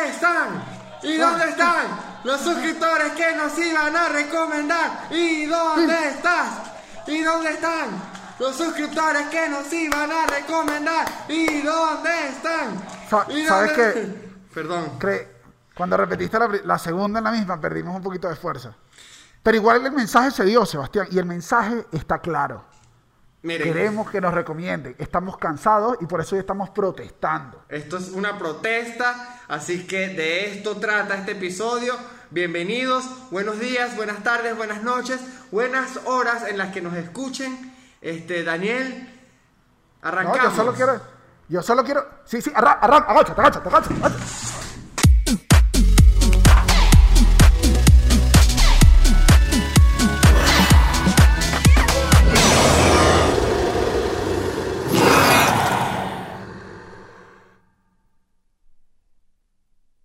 dónde 0.00 0.10
están? 0.10 0.64
¿Y 1.02 1.16
dónde 1.16 1.44
están 1.48 1.86
los 2.24 2.40
suscriptores 2.40 3.12
que 3.12 3.34
nos 3.36 3.58
iban 3.58 3.96
a 3.96 4.08
recomendar? 4.08 5.06
¿Y 5.10 5.46
dónde 5.46 6.08
estás? 6.08 6.48
¿Y 7.06 7.22
dónde 7.22 7.50
están 7.50 7.88
los 8.38 8.56
suscriptores 8.56 9.26
que 9.28 9.48
nos 9.48 9.72
iban 9.72 10.10
a 10.12 10.26
recomendar? 10.26 11.06
¿Y 11.28 11.62
dónde 11.62 12.28
están? 12.28 12.82
Sa- 13.08 13.26
¿Y 13.30 13.44
¿sabes 13.46 13.72
qué? 13.72 14.30
Perdón. 14.54 14.98
Cre- 14.98 15.26
Cuando 15.74 15.96
repetiste 15.96 16.38
la, 16.38 16.48
pri- 16.48 16.60
la 16.64 16.78
segunda 16.78 17.18
en 17.18 17.24
la 17.24 17.30
misma, 17.32 17.60
perdimos 17.60 17.96
un 17.96 18.02
poquito 18.02 18.28
de 18.28 18.36
fuerza. 18.36 18.74
Pero 19.42 19.56
igual 19.56 19.84
el 19.86 19.92
mensaje 19.92 20.30
se 20.30 20.44
dio, 20.44 20.66
Sebastián, 20.66 21.08
y 21.10 21.18
el 21.18 21.24
mensaje 21.24 21.86
está 21.92 22.18
claro. 22.18 22.64
Miren, 23.42 23.68
Queremos 23.72 24.10
que 24.10 24.20
nos 24.20 24.34
recomienden. 24.34 24.94
Estamos 24.98 25.38
cansados 25.38 25.96
y 26.00 26.06
por 26.06 26.20
eso 26.20 26.34
hoy 26.36 26.40
estamos 26.40 26.70
protestando. 26.70 27.64
esto 27.70 27.96
es 27.96 28.10
una 28.10 28.38
protesta, 28.38 29.40
así 29.48 29.86
que 29.86 30.08
de 30.08 30.52
esto 30.52 30.76
trata 30.76 31.14
este 31.14 31.32
episodio. 31.32 31.94
Bienvenidos, 32.30 33.04
buenos 33.30 33.58
días, 33.58 33.96
buenas 33.96 34.22
tardes, 34.22 34.56
buenas 34.56 34.82
noches, 34.82 35.20
buenas 35.50 36.00
horas 36.04 36.46
en 36.48 36.58
las 36.58 36.70
que 36.72 36.82
nos 36.82 36.94
escuchen. 36.94 37.74
Este, 38.02 38.44
Daniel, 38.44 39.08
No, 40.02 40.08
arrancamos. 40.08 40.42
yo 40.42 40.50
solo 40.50 40.74
quiero. 40.74 41.00
Yo 41.48 41.62
solo 41.62 41.82
quiero. 41.82 42.06
Sí, 42.26 42.42
sí, 42.42 42.52
arranca, 42.54 42.80
arranca, 42.80 43.10
agáchate, 43.10 43.40
agáchate, 43.40 43.68
agáchate, 43.68 43.94
agáchate. 43.94 44.22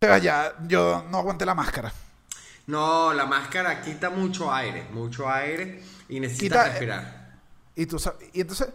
Ya, 0.02 0.54
yo 0.68 1.04
no 1.10 1.18
aguanté 1.18 1.46
la 1.46 1.56
máscara. 1.56 1.92
No, 2.68 3.14
la 3.14 3.26
máscara 3.26 3.82
quita 3.82 4.10
mucho 4.10 4.52
aire, 4.54 4.88
mucho 4.92 5.30
aire 5.30 5.84
y 6.10 6.20
necesitas 6.20 6.60
Quita- 6.66 6.70
respirar. 6.70 7.26
Y, 7.76 7.86
tú, 7.86 7.98
y 8.34 8.42
entonces, 8.42 8.70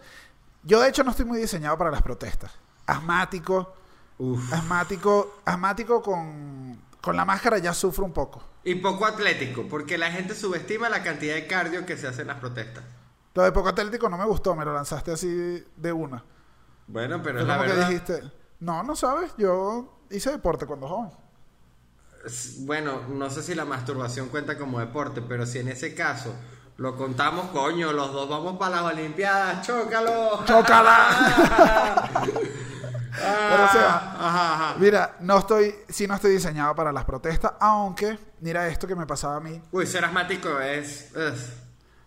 yo 0.63 0.79
de 0.81 0.89
hecho 0.89 1.03
no 1.03 1.11
estoy 1.11 1.25
muy 1.25 1.39
diseñado 1.39 1.77
para 1.77 1.89
las 1.91 2.01
protestas. 2.01 2.51
Asmático, 2.85 3.73
Uf. 4.17 4.51
asmático, 4.53 5.41
asmático 5.45 6.01
con, 6.01 6.79
con 7.01 7.15
la 7.15 7.25
máscara 7.25 7.57
ya 7.57 7.73
sufro 7.73 8.05
un 8.05 8.13
poco. 8.13 8.43
Y 8.63 8.75
poco 8.75 9.05
atlético, 9.05 9.67
porque 9.69 9.97
la 9.97 10.11
gente 10.11 10.35
subestima 10.35 10.87
la 10.89 11.01
cantidad 11.03 11.33
de 11.35 11.47
cardio 11.47 11.85
que 11.85 11.97
se 11.97 12.07
hace 12.07 12.21
en 12.21 12.27
las 12.27 12.37
protestas. 12.39 12.83
Lo 13.33 13.43
de 13.43 13.51
poco 13.51 13.69
atlético 13.69 14.07
no 14.09 14.17
me 14.17 14.25
gustó, 14.25 14.55
me 14.55 14.65
lo 14.65 14.73
lanzaste 14.73 15.11
así 15.11 15.63
de 15.75 15.91
una. 15.91 16.23
Bueno, 16.87 17.21
pero 17.23 17.39
es 17.41 17.47
la 17.47 17.55
como 17.57 17.65
que 17.67 17.73
verdad. 17.75 17.89
dijiste, 17.89 18.23
no, 18.59 18.83
no 18.83 18.95
sabes, 18.95 19.31
yo 19.37 19.97
hice 20.11 20.31
deporte 20.31 20.65
cuando 20.65 20.87
joven. 20.87 21.11
Bueno, 22.59 23.01
no 23.09 23.29
sé 23.29 23.41
si 23.41 23.55
la 23.55 23.65
masturbación 23.65 24.29
cuenta 24.29 24.57
como 24.57 24.79
deporte, 24.79 25.21
pero 25.21 25.45
si 25.45 25.59
en 25.59 25.69
ese 25.69 25.95
caso 25.95 26.33
lo 26.77 26.95
contamos, 26.95 27.47
coño, 27.47 27.91
los 27.93 28.11
dos 28.13 28.29
vamos 28.29 28.57
para 28.57 28.81
las 28.81 28.93
Olimpiadas, 28.93 29.65
chócalo. 29.65 30.43
¡Chócala! 30.45 32.09
Pero 33.13 33.67
se 33.71 33.77
va. 33.77 34.15
Ajá, 34.17 34.53
ajá. 34.55 34.75
Mira, 34.79 35.17
no 35.19 35.37
estoy, 35.37 35.75
sí 35.89 36.07
no 36.07 36.15
estoy 36.15 36.31
diseñado 36.31 36.73
para 36.73 36.91
las 36.91 37.03
protestas, 37.05 37.53
aunque, 37.59 38.17
mira 38.39 38.67
esto 38.67 38.87
que 38.87 38.95
me 38.95 39.05
pasaba 39.05 39.35
a 39.35 39.39
mí. 39.41 39.61
Uy, 39.71 39.85
ser 39.85 40.05
asmático 40.05 40.59
es. 40.59 41.13
es- 41.15 41.53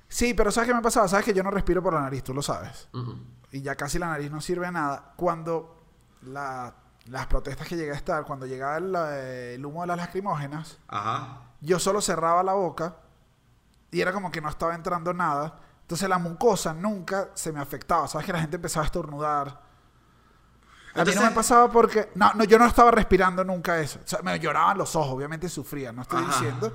Sí, 0.09 0.33
pero 0.33 0.51
¿sabes 0.51 0.69
qué 0.69 0.75
me 0.75 0.81
pasaba? 0.83 1.07
Sabes 1.07 1.25
que 1.27 1.35
yo 1.35 1.43
no 1.43 1.51
respiro 1.51 1.83
por 1.83 1.93
la 1.93 2.01
nariz, 2.01 2.23
tú 2.25 2.33
lo 2.33 2.41
sabes. 2.43 2.89
Y 3.53 3.61
ya 3.63 3.75
casi 3.77 3.99
la 3.99 4.07
nariz 4.09 4.31
no 4.31 4.41
sirve 4.41 4.67
de 4.67 4.73
nada. 4.73 5.13
Cuando 5.17 5.83
la- 6.23 6.75
las 7.07 7.27
protestas 7.27 7.67
que 7.69 7.77
llegué 7.77 7.93
a 7.93 7.97
estar, 7.97 8.25
cuando 8.25 8.47
llegaba 8.47 8.77
el, 8.79 8.95
eh, 8.97 9.55
el 9.57 9.67
humo 9.67 9.83
de 9.83 9.89
las 9.89 9.97
lacrimógenas, 9.99 10.79
Ajá. 10.89 11.41
yo 11.61 11.79
solo 11.79 12.01
cerraba 12.01 12.43
la 12.43 12.55
boca 12.55 12.97
y 13.91 14.01
era 14.01 14.13
como 14.13 14.31
que 14.31 14.41
no 14.41 14.49
estaba 14.49 14.75
entrando 14.75 15.13
nada. 15.13 15.61
Entonces 15.83 16.09
la 16.09 16.19
mucosa 16.19 16.73
nunca 16.73 17.29
se 17.35 17.53
me 17.53 17.61
afectaba. 17.61 18.09
Sabes 18.09 18.27
que 18.27 18.33
la 18.33 18.41
gente 18.41 18.57
empezaba 18.57 18.85
a 18.85 18.87
estornudar. 18.87 19.49
A 19.49 19.53
mí 19.53 21.01
Entonces- 21.01 21.17
no 21.17 21.29
me 21.29 21.35
pasaba 21.35 21.71
porque... 21.71 22.11
No, 22.15 22.33
no, 22.35 22.45
yo 22.45 22.59
no 22.59 22.67
estaba 22.67 22.91
respirando 22.91 23.45
nunca 23.45 23.79
eso. 23.79 23.99
O 24.03 24.07
sea, 24.09 24.21
me 24.23 24.39
lloraban 24.41 24.79
los 24.79 24.95
ojos, 24.97 25.13
obviamente 25.13 25.49
sufría, 25.49 25.93
no 25.93 26.03
estoy 26.03 26.23
Ajá. 26.23 26.29
diciendo. 26.33 26.73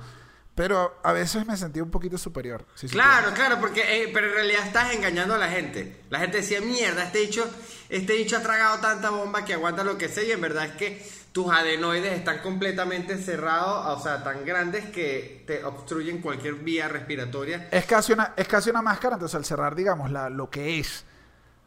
Pero 0.60 0.94
a 1.02 1.12
veces 1.12 1.46
me 1.46 1.56
sentía 1.56 1.82
un 1.82 1.90
poquito 1.90 2.18
superior. 2.18 2.66
si 2.74 2.86
Claro, 2.86 3.32
claro, 3.32 3.58
porque 3.58 3.80
eh, 3.80 4.10
pero 4.12 4.26
en 4.26 4.34
realidad 4.34 4.66
estás 4.66 4.92
engañando 4.92 5.34
a 5.34 5.38
la 5.38 5.48
gente. 5.48 6.02
La 6.10 6.18
gente 6.18 6.36
decía, 6.36 6.60
mierda, 6.60 7.04
este 7.04 7.20
dicho, 7.20 7.50
este 7.88 8.12
dicho 8.12 8.36
ha 8.36 8.42
tragado 8.42 8.78
tanta 8.78 9.08
bomba 9.08 9.46
que 9.46 9.54
aguanta 9.54 9.84
lo 9.84 9.96
que 9.96 10.10
sea 10.10 10.22
y 10.22 10.32
en 10.32 10.40
verdad 10.42 10.66
es 10.66 10.72
que 10.72 11.02
tus 11.32 11.50
adenoides 11.50 12.12
están 12.12 12.40
completamente 12.40 13.16
cerrados, 13.16 13.98
o 13.98 14.02
sea, 14.02 14.22
tan 14.22 14.44
grandes 14.44 14.84
que 14.90 15.44
te 15.46 15.64
obstruyen 15.64 16.20
cualquier 16.20 16.56
vía 16.56 16.88
respiratoria. 16.88 17.70
Es 17.70 17.86
casi 17.86 18.12
una, 18.12 18.34
es 18.36 18.46
casi 18.46 18.68
una 18.68 18.82
máscara, 18.82 19.14
entonces 19.14 19.36
al 19.36 19.46
cerrar, 19.46 19.74
digamos, 19.74 20.10
la, 20.10 20.28
lo 20.28 20.50
que 20.50 20.78
es, 20.78 21.06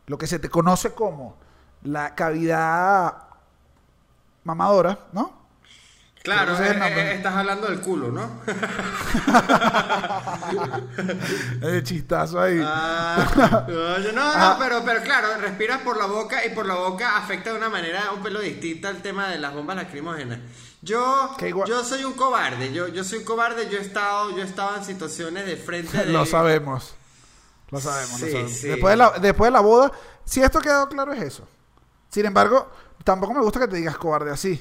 lo 0.06 0.20
que 0.20 0.28
se 0.28 0.38
te 0.38 0.50
conoce 0.50 0.92
como 0.92 1.36
la 1.82 2.14
cavidad 2.14 3.24
mamadora, 4.44 5.08
¿no? 5.14 5.43
Claro, 6.24 6.58
eh, 6.58 6.72
eh, 6.72 7.14
estás 7.16 7.36
hablando 7.36 7.68
del 7.68 7.82
culo, 7.82 8.10
¿no? 8.10 8.40
El 11.62 11.84
chistazo 11.84 12.40
ahí. 12.40 12.62
Ah, 12.64 13.66
no, 13.68 14.12
no, 14.14 14.22
Ajá. 14.22 14.56
pero, 14.58 14.86
pero 14.86 15.02
claro, 15.02 15.28
respiras 15.42 15.82
por 15.82 15.98
la 15.98 16.06
boca 16.06 16.46
y 16.46 16.52
por 16.52 16.66
la 16.66 16.76
boca 16.76 17.18
afecta 17.18 17.52
de 17.52 17.58
una 17.58 17.68
manera 17.68 18.12
un 18.16 18.24
pelo 18.24 18.40
distinta 18.40 18.90
el 18.90 19.02
tema 19.02 19.28
de 19.28 19.38
las 19.38 19.54
bombas 19.54 19.76
lacrimógenas. 19.76 20.40
Yo, 20.82 21.36
yo 21.68 21.84
soy 21.84 22.06
un 22.06 22.14
cobarde, 22.14 22.72
yo, 22.72 22.88
yo 22.88 23.04
soy 23.04 23.20
un 23.20 23.26
cobarde, 23.26 23.70
yo 23.70 23.78
he 23.78 23.82
estado, 23.82 24.32
yo 24.32 24.44
he 24.44 24.46
estado 24.46 24.78
en 24.78 24.86
situaciones 24.86 25.46
de 25.46 25.58
frente 25.58 25.98
de... 26.06 26.08
lo 26.14 26.26
sabemos. 26.26 26.96
Lo 27.70 27.82
sabemos, 27.82 28.22
lo 28.22 28.28
sabemos. 28.28 28.52
sí. 28.54 28.70
Después, 28.70 28.94
de 28.94 28.98
la, 28.98 29.10
después 29.20 29.50
de 29.50 29.52
la 29.52 29.60
boda, 29.60 29.92
si 30.24 30.42
esto 30.42 30.62
quedó 30.62 30.88
claro 30.88 31.12
es 31.12 31.22
eso. 31.22 31.46
Sin 32.08 32.26
embargo, 32.26 32.72
tampoco 33.04 33.34
me 33.34 33.42
gusta 33.42 33.60
que 33.60 33.68
te 33.68 33.76
digas 33.76 33.98
cobarde 33.98 34.32
así. 34.32 34.58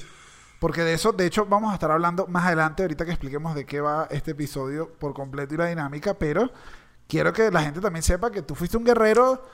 Porque 0.59 0.81
de 0.81 0.93
eso, 0.93 1.11
de 1.11 1.25
hecho, 1.25 1.45
vamos 1.45 1.71
a 1.71 1.73
estar 1.73 1.91
hablando 1.91 2.25
más 2.27 2.45
adelante, 2.45 2.83
ahorita 2.83 3.03
que 3.05 3.11
expliquemos 3.11 3.53
de 3.55 3.65
qué 3.65 3.81
va 3.81 4.07
este 4.11 4.31
episodio 4.31 4.89
por 4.93 5.13
completo 5.13 5.53
y 5.55 5.57
la 5.57 5.65
dinámica, 5.67 6.13
pero 6.13 6.51
quiero 7.07 7.33
que 7.33 7.51
la 7.51 7.61
gente 7.61 7.81
también 7.81 8.03
sepa 8.03 8.31
que 8.31 8.41
tú 8.41 8.55
fuiste 8.55 8.77
un 8.77 8.85
guerrero, 8.85 9.45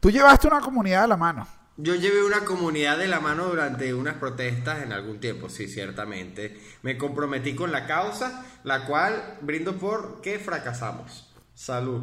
tú 0.00 0.10
llevaste 0.10 0.48
una 0.48 0.60
comunidad 0.60 1.02
de 1.02 1.08
la 1.08 1.16
mano. 1.16 1.46
Yo 1.78 1.94
llevé 1.94 2.24
una 2.24 2.40
comunidad 2.40 2.96
de 2.96 3.06
la 3.06 3.20
mano 3.20 3.44
durante 3.44 3.92
unas 3.92 4.14
protestas 4.14 4.82
en 4.82 4.92
algún 4.94 5.20
tiempo, 5.20 5.50
sí, 5.50 5.68
ciertamente. 5.68 6.58
Me 6.82 6.96
comprometí 6.96 7.54
con 7.54 7.70
la 7.70 7.86
causa, 7.86 8.44
la 8.64 8.86
cual 8.86 9.36
brindo 9.42 9.76
por 9.76 10.20
que 10.22 10.38
fracasamos. 10.38 11.32
Salud. 11.54 12.02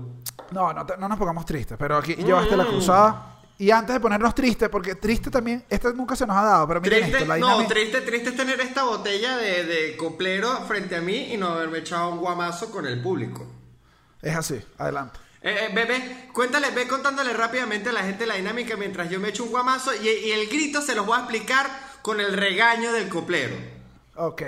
No, 0.52 0.72
no, 0.74 0.86
te- 0.86 0.96
no 0.98 1.10
nos 1.10 1.18
pongamos 1.18 1.46
tristes, 1.46 1.76
pero 1.78 1.98
aquí 1.98 2.16
llevaste 2.16 2.56
la 2.56 2.66
cruzada. 2.66 3.33
Y 3.58 3.72
antes 3.72 3.94
de 3.94 4.00
ponernos 4.00 4.34
tristes, 4.34 4.68
porque 4.68 4.96
triste 4.96 5.30
también, 5.30 5.64
esta 5.70 5.92
nunca 5.94 6.16
se 6.16 6.26
nos 6.26 6.36
ha 6.36 6.44
dado, 6.44 6.68
pero 6.68 6.82
miren 6.82 7.02
Triste, 7.02 7.18
esto, 7.20 7.30
la 7.30 7.38
no, 7.38 7.68
triste, 7.68 8.02
triste 8.02 8.30
es 8.30 8.36
tener 8.36 8.60
esta 8.60 8.84
botella 8.84 9.38
de, 9.38 9.64
de 9.64 9.96
coplero 9.96 10.66
frente 10.68 10.96
a 10.96 11.02
mí 11.02 11.34
y 11.34 11.38
no 11.38 11.50
haberme 11.50 11.80
echado 11.80 12.10
un 12.10 12.20
guamazo 12.20 12.72
con 12.72 12.86
el 12.86 13.02
público. 13.02 13.46
Es 14.22 14.36
así, 14.36 14.60
adelante. 14.78 15.20
Eh, 15.42 15.68
eh, 15.70 15.74
ve, 15.74 16.30
cuéntale, 16.34 16.72
ve 16.72 16.88
contándole 16.88 17.34
rápidamente 17.34 17.90
a 17.90 17.94
la 17.94 18.04
gente 18.04 18.26
la 18.26 18.36
dinámica 18.36 18.76
mientras 18.78 19.10
yo 19.10 19.20
me 19.20 19.30
echo 19.30 19.44
un 19.44 19.52
guamazo 19.52 19.92
y, 19.94 20.08
y 20.08 20.32
el 20.32 20.48
grito 20.48 20.82
se 20.82 20.96
los 20.96 21.06
voy 21.06 21.18
a 21.18 21.22
explicar 21.22 21.70
con 22.02 22.20
el 22.20 22.34
regaño 22.34 22.92
del 22.92 23.10
coplero. 23.10 23.56
Ok. 24.16 24.42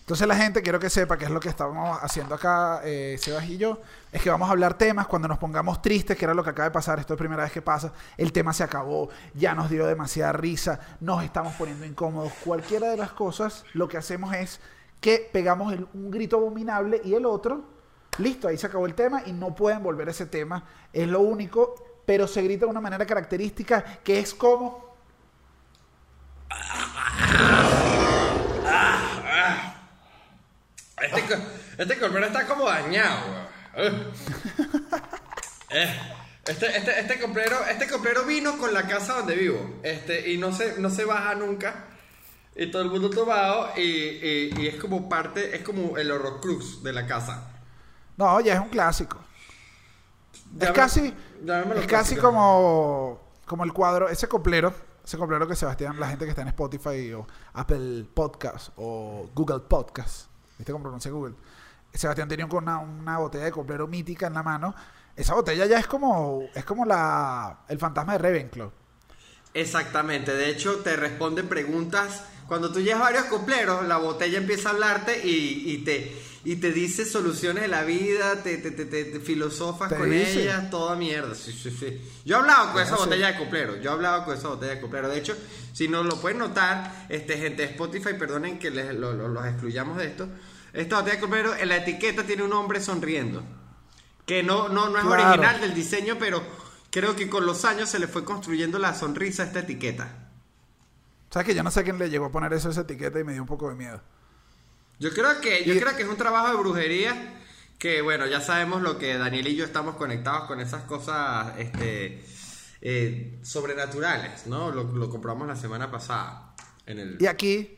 Entonces 0.00 0.26
la 0.26 0.36
gente, 0.36 0.62
quiero 0.62 0.80
que 0.80 0.88
sepa 0.88 1.18
que 1.18 1.26
es 1.26 1.30
lo 1.30 1.38
que 1.38 1.50
estábamos 1.50 1.98
haciendo 2.00 2.34
acá, 2.34 2.80
eh, 2.82 3.18
Sebas 3.20 3.44
y 3.44 3.58
yo, 3.58 3.82
es 4.12 4.22
que 4.22 4.30
vamos 4.30 4.48
a 4.48 4.52
hablar 4.52 4.74
temas 4.74 5.06
cuando 5.06 5.28
nos 5.28 5.38
pongamos 5.38 5.82
tristes, 5.82 6.16
que 6.16 6.24
era 6.24 6.34
lo 6.34 6.42
que 6.42 6.50
acaba 6.50 6.68
de 6.68 6.72
pasar, 6.72 6.98
esto 6.98 7.14
es 7.14 7.18
la 7.18 7.22
primera 7.22 7.42
vez 7.42 7.52
que 7.52 7.62
pasa, 7.62 7.92
el 8.16 8.32
tema 8.32 8.52
se 8.52 8.64
acabó, 8.64 9.10
ya 9.34 9.54
nos 9.54 9.68
dio 9.70 9.86
demasiada 9.86 10.32
risa, 10.32 10.80
nos 11.00 11.22
estamos 11.22 11.54
poniendo 11.54 11.84
incómodos, 11.84 12.32
cualquiera 12.44 12.88
de 12.88 12.96
las 12.96 13.12
cosas, 13.12 13.64
lo 13.74 13.88
que 13.88 13.98
hacemos 13.98 14.34
es 14.34 14.60
que 15.00 15.28
pegamos 15.32 15.74
un 15.94 16.10
grito 16.10 16.36
abominable 16.36 17.00
y 17.04 17.14
el 17.14 17.26
otro, 17.26 17.64
listo, 18.18 18.48
ahí 18.48 18.56
se 18.56 18.66
acabó 18.66 18.86
el 18.86 18.94
tema 18.94 19.22
y 19.26 19.32
no 19.32 19.54
pueden 19.54 19.82
volver 19.82 20.08
a 20.08 20.12
ese 20.12 20.26
tema, 20.26 20.64
es 20.92 21.06
lo 21.06 21.20
único, 21.20 21.74
pero 22.06 22.26
se 22.26 22.42
grita 22.42 22.64
de 22.64 22.70
una 22.70 22.80
manera 22.80 23.04
característica 23.04 23.82
que 24.02 24.18
es 24.18 24.34
como... 24.34 24.88
Este, 31.00 31.38
este 31.78 32.26
está 32.26 32.46
como 32.46 32.64
dañado. 32.64 33.47
Eh, 35.70 35.94
Este, 36.46 36.78
este, 36.78 36.98
este 37.00 37.20
coplero, 37.20 37.58
este 37.70 37.86
coplero 37.86 38.24
vino 38.24 38.56
con 38.56 38.72
la 38.72 38.86
casa 38.86 39.18
donde 39.18 39.34
vivo. 39.36 39.80
Este, 39.82 40.30
y 40.32 40.38
no 40.38 40.50
se, 40.52 40.80
no 40.80 40.88
se 40.88 41.04
baja 41.04 41.34
nunca. 41.34 41.84
Y 42.56 42.70
todo 42.70 42.80
el 42.82 42.90
mundo 42.90 43.10
tomado. 43.10 43.68
Y, 43.76 43.80
y- 43.82 44.54
y 44.56 44.66
es 44.66 44.76
como 44.76 45.10
parte, 45.10 45.54
es 45.54 45.62
como 45.62 45.98
el 45.98 46.10
horrocrux 46.10 46.82
de 46.82 46.92
la 46.94 47.06
casa. 47.06 47.50
No, 48.16 48.40
ya 48.40 48.54
es 48.54 48.60
un 48.60 48.70
clásico. 48.70 49.18
es 50.58 50.70
casi, 50.70 51.14
es 51.76 51.86
casi 51.86 52.16
como, 52.16 53.20
como 53.44 53.64
el 53.64 53.72
cuadro, 53.74 54.08
ese 54.08 54.26
coplero 54.26 54.74
ese 55.04 55.16
coplero 55.16 55.46
que 55.48 55.56
Sebastián, 55.56 55.98
la 55.98 56.08
gente 56.08 56.24
que 56.26 56.30
está 56.30 56.42
en 56.42 56.48
Spotify 56.48 57.12
o 57.14 57.26
Apple 57.54 58.04
Podcast 58.12 58.70
o 58.76 59.30
Google 59.34 59.60
Podcast, 59.60 60.26
¿viste 60.58 60.70
cómo 60.72 60.82
pronuncia 60.84 61.10
Google? 61.10 61.34
Sebastián 61.92 62.28
tenía 62.28 62.46
una, 62.46 62.78
una 62.78 63.18
botella 63.18 63.44
de 63.44 63.52
coplero 63.52 63.86
mítica 63.86 64.26
en 64.28 64.34
la 64.34 64.42
mano. 64.42 64.74
Esa 65.16 65.34
botella 65.34 65.66
ya 65.66 65.78
es 65.80 65.86
como, 65.86 66.42
es 66.54 66.64
como 66.64 66.84
la, 66.84 67.60
el 67.68 67.78
fantasma 67.78 68.12
de 68.12 68.18
Ravenclaw. 68.18 68.70
Exactamente, 69.54 70.32
de 70.34 70.50
hecho 70.50 70.76
te 70.76 70.94
responde 70.96 71.42
preguntas. 71.42 72.22
Cuando 72.46 72.72
tú 72.72 72.80
llevas 72.80 73.02
varios 73.02 73.24
copleros, 73.24 73.84
la 73.86 73.96
botella 73.98 74.38
empieza 74.38 74.70
a 74.70 74.72
hablarte 74.72 75.26
y, 75.26 75.64
y 75.70 75.78
te, 75.84 76.16
y 76.44 76.56
te 76.56 76.72
dice 76.72 77.04
soluciones 77.04 77.62
de 77.62 77.68
la 77.68 77.82
vida, 77.82 78.42
te, 78.42 78.56
te, 78.58 78.70
te, 78.70 78.86
te- 78.86 79.20
filosofas 79.20 79.92
con 79.92 80.10
dice. 80.10 80.42
ellas, 80.44 80.70
toda 80.70 80.96
mierda. 80.96 81.34
Sí, 81.34 81.52
sí, 81.52 81.70
sí. 81.70 82.00
Yo 82.24 82.36
he 82.36 82.38
hablado 82.38 82.72
con 82.72 82.82
esa 82.82 82.96
botella 82.96 83.32
de 83.32 83.38
coplero, 83.38 83.76
yo 83.76 83.90
he 83.90 83.92
hablado 83.92 84.24
con 84.24 84.34
esa 84.36 84.48
botella 84.48 84.76
de 84.76 84.80
coplero. 84.80 85.08
De 85.08 85.18
hecho, 85.18 85.36
si 85.74 85.88
no 85.88 86.02
lo 86.04 86.18
pueden 86.20 86.38
notar, 86.38 87.06
este, 87.10 87.36
gente 87.36 87.62
de 87.62 87.70
Spotify, 87.72 88.14
perdonen 88.18 88.58
que 88.58 88.70
les, 88.70 88.94
lo- 88.94 89.12
lo- 89.12 89.28
los 89.28 89.44
excluyamos 89.44 89.98
de 89.98 90.06
esto. 90.06 90.28
Esta 90.72 91.00
botella 91.00 91.20
de 91.54 91.62
en 91.62 91.68
la 91.68 91.76
etiqueta 91.76 92.24
tiene 92.24 92.42
un 92.42 92.52
hombre 92.52 92.80
sonriendo. 92.80 93.42
Que 94.26 94.42
no, 94.42 94.68
no, 94.68 94.88
no 94.90 94.98
es 94.98 95.04
Claro. 95.04 95.22
original 95.24 95.60
del 95.60 95.74
diseño, 95.74 96.16
pero 96.18 96.42
creo 96.90 97.16
que 97.16 97.28
con 97.30 97.46
los 97.46 97.64
años 97.64 97.88
se 97.88 97.98
le 97.98 98.06
fue 98.08 98.24
construyendo 98.24 98.78
la 98.78 98.94
sonrisa 98.94 99.42
a 99.42 99.46
esta 99.46 99.60
etiqueta. 99.60 100.28
¿Sabes 101.30 101.46
que 101.48 101.54
yo 101.54 101.62
no 101.62 101.70
sé 101.70 101.82
quién 101.84 101.98
le 101.98 102.10
llegó 102.10 102.26
a 102.26 102.32
poner 102.32 102.52
eso 102.52 102.68
a 102.68 102.70
esa 102.72 102.82
etiqueta 102.82 103.18
y 103.20 103.24
me 103.24 103.32
dio 103.32 103.42
un 103.42 103.48
poco 103.48 103.68
de 103.68 103.74
miedo? 103.74 104.00
Yo 104.98 105.10
creo 105.12 105.40
que, 105.40 105.64
yo 105.64 105.74
Y- 105.74 105.80
creo 105.80 105.96
que 105.96 106.02
es 106.02 106.08
un 106.08 106.16
trabajo 106.16 106.48
de 106.50 106.56
brujería 106.56 107.34
que 107.78 108.02
bueno, 108.02 108.26
ya 108.26 108.40
sabemos 108.40 108.82
lo 108.82 108.98
que 108.98 109.16
Daniel 109.16 109.46
y 109.46 109.54
yo 109.56 109.64
estamos 109.64 109.94
conectados 109.96 110.44
con 110.48 110.60
esas 110.60 110.82
cosas 110.82 111.52
este 111.58 112.24
eh, 112.80 113.38
sobrenaturales, 113.42 114.46
¿no? 114.46 114.70
Lo, 114.72 114.84
lo 114.84 115.08
comprobamos 115.10 115.46
la 115.48 115.56
semana 115.56 115.90
pasada 115.90 116.54
en 116.86 116.98
el 116.98 117.16
Y 117.20 117.26
aquí, 117.26 117.76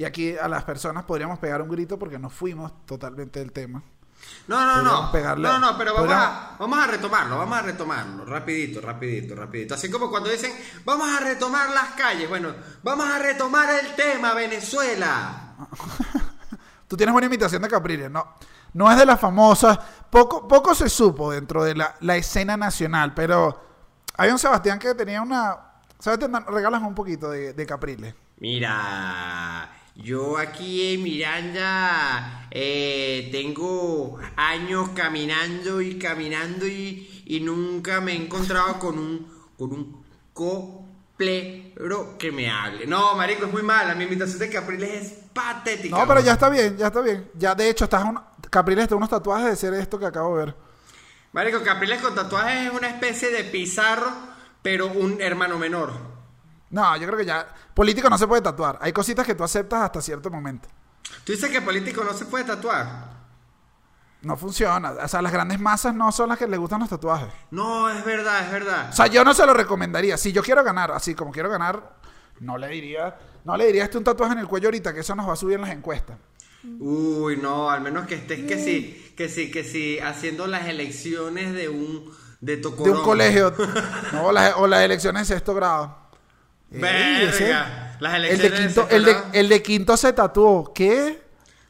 y 0.00 0.04
aquí 0.06 0.34
a 0.34 0.48
las 0.48 0.64
personas 0.64 1.04
podríamos 1.04 1.38
pegar 1.38 1.60
un 1.60 1.68
grito 1.68 1.98
porque 1.98 2.18
nos 2.18 2.32
fuimos 2.32 2.86
totalmente 2.86 3.38
del 3.38 3.52
tema. 3.52 3.82
No, 4.48 4.64
no, 4.64 4.80
no. 4.82 5.12
pegarle- 5.12 5.42
No, 5.46 5.58
no, 5.58 5.76
pero 5.76 5.92
vamos 5.92 6.08
podríamos- 6.08 6.26
a, 6.26 6.56
vamos 6.58 6.78
a 6.78 6.86
retomarlo, 6.86 7.36
vamos 7.38 7.58
a 7.58 7.62
retomarlo, 7.62 8.24
rapidito, 8.24 8.80
rapidito, 8.80 9.34
rapidito. 9.34 9.74
Así 9.74 9.90
como 9.90 10.08
cuando 10.08 10.30
dicen, 10.30 10.52
vamos 10.86 11.06
a 11.06 11.20
retomar 11.22 11.68
las 11.70 11.90
calles, 11.90 12.30
bueno, 12.30 12.54
vamos 12.82 13.06
a 13.10 13.18
retomar 13.18 13.68
el 13.78 13.94
tema 13.94 14.32
Venezuela. 14.32 15.54
Tú 16.88 16.96
tienes 16.96 17.12
buena 17.12 17.26
imitación 17.26 17.60
de 17.60 17.68
Capriles, 17.68 18.10
no. 18.10 18.26
No 18.72 18.90
es 18.90 18.96
de 18.98 19.04
las 19.04 19.20
famosas. 19.20 19.78
Poco, 20.08 20.48
poco 20.48 20.74
se 20.74 20.88
supo 20.88 21.30
dentro 21.30 21.62
de 21.62 21.74
la, 21.74 21.94
la 22.00 22.16
escena 22.16 22.56
nacional, 22.56 23.12
pero 23.14 23.62
hay 24.16 24.30
un 24.30 24.38
Sebastián 24.38 24.78
que 24.78 24.94
tenía 24.94 25.20
una. 25.22 25.56
Sebastián, 25.98 26.32
dan- 26.32 26.46
regalas 26.46 26.80
un 26.82 26.94
poquito 26.94 27.30
de, 27.30 27.52
de 27.52 27.66
Capriles. 27.66 28.14
Mira, 28.38 29.70
yo 29.96 30.38
aquí 30.38 30.94
en 30.94 31.02
Miranda 31.02 32.48
eh, 32.50 33.28
tengo 33.32 34.18
años 34.36 34.90
caminando 34.94 35.80
y 35.80 35.98
caminando 35.98 36.66
y, 36.66 37.24
y 37.26 37.40
nunca 37.40 38.00
me 38.00 38.12
he 38.12 38.16
encontrado 38.16 38.78
con 38.78 38.98
un 38.98 39.40
con 39.60 39.72
un 39.72 40.02
coplero 40.32 42.16
que 42.18 42.32
me 42.32 42.50
hable. 42.50 42.86
No, 42.86 43.14
marico, 43.14 43.44
es 43.44 43.52
muy 43.52 43.62
mala. 43.62 43.94
Mi 43.94 44.04
imitación 44.04 44.38
de 44.38 44.48
Capriles 44.48 45.02
es 45.02 45.12
patética. 45.34 45.98
No, 45.98 46.08
pero 46.08 46.20
ya 46.20 46.32
está 46.32 46.48
bien, 46.48 46.78
ya 46.78 46.86
está 46.86 47.02
bien. 47.02 47.30
Ya 47.34 47.54
de 47.54 47.68
hecho, 47.68 47.84
estás 47.84 48.04
un, 48.04 48.18
Capriles 48.48 48.84
está 48.84 48.96
unos 48.96 49.10
tatuajes 49.10 49.50
de 49.50 49.56
ser 49.56 49.74
esto 49.74 49.98
que 49.98 50.06
acabo 50.06 50.38
de 50.38 50.46
ver. 50.46 50.54
Marico, 51.32 51.62
Capriles 51.62 52.00
con 52.00 52.14
tatuajes 52.14 52.68
es 52.68 52.72
una 52.72 52.88
especie 52.88 53.30
de 53.30 53.44
pizarro, 53.44 54.10
pero 54.62 54.86
un 54.86 55.20
hermano 55.20 55.58
menor. 55.58 55.92
No, 56.70 56.96
yo 56.96 57.06
creo 57.06 57.18
que 57.18 57.26
ya. 57.26 57.46
Político 57.74 58.08
no 58.08 58.16
se 58.16 58.26
puede 58.26 58.42
tatuar. 58.42 58.78
Hay 58.80 58.92
cositas 58.92 59.26
que 59.26 59.34
tú 59.34 59.44
aceptas 59.44 59.82
hasta 59.82 60.00
cierto 60.00 60.30
momento. 60.30 60.68
Tú 61.24 61.32
dices 61.32 61.50
que 61.50 61.60
político 61.60 62.04
no 62.04 62.14
se 62.14 62.24
puede 62.26 62.44
tatuar. 62.44 63.20
No 64.22 64.36
funciona. 64.36 64.90
O 64.90 65.08
sea, 65.08 65.22
las 65.22 65.32
grandes 65.32 65.58
masas 65.58 65.94
no 65.94 66.12
son 66.12 66.28
las 66.28 66.38
que 66.38 66.46
les 66.46 66.58
gustan 66.58 66.80
los 66.80 66.88
tatuajes. 66.88 67.28
No, 67.50 67.88
es 67.90 68.04
verdad, 68.04 68.44
es 68.44 68.52
verdad. 68.52 68.88
O 68.90 68.92
sea, 68.92 69.06
yo 69.06 69.24
no 69.24 69.34
se 69.34 69.46
lo 69.46 69.54
recomendaría. 69.54 70.16
Si 70.16 70.30
yo 70.32 70.42
quiero 70.42 70.62
ganar, 70.62 70.92
así 70.92 71.14
como 71.14 71.32
quiero 71.32 71.48
ganar, 71.48 71.96
no 72.40 72.58
le 72.58 72.68
diría, 72.68 73.18
no 73.44 73.56
le 73.56 73.66
diría 73.66 73.84
este 73.84 73.98
un 73.98 74.04
tatuaje 74.04 74.34
en 74.34 74.40
el 74.40 74.46
cuello 74.46 74.68
ahorita, 74.68 74.92
que 74.92 75.00
eso 75.00 75.14
nos 75.14 75.28
va 75.28 75.32
a 75.32 75.36
subir 75.36 75.56
en 75.56 75.62
las 75.62 75.70
encuestas. 75.70 76.18
Uy, 76.78 77.38
no, 77.38 77.70
al 77.70 77.80
menos 77.80 78.06
que 78.06 78.16
estés 78.16 78.46
que 78.46 78.62
sí, 78.62 79.14
que 79.16 79.30
sí, 79.30 79.50
que 79.50 79.64
sí, 79.64 79.98
haciendo 79.98 80.46
las 80.46 80.68
elecciones 80.68 81.54
de 81.54 81.70
un 81.70 82.12
de 82.40 82.56
De 82.56 82.90
un 82.90 83.02
colegio. 83.02 83.54
No, 84.12 84.26
o 84.26 84.32
las, 84.32 84.54
o 84.56 84.66
las 84.66 84.82
elecciones 84.82 85.28
de 85.28 85.34
sexto 85.34 85.54
grado. 85.54 85.96
Verga, 86.70 87.96
las 88.00 88.14
el 88.14 88.24
elecciones 88.24 88.42
de, 88.42 88.50
de 88.50 88.56
quinto, 88.66 88.80
sexto 88.82 88.96
el, 88.96 89.04
de, 89.04 89.12
grado. 89.12 89.26
el 89.32 89.48
de 89.48 89.62
quinto 89.62 89.96
se 89.96 90.12
tatuó. 90.12 90.72
¿Qué? 90.72 91.20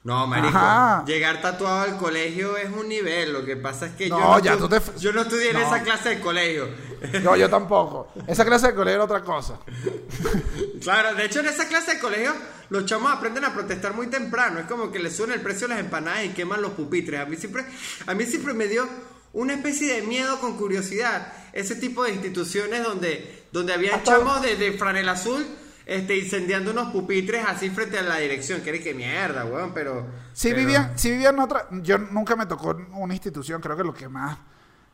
No, 0.02 0.26
marico, 0.26 0.48
Ajá. 0.48 1.04
llegar 1.06 1.42
tatuado 1.42 1.82
al 1.82 1.98
colegio 1.98 2.56
es 2.56 2.70
un 2.70 2.88
nivel, 2.88 3.34
lo 3.34 3.44
que 3.44 3.56
pasa 3.56 3.84
es 3.86 3.92
que 3.92 4.08
yo, 4.08 4.18
No, 4.18 4.38
ya 4.38 4.56
tú 4.56 4.66
te- 4.66 4.80
yo 4.98 5.12
no 5.12 5.20
estudié 5.22 5.50
en 5.50 5.58
No. 5.60 5.66
esa 5.66 5.82
clase 5.82 6.08
de 6.10 6.20
colegio. 6.20 6.68
No, 7.22 7.36
yo 7.36 7.48
tampoco. 7.50 8.08
Esa 8.26 8.44
clase 8.46 8.68
de 8.68 8.74
colegio 8.74 8.94
era 8.96 9.04
otra 9.04 9.20
cosa. 9.22 9.58
Claro, 10.82 11.14
de 11.14 11.26
hecho 11.26 11.40
en 11.40 11.46
esa 11.46 11.68
clase 11.68 11.94
de 11.94 12.00
colegio 12.00 12.32
los 12.70 12.86
chamos 12.86 13.12
aprenden 13.12 13.44
a 13.44 13.52
protestar 13.52 13.92
muy 13.92 14.06
temprano. 14.06 14.60
Es 14.60 14.66
como 14.66 14.90
que 14.90 14.98
le 14.98 15.10
suben 15.10 15.32
el 15.32 15.42
precio 15.42 15.68
de 15.68 15.74
las 15.74 15.84
empanadas 15.84 16.24
y 16.24 16.30
queman 16.30 16.62
los 16.62 16.72
pupitres. 16.72 17.20
A 17.20 17.26
mí 17.26 17.36
siempre, 17.36 17.64
a 18.06 18.14
mí 18.14 18.24
siempre 18.24 18.54
me 18.54 18.66
dio 18.66 18.88
una 19.34 19.52
especie 19.54 19.94
de 19.96 20.02
miedo 20.02 20.40
con 20.40 20.56
curiosidad 20.56 21.32
ese 21.52 21.76
tipo 21.76 22.04
de 22.04 22.12
instituciones 22.12 22.82
donde, 22.84 23.46
donde 23.52 23.72
había 23.72 24.02
chamos 24.02 24.42
de, 24.42 24.56
de 24.56 24.72
franel 24.72 25.08
azul 25.08 25.44
este, 25.86 26.16
incendiando 26.16 26.70
unos 26.70 26.92
pupitres 26.92 27.44
así 27.46 27.70
frente 27.70 27.98
a 27.98 28.02
la 28.02 28.18
dirección. 28.18 28.60
Que 28.60 28.80
que 28.80 28.94
mierda, 28.94 29.44
weón, 29.44 29.72
pero... 29.74 30.06
Si 30.32 30.48
pero- 30.48 30.60
vivían, 30.60 30.98
si 30.98 31.10
vivían 31.10 31.34
en 31.34 31.40
otra, 31.40 31.66
yo 31.82 31.98
nunca 31.98 32.36
me 32.36 32.46
tocó 32.46 32.76
una 32.92 33.12
institución, 33.14 33.60
creo 33.60 33.76
que 33.76 33.84
lo 33.84 33.92
que 33.94 34.08
más 34.08 34.38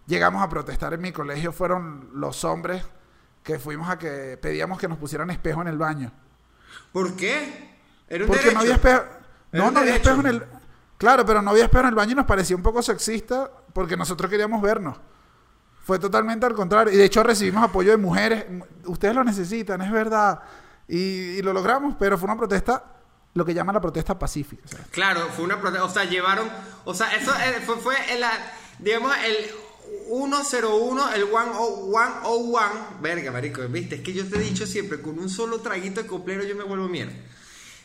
llegamos 0.06 0.42
a 0.42 0.48
protestar 0.48 0.94
en 0.94 1.00
mi 1.02 1.12
colegio 1.12 1.52
fueron 1.52 2.10
los 2.14 2.44
hombres 2.44 2.82
que 3.42 3.58
fuimos 3.58 3.88
a 3.90 3.98
que 3.98 4.38
pedíamos 4.40 4.78
que 4.78 4.88
nos 4.88 4.98
pusieran 4.98 5.30
espejo 5.30 5.60
en 5.62 5.68
el 5.68 5.76
baño. 5.78 6.12
¿Por 6.92 7.14
qué? 7.16 7.76
Era 8.08 8.24
un 8.24 8.28
Porque 8.28 8.44
derecho. 8.44 8.54
no 8.54 8.60
había 8.60 8.74
espejo. 8.74 9.02
No, 9.52 9.70
no 9.70 9.80
había 9.80 9.96
espejo 9.96 10.20
en 10.20 10.26
el. 10.26 10.44
Claro, 10.98 11.24
pero 11.26 11.42
no 11.42 11.50
había 11.50 11.64
espejo 11.64 11.82
en 11.82 11.88
el 11.88 11.94
baño 11.94 12.12
y 12.12 12.14
nos 12.14 12.26
parecía 12.26 12.56
un 12.56 12.62
poco 12.62 12.82
sexista 12.82 13.50
porque 13.72 13.96
nosotros 13.96 14.30
queríamos 14.30 14.62
vernos. 14.62 14.96
Fue 15.86 16.00
totalmente 16.00 16.44
al 16.44 16.52
contrario. 16.52 16.92
Y 16.92 16.96
de 16.96 17.04
hecho 17.04 17.22
recibimos 17.22 17.62
apoyo 17.62 17.92
de 17.92 17.96
mujeres. 17.96 18.44
Ustedes 18.86 19.14
lo 19.14 19.22
necesitan, 19.22 19.80
es 19.82 19.92
verdad. 19.92 20.40
Y, 20.88 20.96
y 20.98 21.42
lo 21.42 21.52
logramos, 21.52 21.94
pero 21.96 22.18
fue 22.18 22.26
una 22.26 22.36
protesta, 22.36 22.82
lo 23.34 23.44
que 23.44 23.54
llaman 23.54 23.76
la 23.76 23.80
protesta 23.80 24.18
pacífica. 24.18 24.64
Claro, 24.90 25.28
fue 25.36 25.44
una 25.44 25.60
protesta, 25.60 25.84
o 25.84 25.88
sea, 25.88 26.02
llevaron, 26.02 26.48
o 26.84 26.92
sea, 26.92 27.14
eso 27.14 27.32
eh, 27.36 27.60
fue, 27.64 27.76
fue 27.76 27.94
el, 28.12 28.24
ah, 28.24 28.36
digamos, 28.80 29.12
el 29.24 29.36
101, 30.08 31.14
el 31.14 31.26
101, 31.28 32.58
verga, 33.00 33.30
marico, 33.30 33.62
viste, 33.68 33.94
es 33.94 34.00
que 34.00 34.12
yo 34.12 34.28
te 34.28 34.38
he 34.38 34.40
dicho 34.40 34.66
siempre, 34.66 35.00
con 35.00 35.16
un 35.20 35.30
solo 35.30 35.60
traguito 35.60 36.02
de 36.02 36.08
coplero 36.08 36.42
yo 36.42 36.56
me 36.56 36.64
vuelvo 36.64 36.88
mierda. 36.88 37.12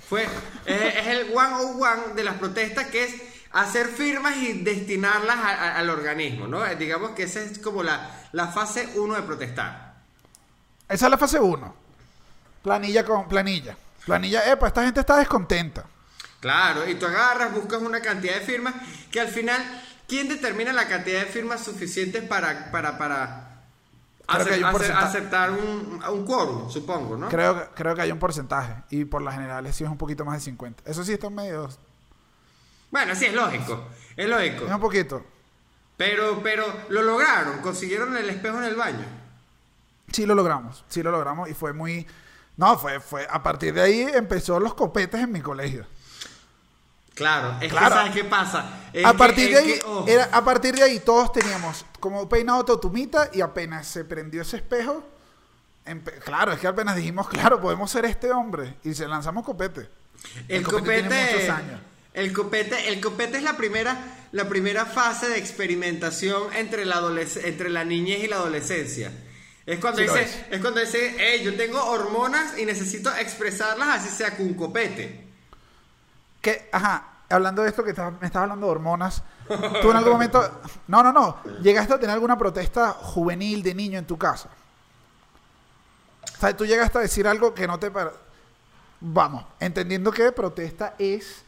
Fue, 0.10 0.24
eh, 0.66 0.94
es 1.02 1.08
el 1.08 1.28
101 1.28 2.16
de 2.16 2.24
las 2.24 2.38
protestas 2.38 2.88
que 2.88 3.04
es 3.04 3.31
hacer 3.54 3.88
firmas 3.88 4.38
y 4.38 4.54
destinarlas 4.64 5.36
a- 5.38 5.50
a- 5.50 5.78
al 5.78 5.90
organismo, 5.90 6.48
¿no? 6.48 6.66
Eh, 6.66 6.76
Digamos 6.76 7.12
que 7.12 7.24
esa 7.24 7.42
es 7.42 7.60
como 7.60 7.84
la, 7.84 8.10
la 8.32 8.48
fase 8.48 8.90
1 8.96 9.16
de 9.16 9.22
protestar. 9.24 9.96
Esa 10.88 11.06
es 11.06 11.12
la 11.12 11.18
fase 11.18 11.40
1. 11.40 11.76
Planilla 12.64 13.04
con 13.06 13.28
planilla. 13.28 13.76
Planilla, 14.06 14.52
epa, 14.52 14.68
esta 14.68 14.84
gente 14.84 15.00
está 15.00 15.18
descontenta. 15.18 15.86
Claro, 16.40 16.88
y 16.90 16.96
tú 16.96 17.06
agarras, 17.06 17.54
buscas 17.54 17.82
una 17.82 18.02
cantidad 18.02 18.34
de 18.36 18.42
firmas 18.42 18.74
que 19.12 19.20
al 19.22 19.28
final, 19.28 19.62
¿quién 20.08 20.28
determina 20.28 20.74
la 20.74 20.88
cantidad 20.88 21.20
de 21.20 21.26
firmas 21.28 21.64
suficientes 21.64 22.24
para, 22.24 22.72
para, 22.72 22.98
para 22.98 23.48
un 24.58 24.64
aceptar 25.04 25.52
un, 25.52 26.02
un 26.10 26.26
quórum, 26.26 26.70
supongo, 26.70 27.16
¿no? 27.18 27.30
Creo, 27.30 27.60
que- 27.60 27.76
creo 27.76 27.96
que 27.96 28.02
hay 28.02 28.12
un 28.12 28.20
porcentaje. 28.20 28.76
Y 28.90 29.06
por 29.06 29.22
las 29.22 29.36
generales 29.36 29.76
sí 29.76 29.84
es 29.84 29.90
un 29.90 29.98
poquito 29.98 30.26
más 30.26 30.36
de 30.36 30.42
50. 30.42 30.84
Eso 30.90 31.04
sí 31.04 31.14
está 31.14 31.30
medio. 31.30 31.70
Bueno, 32.92 33.16
sí, 33.16 33.26
es 33.26 33.34
lógico, 33.34 33.88
es 34.16 34.30
lógico. 34.30 34.66
Es 34.66 34.72
un 34.72 34.80
poquito. 34.82 35.26
Pero, 35.98 36.42
pero 36.44 36.66
lo 36.90 37.02
lograron, 37.04 37.60
consiguieron 37.62 38.16
el 38.18 38.30
espejo 38.30 38.58
en 38.58 38.64
el 38.66 38.76
baño. 38.76 39.06
Sí 40.12 40.26
lo 40.26 40.36
logramos, 40.36 40.84
sí 40.90 41.02
lo 41.04 41.12
logramos 41.12 41.50
y 41.50 41.54
fue 41.54 41.74
muy... 41.74 42.06
No, 42.58 42.78
fue, 42.78 43.00
fue, 43.00 43.26
a 43.30 43.42
partir 43.42 43.74
de 43.74 43.82
ahí 43.82 44.02
empezó 44.14 44.60
los 44.60 44.74
copetes 44.74 45.22
en 45.22 45.32
mi 45.32 45.42
colegio. 45.42 45.86
Claro, 47.14 47.56
es 47.62 47.70
Claro. 47.72 47.88
que 47.90 47.94
¿sabes 47.96 48.14
qué 48.14 48.24
pasa? 48.24 48.66
Es 48.94 49.06
a 49.06 49.12
que- 49.12 49.18
partir 49.18 49.50
de 49.52 49.58
ahí, 49.58 49.74
que, 49.80 49.86
oh, 49.86 50.06
era, 50.08 50.26
a 50.32 50.44
partir 50.44 50.74
de 50.76 50.84
ahí 50.84 51.00
todos 51.00 51.32
teníamos 51.32 51.86
como 52.00 52.28
peinado 52.28 52.66
totumita 52.66 53.30
y 53.34 53.42
apenas 53.42 53.88
se 53.88 54.04
prendió 54.06 54.42
ese 54.42 54.58
espejo, 54.58 55.04
claro, 56.24 56.52
es 56.54 56.60
que 56.60 56.68
apenas 56.68 56.96
dijimos, 56.96 57.28
claro, 57.28 57.60
podemos 57.62 57.90
ser 57.92 58.06
este 58.06 58.32
hombre 58.32 58.76
y 58.84 58.94
se 58.94 59.08
lanzamos 59.08 59.46
copete. 59.46 59.90
el 60.48 60.64
copete 60.64 60.82
copete, 60.82 61.08
tiene 61.10 61.32
muchos 61.34 61.50
años. 61.50 61.80
El 62.14 62.34
copete, 62.34 62.90
el 62.90 63.00
copete 63.00 63.38
es 63.38 63.44
la 63.44 63.56
primera, 63.56 63.98
la 64.32 64.50
primera 64.50 64.86
fase 64.86 65.30
de 65.30 65.38
experimentación 65.38 66.54
entre 66.54 66.86
la 66.86 67.02
entre 67.44 67.70
la 67.70 67.86
niñez 67.86 68.24
y 68.24 68.28
la 68.28 68.38
adolescencia. 68.38 69.12
Es 69.66 69.80
cuando 69.80 70.00
Sí 70.00 70.04
dice, 70.04 70.24
es. 70.24 70.46
es. 70.50 70.62
cuando 70.62 70.80
dice, 70.80 71.16
hey, 71.18 71.42
yo 71.44 71.56
tengo 71.56 71.84
hormonas 71.84 72.58
y 72.58 72.66
necesito 72.66 73.14
expresarlas 73.16 74.00
así 74.00 74.10
sea 74.10 74.36
con 74.36 74.48
un 74.48 74.54
copete. 74.56 75.28
Que, 76.42 76.68
ajá, 76.72 77.12
hablando 77.30 77.62
de 77.62 77.70
esto 77.70 77.84
que 77.84 77.94
me 77.94 78.28
estás 78.28 78.42
hablando 78.42 78.66
de 78.66 78.72
hormonas, 78.72 79.24
tú 79.82 79.92
en 79.92 79.98
algún 79.98 80.14
momento, 80.14 80.62
no, 80.88 81.04
no, 81.04 81.14
no, 81.14 81.42
llegaste 81.62 81.94
a 81.94 82.00
tener 82.00 82.14
alguna 82.14 82.38
protesta 82.38 82.92
juvenil 82.92 83.62
de 83.62 83.76
niño 83.76 84.00
en 84.00 84.06
tu 84.06 84.18
casa. 84.18 84.50
O 86.36 86.40
sea, 86.40 86.58
tú 86.58 86.66
llegaste 86.66 86.98
a 86.98 87.02
decir 87.02 87.28
algo 87.28 87.54
que 87.54 87.68
no 87.68 87.80
te... 87.80 87.92
Vamos, 89.00 89.46
entendiendo 89.60 90.12
que 90.12 90.32
protesta 90.32 90.96
es 90.98 91.44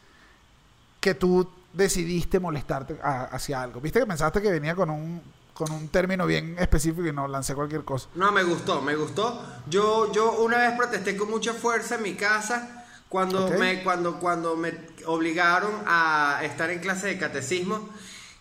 que 1.04 1.14
tú 1.14 1.46
decidiste 1.74 2.40
molestarte 2.40 2.98
a- 3.02 3.24
hacia 3.24 3.60
algo. 3.60 3.78
Viste 3.78 4.00
que 4.00 4.06
pensaste 4.06 4.40
que 4.40 4.50
venía 4.50 4.74
con 4.74 4.88
un, 4.88 5.20
con 5.52 5.70
un 5.70 5.88
término 5.88 6.24
bien 6.26 6.56
específico 6.58 7.06
y 7.06 7.12
no 7.12 7.28
lancé 7.28 7.54
cualquier 7.54 7.84
cosa. 7.84 8.08
No, 8.14 8.32
me 8.32 8.42
gustó, 8.42 8.80
me 8.80 8.96
gustó. 8.96 9.44
Yo, 9.68 10.10
yo 10.12 10.32
una 10.42 10.56
vez 10.56 10.72
protesté 10.78 11.14
con 11.14 11.28
mucha 11.30 11.52
fuerza 11.52 11.96
en 11.96 12.02
mi 12.04 12.14
casa 12.14 12.86
cuando, 13.10 13.48
me, 13.58 13.82
cuando, 13.84 14.18
cuando 14.18 14.56
me 14.56 14.72
obligaron 15.04 15.72
a 15.86 16.40
estar 16.42 16.70
en 16.70 16.78
clase 16.80 17.08
de 17.08 17.18
catecismo. 17.18 17.86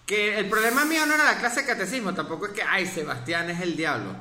Que 0.05 0.37
el 0.39 0.47
problema 0.49 0.85
mío 0.85 1.05
no 1.05 1.13
era 1.15 1.25
la 1.25 1.37
clase 1.37 1.61
de 1.61 1.67
catecismo, 1.67 2.13
tampoco 2.13 2.45
es 2.47 2.53
que, 2.53 2.61
ay, 2.63 2.85
Sebastián 2.87 3.49
es 3.49 3.59
el 3.61 3.75
diablo. 3.75 4.11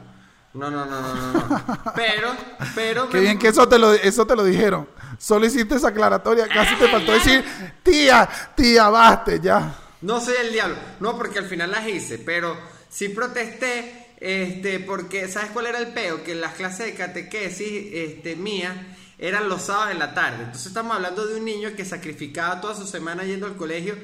No, 0.55 0.71
no, 0.71 0.85
no, 0.85 1.01
no, 1.01 1.33
no. 1.33 1.83
Pero, 1.97 2.29
pero... 2.75 3.09
Qué 3.09 3.17
me- 3.17 3.23
bien 3.23 3.39
que 3.39 3.49
eso 3.49 3.67
te 3.69 3.79
lo, 3.79 3.93
eso 3.95 4.27
te 4.27 4.37
lo 4.37 4.45
dijeron. 4.45 4.87
Solo 5.19 5.47
hiciste 5.47 5.77
esa 5.77 5.89
aclaratoria. 5.89 6.47
Casi 6.49 6.75
te 6.77 6.89
faltó 6.89 7.13
decir, 7.13 7.43
tía, 7.83 8.29
tía, 8.55 8.89
baste 8.91 9.41
ya. 9.41 9.75
No 10.03 10.21
soy 10.21 10.35
el 10.41 10.53
diablo. 10.53 10.77
No, 11.01 11.17
porque 11.17 11.39
al 11.39 11.47
final 11.47 11.71
las 11.71 11.87
hice, 11.89 12.19
pero 12.19 12.55
sí 12.91 13.09
protesté, 13.09 14.15
este, 14.21 14.81
porque, 14.81 15.29
¿sabes 15.29 15.51
cuál 15.53 15.67
era 15.69 15.79
el 15.79 15.89
peo? 15.95 16.23
Que 16.23 16.35
las 16.35 16.53
clases 16.55 16.87
de 16.87 16.95
catequesis, 16.95 17.91
este, 17.93 18.37
mía, 18.37 18.97
eran 19.19 19.49
los 19.49 19.63
sábados 19.63 19.93
en 19.93 20.01
la 20.01 20.13
tarde. 20.13 20.39
Entonces 20.41 20.67
estamos 20.67 20.95
hablando 20.97 21.27
de 21.27 21.37
un 21.37 21.45
niño 21.47 21.71
que 21.77 21.85
sacrificaba 21.87 22.61
toda 22.61 22.75
su 22.75 22.87
semana 22.87 23.25
yendo 23.25 23.47
al 23.47 23.57
colegio 23.57 23.97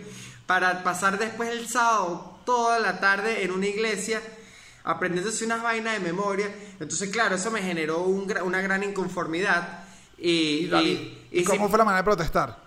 para 0.46 0.82
pasar 0.82 1.18
después 1.18 1.50
el 1.50 1.68
sábado 1.68 2.38
toda 2.46 2.78
la 2.78 3.00
tarde 3.00 3.42
en 3.44 3.50
una 3.50 3.66
iglesia 3.66 4.22
aprendiéndose 4.84 5.44
unas 5.44 5.62
vainas 5.62 5.94
de 5.94 6.00
memoria. 6.00 6.48
Entonces, 6.80 7.10
claro, 7.10 7.36
eso 7.36 7.50
me 7.50 7.62
generó 7.62 8.00
un 8.02 8.32
una 8.44 8.60
gran 8.60 8.82
inconformidad. 8.84 9.84
Y, 10.18 10.30
Y, 10.30 10.66
David, 10.68 10.98
y- 11.30 11.38
¿y 11.38 11.40
y 11.40 11.44
¿Cómo 11.44 11.68
fue 11.68 11.78
la 11.78 11.84
manera 11.84 12.02
de 12.02 12.04
protestar? 12.04 12.58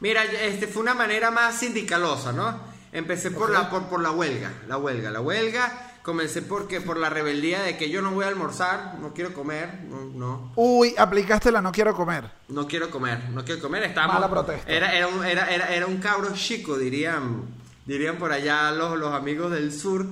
Mira, 0.00 0.24
este 0.24 0.66
fue 0.68 0.82
una 0.82 0.94
manera 0.94 1.30
más 1.30 1.56
sindicalosa, 1.58 2.32
¿no? 2.32 2.58
Empecé 2.92 3.30
por 3.30 3.50
la 3.50 3.68
por, 3.70 3.84
por 3.88 4.00
la 4.00 4.10
huelga, 4.12 4.52
la 4.68 4.76
huelga, 4.78 5.10
la 5.10 5.20
huelga. 5.20 5.84
Comencé 6.02 6.40
porque 6.40 6.80
por 6.80 6.96
la 6.96 7.10
rebeldía 7.10 7.62
de 7.62 7.76
que 7.76 7.90
yo 7.90 8.00
no 8.00 8.12
voy 8.12 8.24
a 8.24 8.28
almorzar, 8.28 8.94
no 8.98 9.12
quiero 9.12 9.34
comer, 9.34 9.80
no, 9.90 10.04
no, 10.06 10.52
Uy, 10.56 10.94
aplicaste 10.96 11.52
la 11.52 11.60
no 11.60 11.70
quiero 11.70 11.94
comer. 11.94 12.30
no 12.48 12.66
quiero 12.66 12.88
comer, 12.90 13.28
no 13.28 13.44
quiero 13.44 13.60
comer. 13.60 13.82
Estábamos, 13.82 14.14
Mala 14.14 14.30
protesta. 14.30 14.70
Era, 14.72 14.94
era, 14.94 15.06
un, 15.08 15.22
era, 15.22 15.52
era, 15.52 15.74
era 15.74 15.86
un 15.86 15.98
cabro 15.98 16.32
chico, 16.34 16.78
dirían, 16.78 17.42
dirían 17.84 18.16
por 18.16 18.32
allá 18.32 18.70
los, 18.70 18.98
los 18.98 19.12
amigos 19.12 19.50
del 19.50 19.70
sur. 19.70 20.06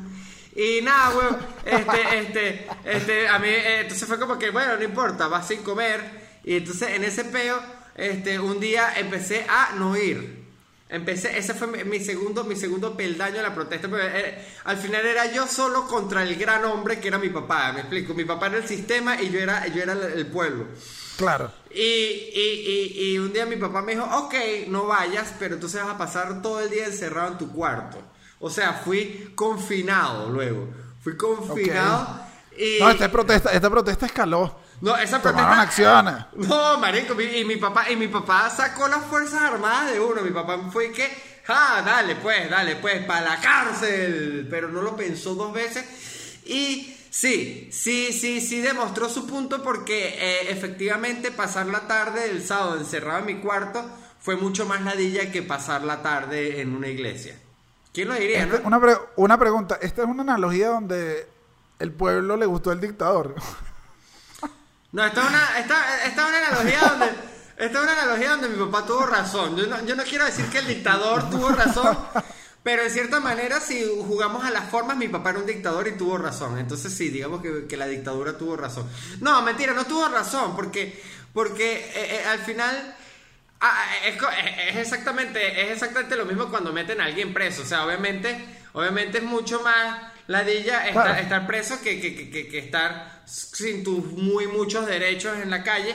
Y 0.56 0.80
nada, 0.80 1.10
weón, 1.10 1.36
este, 1.66 2.18
este, 2.18 2.66
este, 2.84 3.28
a 3.28 3.38
mí, 3.38 3.48
eh, 3.48 3.80
entonces 3.82 4.08
fue 4.08 4.18
como 4.18 4.38
que, 4.38 4.48
bueno, 4.48 4.76
no 4.76 4.82
importa, 4.82 5.28
vas 5.28 5.46
sin 5.46 5.62
comer. 5.62 6.00
Y 6.44 6.56
entonces 6.56 6.88
en 6.90 7.04
ese 7.04 7.24
peo, 7.24 7.60
este, 7.94 8.40
un 8.40 8.58
día 8.58 8.94
empecé 8.96 9.44
a 9.46 9.74
no 9.76 9.94
ir. 9.98 10.46
Empecé, 10.88 11.36
ese 11.36 11.52
fue 11.52 11.66
mi, 11.66 11.84
mi 11.84 12.02
segundo, 12.02 12.44
mi 12.44 12.56
segundo 12.56 12.96
peldaño 12.96 13.36
de 13.36 13.42
la 13.42 13.54
protesta. 13.54 13.86
Pero, 13.86 14.02
eh, 14.02 14.46
al 14.64 14.78
final 14.78 15.04
era 15.04 15.30
yo 15.30 15.46
solo 15.46 15.86
contra 15.86 16.22
el 16.22 16.36
gran 16.36 16.64
hombre 16.64 17.00
que 17.00 17.08
era 17.08 17.18
mi 17.18 17.28
papá. 17.28 17.72
Me 17.72 17.80
explico. 17.80 18.14
Mi 18.14 18.24
papá 18.24 18.46
era 18.46 18.56
el 18.56 18.66
sistema 18.66 19.20
y 19.20 19.30
yo 19.30 19.40
era, 19.40 19.66
yo 19.66 19.82
era 19.82 19.92
el, 19.92 20.04
el 20.04 20.26
pueblo. 20.28 20.68
Claro. 21.18 21.52
Y, 21.70 21.80
y, 21.82 22.94
y, 22.96 23.12
y 23.12 23.18
un 23.18 23.32
día 23.32 23.44
mi 23.44 23.56
papá 23.56 23.82
me 23.82 23.92
dijo, 23.92 24.04
ok, 24.04 24.34
no 24.68 24.86
vayas, 24.86 25.34
pero 25.38 25.56
entonces 25.56 25.82
vas 25.82 25.94
a 25.94 25.98
pasar 25.98 26.40
todo 26.40 26.60
el 26.60 26.70
día 26.70 26.86
encerrado 26.86 27.32
en 27.32 27.38
tu 27.38 27.52
cuarto. 27.52 27.98
O 28.40 28.50
sea, 28.50 28.74
fui 28.74 29.32
confinado 29.34 30.28
luego. 30.30 30.68
Fui 31.02 31.16
confinado 31.16 32.20
y... 32.58 32.78
No, 32.80 32.90
esta 32.90 33.10
protesta, 33.10 33.50
esta 33.52 33.70
protesta 33.70 34.06
escaló. 34.06 34.58
No, 34.80 34.96
esa 34.96 35.22
protesta- 35.22 35.60
acciones. 35.60 36.14
No, 36.36 36.78
marico, 36.78 37.14
mi- 37.14 37.24
y 37.24 37.44
mi 37.44 37.56
papá, 37.56 37.90
y 37.90 37.96
mi 37.96 38.08
papá 38.08 38.50
sacó 38.50 38.88
las 38.88 39.04
fuerzas 39.06 39.40
armadas 39.42 39.92
de 39.92 40.00
uno. 40.00 40.20
Mi 40.22 40.30
papá 40.30 40.58
fue 40.70 40.92
que, 40.92 41.08
ah, 41.48 41.82
dale 41.84 42.16
pues, 42.16 42.50
dale 42.50 42.76
pues, 42.76 43.04
para 43.06 43.22
la 43.36 43.40
cárcel. 43.40 44.46
Pero 44.50 44.68
no 44.68 44.82
lo 44.82 44.94
pensó 44.96 45.34
dos 45.34 45.52
veces. 45.52 45.84
Y 46.44 46.94
sí, 47.10 47.70
sí, 47.72 48.12
sí, 48.12 48.40
sí 48.42 48.60
demostró 48.60 49.08
su 49.08 49.26
punto 49.26 49.62
porque 49.62 50.14
eh, 50.18 50.50
efectivamente 50.50 51.30
pasar 51.30 51.66
la 51.66 51.86
tarde 51.88 52.28
del 52.28 52.44
sábado 52.44 52.76
encerrado 52.76 53.20
en 53.20 53.26
mi 53.26 53.36
cuarto 53.36 53.82
fue 54.20 54.36
mucho 54.36 54.66
más 54.66 54.82
ladilla 54.82 55.30
que 55.32 55.42
pasar 55.42 55.82
la 55.84 56.02
tarde 56.02 56.60
en 56.60 56.74
una 56.74 56.88
iglesia. 56.88 57.38
¿Quién 57.96 58.08
lo 58.08 58.14
diría, 58.14 58.42
Este- 58.42 58.58
no? 58.60 58.66
una, 58.66 58.78
pre- 58.78 58.98
una 59.16 59.38
pregunta. 59.38 59.78
Esta 59.80 60.02
es 60.02 60.08
una 60.08 60.22
analogía 60.22 60.68
donde 60.68 61.26
el 61.78 61.92
pueblo 61.92 62.36
le 62.36 62.44
gustó 62.44 62.70
el 62.70 62.78
dictador. 62.78 63.34
No, 64.92 65.02
esta 65.04 65.22
es 65.22 65.28
una, 65.30 65.58
esta, 65.58 66.04
esta 66.06 66.22
es 66.22 66.28
una 66.28 66.46
analogía 66.46 66.80
donde. 66.90 67.06
Esta 67.56 67.78
es 67.78 67.84
una 67.84 67.92
analogía 68.02 68.30
donde 68.32 68.48
mi 68.50 68.64
papá 68.66 68.86
tuvo 68.86 69.06
razón. 69.06 69.56
Yo 69.56 69.66
no, 69.66 69.82
yo 69.86 69.96
no 69.96 70.02
quiero 70.04 70.26
decir 70.26 70.44
que 70.50 70.58
el 70.58 70.66
dictador 70.66 71.30
tuvo 71.30 71.48
razón, 71.48 71.96
pero 72.62 72.82
en 72.82 72.90
cierta 72.90 73.18
manera, 73.18 73.60
si 73.60 73.82
jugamos 74.06 74.44
a 74.44 74.50
las 74.50 74.68
formas, 74.68 74.98
mi 74.98 75.08
papá 75.08 75.30
era 75.30 75.38
un 75.38 75.46
dictador 75.46 75.88
y 75.88 75.92
tuvo 75.96 76.18
razón. 76.18 76.58
Entonces 76.58 76.92
sí, 76.92 77.08
digamos 77.08 77.40
que, 77.40 77.66
que 77.66 77.78
la 77.78 77.86
dictadura 77.86 78.36
tuvo 78.36 78.58
razón. 78.58 78.86
No, 79.22 79.40
mentira, 79.40 79.72
no 79.72 79.86
tuvo 79.86 80.06
razón, 80.08 80.54
porque, 80.54 81.02
porque 81.32 81.76
eh, 81.94 82.16
eh, 82.20 82.24
al 82.26 82.40
final. 82.40 82.94
Ah, 83.60 83.84
es, 84.04 84.16
co- 84.16 84.28
es- 84.30 84.70
es 84.70 84.76
exactamente, 84.76 85.62
es 85.62 85.72
exactamente 85.72 86.16
lo 86.16 86.24
mismo 86.24 86.48
cuando 86.48 86.72
meten 86.72 87.00
a 87.00 87.04
alguien 87.06 87.32
preso. 87.34 87.62
O 87.62 87.66
sea, 87.66 87.84
obviamente, 87.84 88.36
obviamente 88.72 89.18
es 89.18 89.24
mucho 89.24 89.60
más 89.62 90.12
ladilla 90.26 90.86
estar, 90.88 91.04
Claro. 91.04 91.20
estar 91.22 91.46
preso 91.46 91.80
que, 91.82 92.00
que- 92.00 92.30
que- 92.30 92.48
que- 92.48 92.58
estar 92.58 93.22
sin 93.26 93.82
tus 93.84 94.04
muy 94.12 94.46
muchos 94.46 94.86
derechos 94.86 95.36
en 95.38 95.50
la 95.50 95.62
calle. 95.62 95.94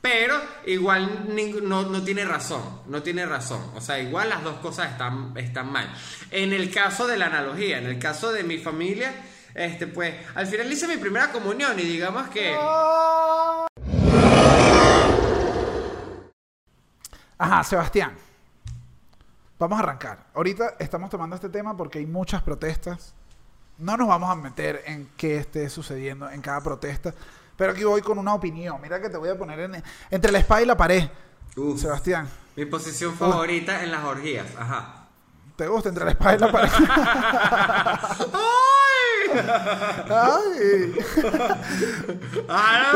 Pero 0.00 0.40
igual 0.66 1.26
no, 1.62 1.82
no 1.82 2.04
tiene 2.04 2.24
razón, 2.24 2.82
no 2.86 3.02
tiene 3.02 3.26
razón. 3.26 3.72
O 3.74 3.80
sea, 3.80 3.98
igual 3.98 4.28
las 4.28 4.44
dos 4.44 4.58
cosas 4.60 4.92
están, 4.92 5.36
están 5.36 5.72
mal. 5.72 5.92
En 6.30 6.52
el 6.52 6.70
caso 6.72 7.08
de 7.08 7.16
la 7.18 7.26
analogía, 7.26 7.78
en 7.78 7.86
el 7.86 7.98
caso 7.98 8.30
de 8.32 8.44
mi 8.44 8.58
familia, 8.58 9.12
este 9.56 9.88
pues, 9.88 10.14
al 10.36 10.46
final 10.46 10.72
hice 10.72 10.86
mi 10.86 10.98
primera 10.98 11.32
comunión 11.32 11.76
y 11.80 11.82
digamos 11.82 12.28
que... 12.28 12.54
Ajá, 17.38 17.62
Sebastián. 17.64 18.14
Vamos 19.58 19.78
a 19.78 19.82
arrancar. 19.82 20.26
Ahorita 20.34 20.74
estamos 20.78 21.10
tomando 21.10 21.34
este 21.36 21.48
tema 21.48 21.76
porque 21.76 21.98
hay 21.98 22.06
muchas 22.06 22.42
protestas. 22.42 23.14
No 23.78 23.96
nos 23.96 24.08
vamos 24.08 24.30
a 24.30 24.34
meter 24.34 24.82
en 24.86 25.08
qué 25.16 25.36
esté 25.38 25.68
sucediendo 25.70 26.28
en 26.30 26.40
cada 26.42 26.60
protesta. 26.60 27.14
Pero 27.56 27.72
aquí 27.72 27.84
voy 27.84 28.02
con 28.02 28.18
una 28.18 28.34
opinión. 28.34 28.80
Mira 28.80 29.00
que 29.00 29.08
te 29.08 29.16
voy 29.16 29.28
a 29.28 29.38
poner 29.38 29.58
en- 29.60 29.82
entre 30.10 30.30
la 30.32 30.38
espada 30.38 30.62
y 30.62 30.66
la 30.66 30.76
pared. 30.76 31.08
Uf, 31.56 31.80
Sebastián, 31.80 32.28
mi 32.56 32.66
posición 32.66 33.14
favorita 33.16 33.82
en 33.82 33.90
las 33.90 34.04
orgías, 34.04 34.46
ajá. 34.56 35.06
¿te 35.56 35.66
gusta 35.66 35.88
entre 35.88 36.04
la 36.04 36.10
espada 36.12 36.34
y 36.36 36.38
la 36.38 36.52
pared? 36.52 36.70
Ay. 40.10 40.94
Ah, 42.48 42.92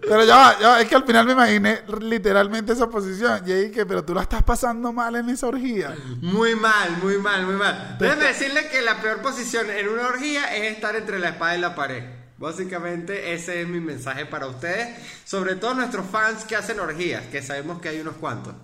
Pero, 0.00 0.24
ya 0.24 0.36
va, 0.36 0.58
ya 0.58 0.68
va, 0.68 0.80
es 0.80 0.88
que 0.88 0.94
al 0.94 1.04
final 1.04 1.26
me 1.26 1.32
imaginé 1.32 1.82
literalmente 2.00 2.72
esa 2.72 2.88
posición. 2.88 3.42
Y 3.46 3.52
ahí 3.52 3.70
que, 3.70 3.86
pero 3.86 4.04
tú 4.04 4.14
la 4.14 4.22
estás 4.22 4.42
pasando 4.42 4.92
mal 4.92 5.16
en 5.16 5.28
esa 5.28 5.46
orgía. 5.46 5.96
Muy 6.20 6.54
mal, 6.54 6.98
muy 7.02 7.18
mal, 7.18 7.46
muy 7.46 7.56
mal. 7.56 7.96
Déjeme 7.98 8.24
decirle 8.24 8.68
que 8.68 8.82
la 8.82 9.00
peor 9.00 9.20
posición 9.22 9.70
en 9.70 9.88
una 9.88 10.06
orgía 10.08 10.54
es 10.56 10.72
estar 10.74 10.96
entre 10.96 11.18
la 11.18 11.30
espada 11.30 11.56
y 11.56 11.60
la 11.60 11.74
pared. 11.74 12.04
Básicamente 12.38 13.34
ese 13.34 13.62
es 13.62 13.68
mi 13.68 13.80
mensaje 13.80 14.24
para 14.24 14.46
ustedes, 14.46 14.96
sobre 15.24 15.56
todo 15.56 15.74
nuestros 15.74 16.06
fans 16.06 16.44
que 16.44 16.54
hacen 16.54 16.78
orgías, 16.78 17.26
que 17.26 17.42
sabemos 17.42 17.80
que 17.80 17.88
hay 17.88 18.00
unos 18.00 18.14
cuantos. 18.14 18.54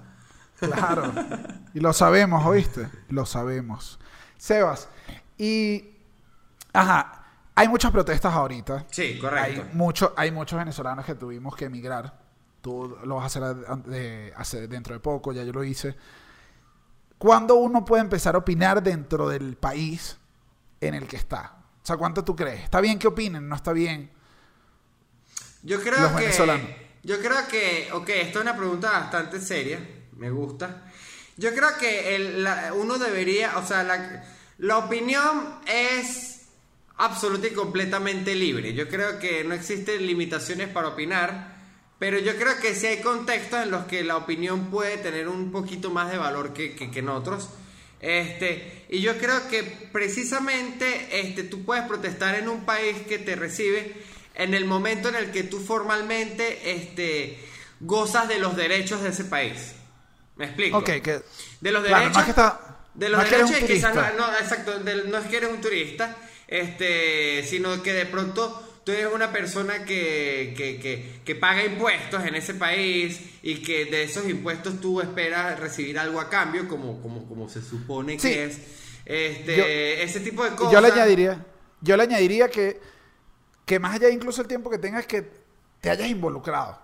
Claro. 0.59 1.13
Y 1.75 1.81
lo 1.81 1.93
sabemos, 1.93 2.47
¿oíste? 2.47 2.89
Lo 3.09 3.27
sabemos. 3.27 3.99
Sebas, 4.39 4.89
y. 5.37 5.94
Ajá. 6.75 7.21
Hay 7.55 7.69
muchas 7.69 7.91
protestas 7.93 8.33
ahorita. 8.35 8.85
Sí, 8.91 9.19
correcto. 9.19 9.63
Hay, 9.63 9.71
mucho, 9.75 10.13
hay 10.17 10.31
muchos 10.31 10.59
venezolanos 10.59 11.07
que 11.07 11.15
tuvimos 11.15 11.55
que 11.57 11.65
emigrar. 11.67 12.21
Tú 12.61 12.99
lo 13.05 13.17
vas 13.17 13.25
a 13.25 13.27
hacer, 13.27 13.43
a- 13.45 13.77
de- 13.77 14.33
hacer 14.37 14.69
dentro 14.69 14.93
de 14.95 15.01
poco, 15.01 15.33
ya 15.33 15.43
yo 15.45 15.53
lo 15.53 15.63
hice. 15.65 15.95
¿Cuándo 17.19 17.55
uno 17.55 17.85
puede 17.85 18.03
empezar 18.03 18.35
a 18.35 18.39
opinar 18.39 18.83
dentro 18.83 19.29
del 19.29 19.57
país 19.57 20.19
en 20.81 20.95
el 20.95 21.07
que 21.07 21.17
está? 21.17 21.57
O 21.83 21.87
sea, 21.87 21.97
¿cuánto 21.97 22.25
tú 22.25 22.35
crees? 22.35 22.65
¿Está 22.65 22.81
bien 22.81 22.99
que 22.99 23.07
opinen? 23.07 23.49
¿No 23.49 23.55
está 23.57 23.73
bien? 23.73 24.11
Yo 25.63 25.81
creo 25.81 26.01
Los 26.01 26.11
que. 26.13 26.17
venezolanos. 26.23 26.67
Yo 27.03 27.19
creo 27.21 27.47
que. 27.49 27.89
Ok, 27.93 28.09
esto 28.09 28.39
es 28.39 28.43
una 28.45 28.57
pregunta 28.57 28.91
bastante 28.91 29.41
seria. 29.41 29.79
Me 30.17 30.31
gusta. 30.31 30.83
Yo 31.37 31.55
creo 31.55 31.69
que 31.79 32.17
el- 32.17 32.43
la- 32.43 32.73
uno 32.75 32.99
debería. 32.99 33.59
O 33.59 33.65
sea, 33.67 33.83
la, 33.83 34.25
la 34.59 34.79
opinión 34.79 35.61
es 35.67 36.34
absoluta 36.97 37.47
y 37.49 37.51
completamente 37.51 38.35
libre. 38.35 38.73
Yo 38.75 38.89
creo 38.89 39.19
que 39.19 39.45
no 39.45 39.55
existen 39.55 40.07
limitaciones 40.07 40.69
para 40.69 40.89
opinar, 40.89 41.55
pero 41.99 42.19
yo 42.19 42.37
creo 42.37 42.59
que 42.61 42.75
sí 42.75 42.87
hay 42.87 43.01
contextos 43.01 43.63
en 43.63 43.71
los 43.71 43.85
que 43.87 44.05
la 44.05 44.17
opinión 44.17 44.71
puede 44.71 44.97
tener 44.99 45.29
un 45.29 45.51
poquito 45.51 45.91
más 45.91 46.11
de 46.11 46.19
valor 46.19 46.53
que, 46.53 46.75
que, 46.75 46.91
que 46.91 46.99
en 47.01 47.09
otros. 47.09 47.49
Este, 48.01 48.85
y 48.91 49.01
yo 49.01 49.17
creo 49.19 49.49
que 49.49 49.63
precisamente 49.91 51.21
este, 51.21 51.43
tú 51.45 51.65
puedes 51.65 51.85
protestar 51.87 52.35
en 52.35 52.49
un 52.49 52.65
país 52.65 52.97
que 53.09 53.19
te 53.19 53.35
recibe 53.35 53.95
en 54.35 54.53
el 54.55 54.65
momento 54.65 55.09
en 55.09 55.15
el 55.15 55.31
que 55.31 55.45
tú 55.45 55.59
formalmente 55.61 56.73
este, 56.73 57.39
gozas 57.81 58.29
de 58.29 58.39
los 58.39 58.57
derechos 58.57 59.03
de 59.03 59.11
ese 59.11 59.25
país. 59.25 59.73
¿Me 60.37 60.47
explico? 60.47 60.79
Ok, 60.79 60.91
que... 61.03 61.23
De 61.61 61.71
los 61.71 61.85
Claro, 61.85 62.01
derechos. 62.03 62.19
es 62.19 62.25
que 62.25 62.31
está- 62.31 62.61
de 62.95 63.09
los 63.09 63.25
derechos 63.25 63.57
quizás 63.67 63.95
no, 63.95 64.03
no, 64.19 64.33
exacto, 64.39 64.79
del- 64.81 65.11
no 65.11 65.19
es 65.19 65.27
que 65.27 65.37
eres 65.39 65.51
un 65.51 65.61
turista, 65.61 66.17
este, 66.49 67.45
sino 67.49 67.83
que 67.83 67.93
de 67.93 68.07
pronto 68.07 68.61
tú 68.85 68.93
eres 68.93 69.09
una 69.13 69.33
persona 69.33 69.85
que, 69.85 70.55
que, 70.57 70.79
que, 70.79 71.21
que 71.25 71.35
paga 71.35 71.65
impuestos 71.65 72.25
en 72.27 72.35
ese 72.35 72.55
país 72.55 73.19
y 73.43 73.63
que 73.63 73.87
de 73.87 74.03
esos 74.03 74.29
impuestos 74.29 74.81
tú 74.81 75.01
esperas 75.01 75.59
recibir 75.59 75.99
algo 75.99 76.21
a 76.21 76.29
cambio, 76.29 76.69
como, 76.69 77.01
como, 77.01 77.27
como 77.27 77.49
se 77.49 77.63
supone 77.63 78.19
Sí. 78.19 78.29
que 78.31 78.45
es. 78.45 78.59
Este, 79.07 79.57
Yo- 79.57 79.65
ese 79.67 80.21
tipo 80.21 80.45
de 80.45 80.51
cosas. 80.57 80.73
yo 80.73 80.81
le 80.81 80.89
añadiría, 80.89 81.45
yo 81.81 81.97
le 81.97 82.03
añadiría 82.05 82.49
que, 82.49 82.81
que 83.67 83.79
más 83.79 83.95
allá 83.95 84.09
incluso 84.11 84.41
el 84.43 84.49
tiempo 84.49 84.71
que 84.71 84.79
tengas 84.79 85.07
que 85.07 85.31
te 85.81 85.91
hayas 85.91 86.09
involucrado. 86.09 86.79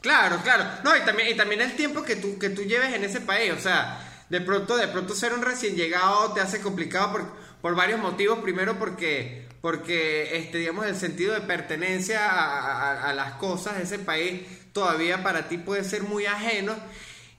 Claro, 0.00 0.38
claro. 0.42 0.64
No, 0.84 0.96
y 0.96 1.00
también, 1.00 1.28
y 1.30 1.36
también 1.36 1.60
el 1.60 1.74
tiempo 1.74 2.02
que 2.02 2.16
tú, 2.16 2.38
que 2.38 2.50
tú 2.50 2.62
lleves 2.62 2.94
en 2.94 3.04
ese 3.04 3.20
país. 3.20 3.52
O 3.52 3.60
sea, 3.60 4.24
de 4.28 4.40
pronto, 4.40 4.76
de 4.76 4.86
pronto 4.88 5.14
ser 5.14 5.32
un 5.32 5.42
recién 5.42 5.74
llegado 5.74 6.32
te 6.32 6.40
hace 6.40 6.60
complicado 6.60 7.12
por, 7.12 7.32
por 7.62 7.74
varios 7.74 8.00
motivos. 8.00 8.38
Primero 8.40 8.78
porque, 8.78 9.46
porque 9.60 10.36
este, 10.38 10.58
digamos, 10.58 10.86
el 10.86 10.96
sentido 10.96 11.34
de 11.34 11.40
pertenencia 11.42 12.28
a, 12.30 12.92
a- 12.92 13.10
a 13.10 13.12
las 13.14 13.32
cosas 13.34 13.76
de 13.76 13.84
ese 13.84 13.98
país 13.98 14.42
todavía 14.72 15.22
para 15.22 15.48
ti 15.48 15.58
puede 15.58 15.84
ser 15.84 16.02
muy 16.02 16.26
ajeno. 16.26 16.76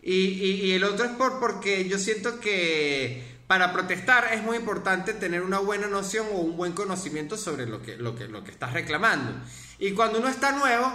Y, 0.02 0.14
y- 0.14 0.62
y 0.68 0.72
el 0.74 0.84
otro 0.84 1.06
es 1.06 1.12
por, 1.12 1.40
porque 1.40 1.88
yo 1.88 1.98
siento 2.00 2.40
que 2.40 3.24
para 3.48 3.74
protestar 3.74 4.30
es 4.34 4.44
muy 4.44 4.58
importante 4.58 5.14
tener 5.14 5.42
una 5.42 5.60
buena 5.60 5.88
noción 5.88 6.28
o 6.32 6.38
un 6.38 6.56
buen 6.56 6.74
conocimiento 6.74 7.36
sobre 7.36 7.66
lo 7.66 7.82
que, 7.82 7.98
lo 7.98 8.16
que, 8.16 8.28
lo 8.28 8.44
que 8.44 8.52
estás 8.52 8.74
reclamando. 8.74 9.34
Y 9.80 9.92
cuando 9.94 10.20
uno 10.20 10.30
está 10.30 10.52
nuevo, 10.52 10.92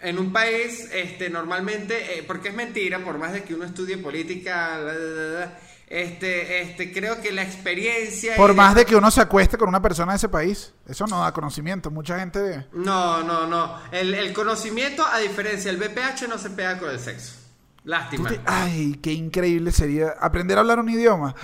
en 0.00 0.18
un 0.18 0.32
país, 0.32 0.88
este, 0.92 1.30
normalmente, 1.30 2.18
eh, 2.18 2.24
porque 2.26 2.48
es 2.48 2.54
mentira, 2.54 2.98
por 3.04 3.18
más 3.18 3.32
de 3.32 3.44
que 3.44 3.54
uno 3.54 3.64
estudie 3.64 3.98
política, 3.98 4.76
la, 4.78 4.92
la, 4.92 4.94
la, 4.94 5.40
la, 5.40 5.58
este, 5.92 6.62
este, 6.62 6.90
creo 6.90 7.20
que 7.20 7.32
la 7.32 7.42
experiencia... 7.42 8.34
Por 8.36 8.54
más 8.54 8.74
de 8.74 8.86
que 8.86 8.96
uno 8.96 9.10
se 9.10 9.20
acueste 9.20 9.58
con 9.58 9.68
una 9.68 9.82
persona 9.82 10.12
de 10.12 10.16
ese 10.16 10.30
país. 10.30 10.72
Eso 10.88 11.06
no 11.06 11.20
da 11.20 11.32
conocimiento. 11.32 11.90
Mucha 11.90 12.18
gente... 12.18 12.66
No, 12.72 13.22
no, 13.22 13.46
no. 13.46 13.78
El, 13.90 14.14
el 14.14 14.32
conocimiento, 14.32 15.04
a 15.04 15.18
diferencia 15.18 15.70
del 15.70 15.78
BPH, 15.78 16.28
no 16.30 16.38
se 16.38 16.48
pega 16.48 16.78
con 16.78 16.88
el 16.88 16.98
sexo. 16.98 17.41
Lástima. 17.84 18.28
te- 18.28 18.40
ay, 18.46 18.98
qué 19.02 19.12
increíble 19.12 19.72
sería 19.72 20.14
aprender 20.20 20.56
a 20.56 20.60
hablar 20.60 20.78
un 20.78 20.88
idioma. 20.88 21.34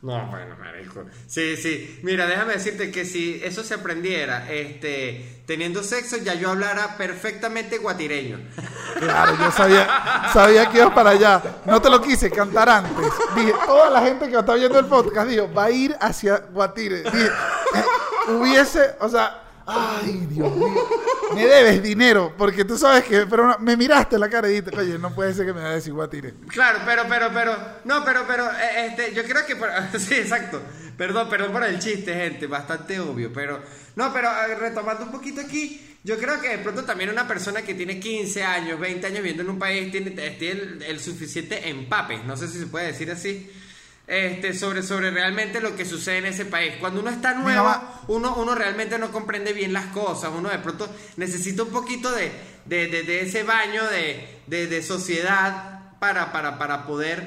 No, 0.00 0.26
bueno, 0.28 0.54
marico. 0.58 1.04
Sí, 1.26 1.56
sí. 1.56 1.98
Mira, 2.04 2.26
déjame 2.26 2.52
decirte 2.52 2.92
que 2.92 3.04
si 3.04 3.40
eso 3.42 3.64
se 3.64 3.74
aprendiera, 3.74 4.48
este, 4.52 5.42
teniendo 5.46 5.82
sexo, 5.82 6.18
ya 6.18 6.34
yo 6.34 6.50
hablara 6.50 6.96
perfectamente 6.96 7.78
guatireño. 7.78 8.38
Claro, 9.00 9.36
yo 9.38 9.50
sabía, 9.50 10.28
sabía 10.32 10.70
que 10.70 10.78
ibas 10.78 10.92
para 10.94 11.10
allá. 11.10 11.42
No 11.64 11.82
te 11.82 11.90
lo 11.90 12.00
quise 12.00 12.30
cantar 12.30 12.68
antes. 12.68 13.06
Dije, 13.34 13.52
toda 13.66 13.90
la 13.90 14.02
gente 14.02 14.28
que 14.30 14.38
está 14.38 14.54
viendo 14.54 14.78
el 14.78 14.86
podcast 14.86 15.28
dijo, 15.28 15.52
va 15.52 15.64
a 15.64 15.70
ir 15.72 15.96
hacia 16.00 16.36
Guatire. 16.52 17.02
Dije, 17.02 17.26
eh, 17.26 18.30
hubiese, 18.30 18.94
o 19.00 19.08
sea, 19.08 19.42
ay, 19.66 20.26
Dios 20.30 20.54
mío. 20.56 20.88
Me 21.34 21.44
debes 21.46 21.82
dinero, 21.82 22.32
porque 22.38 22.64
tú 22.64 22.78
sabes 22.78 23.04
que, 23.04 23.26
pero 23.26 23.46
no- 23.46 23.58
me 23.58 23.76
miraste 23.76 24.18
la 24.18 24.28
cara 24.28 24.48
y 24.48 24.52
dijiste, 24.60 24.78
oye, 24.78 24.98
no 24.98 25.14
puede 25.14 25.34
ser 25.34 25.44
que 25.46 25.52
me 25.52 25.60
a 25.60 25.70
decir 25.70 25.92
Guatire. 25.92 26.34
Claro, 26.48 26.78
pero, 26.86 27.02
pero, 27.08 27.30
pero, 27.34 27.56
no, 27.84 28.04
pero, 28.04 28.24
pero, 28.26 28.46
eh, 28.50 28.86
este, 28.88 29.12
yo 29.14 29.24
creo 29.24 29.44
que, 29.44 29.56
por- 29.56 29.70
sí, 29.98 30.14
exacto. 30.14 30.60
Perdón, 30.96 31.28
perdón 31.28 31.52
por 31.52 31.64
el 31.64 31.78
chiste, 31.78 32.14
gente, 32.14 32.46
bastante 32.46 32.98
obvio, 33.00 33.32
pero, 33.32 33.60
no, 33.96 34.12
pero 34.14 34.28
eh, 34.30 34.54
retomando 34.54 35.04
un 35.04 35.10
poquito 35.12 35.40
aquí, 35.42 35.98
yo 36.04 36.16
creo 36.16 36.40
que 36.40 36.48
de 36.50 36.58
pronto 36.58 36.84
también 36.84 37.10
una 37.10 37.26
persona 37.28 37.60
que 37.62 37.74
tiene 37.74 37.98
15 38.00 38.42
años, 38.44 38.78
20 38.80 39.06
años 39.08 39.18
viviendo 39.18 39.42
en 39.42 39.50
un 39.50 39.58
país 39.58 39.90
tiene, 39.90 40.12
tiene 40.12 40.60
el, 40.62 40.82
el 40.82 41.00
suficiente 41.00 41.68
empape, 41.68 42.18
no 42.24 42.36
sé 42.36 42.48
si 42.48 42.58
se 42.60 42.66
puede 42.68 42.86
decir 42.86 43.10
así, 43.10 43.50
este, 44.06 44.54
sobre, 44.54 44.82
sobre 44.82 45.10
realmente 45.10 45.60
lo 45.60 45.74
que 45.76 45.84
sucede 45.84 46.18
en 46.18 46.26
ese 46.26 46.44
país. 46.44 46.74
Cuando 46.78 47.00
uno 47.00 47.10
está 47.10 47.34
nuevo, 47.34 47.74
uno, 48.08 48.34
uno 48.36 48.54
realmente 48.54 48.98
no 48.98 49.10
comprende 49.10 49.52
bien 49.52 49.72
las 49.72 49.86
cosas, 49.86 50.30
uno 50.36 50.48
de 50.48 50.58
pronto 50.58 50.88
necesita 51.16 51.62
un 51.64 51.70
poquito 51.70 52.12
de, 52.12 52.30
de, 52.66 52.86
de- 52.86 53.02
de 53.02 53.20
ese 53.22 53.42
baño 53.42 53.84
de, 53.88 54.26
de- 54.46 54.66
de 54.68 54.82
sociedad 54.82 55.98
para, 55.98 56.30
para, 56.32 56.58
para 56.58 56.86
poder, 56.86 57.26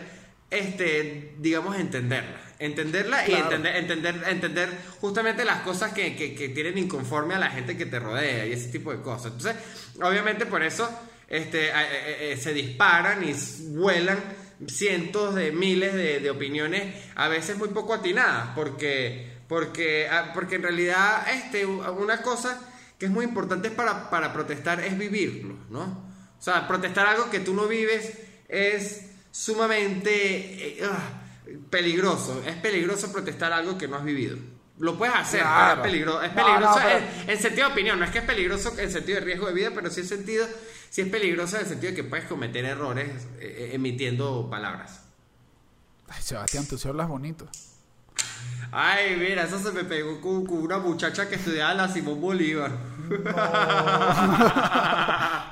este, 0.49 1.35
digamos, 1.39 1.77
entenderla. 1.77 2.39
Entenderla 2.59 3.23
y 3.23 3.29
Claro. 3.29 3.43
entender, 3.45 3.75
entender, 3.77 4.23
entender 4.27 4.69
justamente 4.99 5.45
las 5.45 5.61
cosas 5.61 5.93
que, 5.93 6.15
que, 6.15 6.35
que 6.35 6.49
tienen 6.49 6.77
inconforme 6.77 7.35
a 7.35 7.39
la 7.39 7.49
gente 7.51 7.77
que 7.77 7.85
te 7.85 7.99
rodea 7.99 8.45
y 8.45 8.51
ese 8.53 8.67
tipo 8.69 8.91
de 8.91 9.01
cosas. 9.01 9.31
Entonces, 9.33 9.55
obviamente 10.01 10.45
por 10.45 10.61
eso 10.63 10.89
este, 11.29 11.71
a- 11.71 11.83
eh, 11.83 12.33
eh, 12.33 12.37
se 12.37 12.53
disparan 12.53 13.23
y 13.23 13.33
vuelan 13.69 14.19
cientos 14.67 15.35
de 15.35 15.51
miles 15.51 15.93
de, 15.93 16.19
de 16.19 16.29
opiniones, 16.29 16.95
a 17.15 17.27
veces 17.27 17.57
muy 17.57 17.69
poco 17.69 17.93
atinadas, 17.93 18.49
porque, 18.55 19.37
porque, 19.47 20.07
ah, 20.09 20.31
porque 20.33 20.55
en 20.55 20.63
realidad 20.63 21.25
este, 21.33 21.65
una 21.65 22.21
cosa 22.21 22.59
que 22.97 23.05
es 23.05 23.11
muy 23.11 23.25
importante 23.25 23.71
para, 23.71 24.09
para 24.09 24.33
protestar 24.33 24.81
es 24.81 24.97
vivirlo, 24.97 25.55
¿no? 25.69 26.09
O 26.37 26.41
sea, 26.41 26.67
protestar 26.67 27.05
algo 27.07 27.29
que 27.29 27.39
tú 27.39 27.53
no 27.53 27.67
vives 27.67 28.17
es 28.47 29.09
sumamente 29.31 30.79
eh, 30.79 30.79
ah, 30.83 31.21
peligroso. 31.69 32.41
Es 32.45 32.55
peligroso 32.55 33.11
protestar 33.11 33.53
algo 33.53 33.77
que 33.77 33.87
no 33.87 33.97
has 33.97 34.03
vivido. 34.03 34.37
Lo 34.79 34.97
puedes 34.97 35.13
hacer, 35.15 35.41
Claro. 35.41 35.81
pero 35.83 35.83
es 35.83 35.91
peligroso. 35.91 36.21
Es 36.23 36.35
No, 36.35 36.43
peligroso 36.45 36.79
no, 36.79 36.85
pero- 36.85 36.97
en, 37.23 37.29
en 37.29 37.37
sentido 37.39 37.67
de 37.67 37.73
opinión. 37.73 37.99
No 37.99 38.05
es 38.05 38.11
que 38.11 38.19
es 38.19 38.23
peligroso 38.25 38.73
en 38.79 38.91
sentido 38.91 39.19
de 39.19 39.25
riesgo 39.25 39.47
de 39.47 39.53
vida, 39.53 39.69
pero 39.75 39.89
sí 39.89 39.99
en 40.01 40.07
sentido, 40.07 40.45
sí 40.89 41.01
es 41.01 41.07
peligroso 41.09 41.57
en 41.57 41.63
el 41.63 41.67
sentido 41.67 41.91
de 41.91 41.95
que 41.97 42.03
puedes 42.05 42.25
cometer 42.25 42.63
errores 42.65 43.09
eh, 43.39 43.39
eh, 43.39 43.69
emitiendo 43.73 44.49
palabras. 44.49 45.01
Ay, 46.07 46.21
Sebastián, 46.21 46.65
tú 46.67 46.77
hablas 46.87 47.07
bonito. 47.07 47.45
Ay, 48.71 49.15
mira, 49.17 49.43
eso 49.43 49.59
se 49.59 49.71
me 49.71 49.83
pegó 49.83 50.21
con, 50.21 50.45
con 50.45 50.59
una 50.59 50.77
muchacha 50.77 51.27
que 51.27 51.35
estudiaba 51.35 51.73
la 51.73 51.87
Simón 51.87 52.21
Bolívar. 52.21 52.71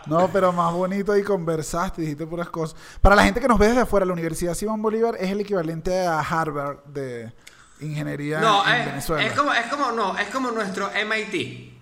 No, 0.08 0.30
pero 0.32 0.54
más 0.54 0.72
bonito 0.74 1.18
y 1.18 1.24
conversaste, 1.24 2.02
dijiste 2.02 2.26
puras 2.26 2.50
cosas. 2.50 2.80
Para 3.02 3.14
la 3.16 3.24
gente 3.24 3.42
que 3.42 3.48
nos 3.48 3.60
ve 3.60 3.68
desde 3.68 3.82
afuera, 3.82 4.06
la 4.06 4.14
Universidad 4.14 4.54
Simón 4.54 4.82
Bolívar 4.82 5.16
es 5.20 5.30
el 5.30 5.42
equivalente 5.42 6.06
a 6.08 6.20
Harvard 6.22 6.78
de 6.86 7.34
ingeniería 7.80 8.40
No, 8.40 8.68
en 8.68 8.74
es, 8.76 8.86
Venezuela. 8.86 9.24
es 9.28 9.34
como, 9.34 9.54
es 9.54 9.66
como, 9.68 9.92
no, 9.92 10.18
es 10.18 10.28
como 10.30 10.52
nuestro 10.52 10.90
MIT. 10.92 11.74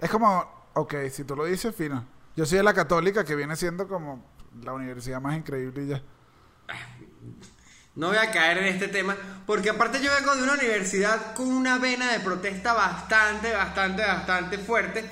Es 0.00 0.10
como, 0.10 0.70
ok, 0.74 0.94
si 1.10 1.24
tú 1.24 1.36
lo 1.36 1.44
dices, 1.44 1.74
fino. 1.74 2.04
Yo 2.36 2.46
soy 2.46 2.58
de 2.58 2.64
la 2.64 2.74
católica, 2.74 3.24
que 3.24 3.36
viene 3.36 3.56
siendo 3.56 3.86
como 3.86 4.24
la 4.62 4.72
universidad 4.72 5.20
más 5.20 5.36
increíble 5.36 5.84
y 5.84 5.88
ya. 5.88 6.02
No 7.94 8.08
voy 8.08 8.16
a 8.16 8.30
caer 8.30 8.58
en 8.58 8.64
este 8.64 8.88
tema, 8.88 9.14
porque 9.46 9.68
aparte 9.68 10.00
yo 10.02 10.10
vengo 10.18 10.34
de 10.34 10.42
una 10.42 10.54
universidad 10.54 11.34
con 11.34 11.48
una 11.48 11.78
vena 11.78 12.10
de 12.10 12.20
protesta 12.20 12.72
bastante, 12.72 13.52
bastante, 13.52 14.02
bastante 14.02 14.56
fuerte, 14.58 15.04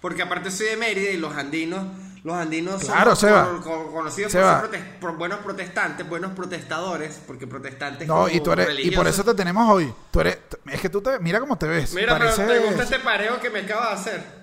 porque 0.00 0.22
aparte 0.22 0.50
soy 0.52 0.68
de 0.68 0.76
Mérida 0.76 1.10
y 1.10 1.16
los 1.16 1.34
andinos, 1.34 1.84
los 2.24 2.34
andinos 2.36 2.82
Claro, 2.84 3.14
son 3.16 3.28
Seba. 3.28 3.60
conocidos 3.92 4.32
Seba. 4.32 4.60
por 4.60 4.70
ser 4.70 4.80
protes- 4.80 4.98
por 5.00 5.16
buenos 5.16 5.38
protestantes, 5.40 6.08
buenos 6.08 6.32
protestadores, 6.32 7.20
porque 7.26 7.46
protestantes 7.46 8.06
No, 8.08 8.28
y 8.28 8.40
tú 8.40 8.52
eres, 8.52 8.66
y 8.66 8.68
por 8.68 8.76
religiosos. 8.76 9.08
eso 9.14 9.24
te 9.24 9.34
tenemos 9.34 9.68
hoy. 9.70 9.92
Tú 10.10 10.20
eres, 10.20 10.38
es 10.66 10.80
que 10.80 10.88
tú 10.88 11.00
te, 11.00 11.18
mira 11.20 11.40
cómo 11.40 11.56
te 11.58 11.66
ves. 11.66 11.94
Mira, 11.94 12.18
Pareces- 12.18 12.46
pero 12.46 12.60
te 12.60 12.66
gusta 12.66 12.82
este 12.84 12.98
pareo 13.00 13.40
que 13.40 13.50
me 13.50 13.60
acaba 13.60 13.88
de 13.88 13.92
hacer. 13.94 14.38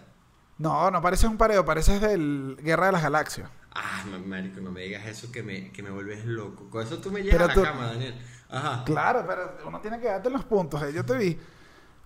No, 0.57 0.89
no 0.89 1.01
pareces 1.01 1.29
un 1.29 1.37
pareo, 1.37 1.65
pareces 1.65 1.99
del 1.99 2.57
Guerra 2.61 2.85
de 2.87 2.91
las 2.93 3.03
Galaxias. 3.03 3.49
Ah, 3.73 4.03
marico, 4.25 4.61
no 4.61 4.71
me 4.71 4.81
digas 4.83 5.05
eso 5.05 5.29
que 5.31 5.43
me, 5.43 5.69
que 5.71 5.83
me 5.83 5.89
vuelves 5.89 6.23
loco. 6.25 6.69
Con 6.69 6.81
eso 6.85 6.99
tú 6.99 7.11
me 7.11 7.21
Pero 7.23 7.31
llevas 7.31 7.43
a 7.43 7.47
la 7.47 7.53
tú- 7.55 7.63
cama, 7.63 7.85
Daniel. 7.87 8.15
Ajá. 8.49 8.83
Claro, 8.85 9.25
pero 9.27 9.57
uno 9.65 9.81
tiene 9.81 9.99
que 9.99 10.07
darte 10.07 10.29
los 10.29 10.45
puntos, 10.45 10.81
eh, 10.83 10.93
yo 10.93 11.03
te 11.03 11.17
vi. 11.17 11.37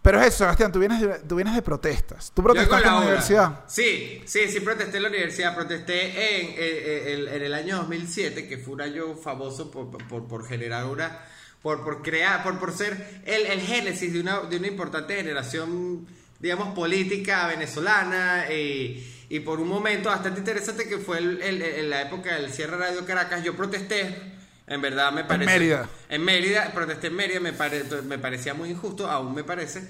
Pero 0.02 0.20
es 0.22 0.28
eso, 0.28 0.38
Sebastián, 0.40 0.72
tú 0.72 0.80
vienes 0.80 1.02
de, 1.02 1.08
tú 1.20 1.36
vienes 1.36 1.56
de 1.56 1.62
protestas. 1.62 2.32
Tú 2.34 2.42
protestaste 2.42 2.88
en 2.88 2.94
la 2.94 3.00
universidad. 3.02 3.60
Sí, 3.68 4.22
sí, 4.26 4.48
sí 4.50 4.60
protesté 4.62 4.98
en 4.98 5.04
la 5.04 5.10
universidad. 5.10 5.54
Protesté 5.56 6.06
en, 6.42 6.54
eh, 6.58 7.14
el, 7.14 7.28
en 7.28 7.42
el 7.42 7.54
año 7.54 7.78
2007, 7.78 8.48
que 8.48 8.58
fue 8.58 8.74
un 8.76 8.82
año 8.82 9.16
famoso 9.16 9.70
por, 9.70 9.90
por, 10.08 10.28
por 10.28 10.48
generar 10.48 10.86
una... 10.86 11.20
Por, 11.62 11.84
por 11.84 12.02
crear, 12.02 12.42
por, 12.42 12.58
por 12.58 12.72
ser 12.72 13.22
el, 13.26 13.46
el 13.46 13.60
génesis 13.60 14.14
de 14.14 14.22
una, 14.22 14.40
de 14.40 14.56
una 14.56 14.68
importante 14.68 15.14
generación, 15.18 16.08
digamos, 16.40 16.74
política 16.74 17.48
venezolana 17.48 18.46
y, 18.50 19.06
y 19.28 19.42
por 19.42 19.60
un 19.60 19.68
momento 19.68 20.08
bastante 20.08 20.40
interesante 20.40 20.88
que 20.88 21.00
fue 21.00 21.18
el- 21.18 21.42
el- 21.42 21.62
el- 21.62 21.76
en 21.80 21.90
la 21.90 22.02
época 22.04 22.34
del 22.36 22.50
cierre 22.54 22.78
Radio 22.78 23.06
Caracas, 23.06 23.44
yo 23.44 23.58
protesté 23.58 24.16
En 24.70 24.82
verdad 24.82 25.12
me 25.12 25.24
parece. 25.26 25.52
Mérida. 25.52 25.90
En 26.10 26.24
Mérida, 26.24 26.72
protesté 26.74 27.08
en 27.08 27.16
Mérida, 27.16 27.40
me, 27.40 27.54
pare- 27.54 27.84
me 28.06 28.18
parecía 28.20 28.54
muy 28.54 28.70
injusto, 28.70 29.10
aún 29.10 29.34
me 29.34 29.44
parece. 29.44 29.82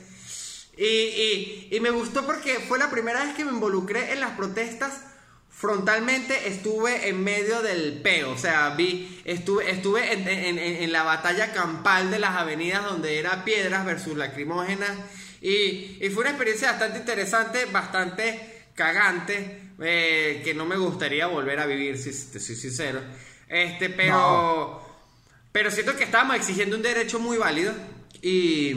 Y, 0.78 0.86
y- 0.86 1.68
y 1.72 1.80
me 1.82 1.90
gustó 1.90 2.26
porque 2.26 2.56
fue 2.56 2.80
la 2.80 2.90
primera 2.90 3.24
vez 3.26 3.36
que 3.36 3.44
me 3.44 3.52
involucré 3.52 4.14
en 4.14 4.22
las 4.22 4.32
protestas 4.38 5.02
frontalmente. 5.50 6.48
Estuve 6.48 7.10
en 7.10 7.24
medio 7.24 7.62
del 7.62 8.02
peo, 8.02 8.32
o 8.32 8.38
sea, 8.38 8.70
vi, 8.70 9.22
estuve, 9.26 9.70
estuve 9.70 10.14
en, 10.14 10.28
en- 10.28 10.58
en- 10.58 10.84
en 10.84 10.92
la 10.92 11.04
batalla 11.04 11.52
campal 11.52 12.10
de 12.12 12.20
las 12.20 12.36
avenidas 12.38 12.86
donde 12.86 13.20
era 13.20 13.44
piedras 13.44 13.86
versus 13.86 14.16
lacrimógenas. 14.16 14.92
Y, 15.42 15.98
y 16.02 16.10
fue 16.14 16.22
una 16.22 16.30
experiencia 16.32 16.72
bastante 16.72 17.00
interesante, 17.00 17.66
bastante 17.66 18.68
cagante, 18.76 19.72
eh, 19.82 20.42
que 20.44 20.54
no 20.54 20.66
me 20.66 20.78
gustaría 20.78 21.28
volver 21.28 21.60
a 21.60 21.66
vivir, 21.66 21.98
si 21.98 22.12
te 22.32 22.40
soy 22.40 22.56
sincero. 22.56 23.02
Este, 23.50 23.90
pero. 23.90 24.86
Pero 25.52 25.72
siento 25.72 25.96
que 25.96 26.04
estábamos 26.04 26.36
exigiendo 26.36 26.76
un 26.76 26.84
derecho 26.84 27.20
muy 27.20 27.38
válido 27.38 27.74
y, 28.22 28.70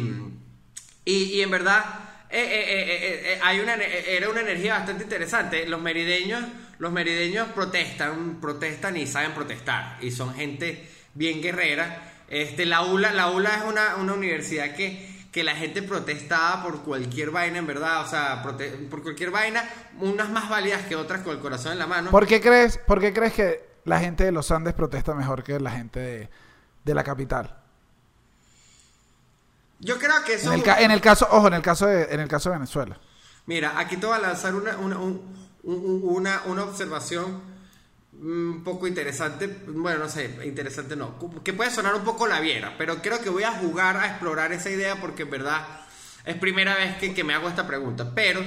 y, 1.05 1.15
y 1.25 1.43
en 1.43 1.51
verdad 1.51 1.85
eh, 2.31 2.41
eh, 2.41 3.33
eh, 3.35 3.41
hay 3.43 3.61
una, 3.61 3.75
era 3.75 4.31
una 4.31 4.41
energía 4.41 4.79
bastante 4.79 5.05
interesante. 5.05 5.67
Los 5.67 5.83
merideños, 5.83 6.43
los 6.79 6.91
merideños 6.91 7.49
protestan, 7.49 8.41
protestan 8.41 8.97
y 8.97 9.07
saben 9.07 9.33
protestar 9.33 9.99
y 10.01 10.11
son 10.11 10.35
gente 10.35 10.89
bien 11.13 11.43
guerrera. 11.43 12.11
Este, 12.29 12.65
la 12.65 12.81
ULA, 12.81 13.13
la 13.13 13.29
ULA 13.29 13.57
es 13.57 13.65
una, 13.65 13.97
una 13.97 14.15
universidad 14.15 14.75
que, 14.75 15.07
que 15.31 15.45
la 15.45 15.55
gente 15.55 15.83
protestaba 15.83 16.63
por 16.63 16.83
cualquier 16.85 17.31
vaina, 17.31 17.59
en 17.59 17.67
verdad, 17.67 18.03
o 18.03 18.09
sea, 18.09 18.43
por 18.43 19.03
cualquier 19.03 19.31
vaina, 19.31 19.69
unas 20.01 20.31
más 20.31 20.49
válidas 20.49 20.87
que 20.87 20.97
otras 20.97 21.21
con 21.21 21.37
el 21.37 21.43
corazón 21.43 21.73
en 21.73 21.79
la 21.79 21.87
mano. 21.87 22.11
¿Por 22.11 22.27
qué 22.27 22.41
crees, 22.41 22.79
por 22.79 22.99
qué 22.99 23.13
crees 23.13 23.35
que 23.35 23.72
la 23.85 23.99
gente 24.01 24.25
de 24.25 24.33
los 24.33 24.51
Andes 24.51 24.75
protesta 24.75 25.15
mejor 25.15 25.43
que 25.43 25.59
la 25.61 25.71
gente 25.71 26.01
de, 26.01 26.31
de 26.85 26.95
la 26.95 27.03
capital? 27.05 27.57
Yo 29.81 29.99
creo 29.99 30.23
que 30.25 30.35
eso 30.35 30.53
En 30.53 30.61
el, 30.61 30.69
en 30.69 30.91
el 30.93 31.01
caso, 31.01 31.27
ojo, 31.31 31.49
en 31.49 31.55
el 31.55 31.63
caso 31.63 31.87
de, 31.87 32.05
en 32.15 32.21
el 32.21 32.29
caso 32.29 32.51
de 32.51 32.57
Venezuela. 32.57 32.99
Mira, 33.47 33.79
aquí 33.79 33.97
te 33.97 34.07
voy 34.07 34.15
a 34.15 34.21
lanzar 34.21 34.55
una, 34.55 34.77
una, 34.77 34.99
un- 34.99 35.21
un- 35.65 36.01
una, 36.05 36.43
una 36.47 36.63
observación 36.65 37.41
un 38.13 38.63
poco 38.63 38.87
interesante. 38.87 39.49
Bueno, 39.67 39.99
no 39.99 40.09
sé, 40.09 40.39
interesante 40.45 40.95
no. 40.95 41.17
Que 41.43 41.53
puede 41.53 41.71
sonar 41.71 41.95
un 41.97 42.03
poco 42.05 42.29
la 42.29 42.39
viera, 42.39 42.75
pero 42.79 43.03
creo 43.03 43.21
que 43.21 43.31
voy 43.31 43.43
a 43.43 43.53
jugar 43.53 43.97
a 43.97 44.07
explorar 44.07 44.53
esa 44.53 44.71
idea 44.71 45.01
porque 45.01 45.23
en 45.23 45.31
verdad 45.31 45.67
es 46.25 46.37
primera 46.37 46.77
vez 46.77 46.97
que, 46.99 47.13
que 47.15 47.25
me 47.25 47.35
hago 47.35 47.49
esta 47.49 47.67
pregunta. 47.67 48.13
Pero 48.15 48.41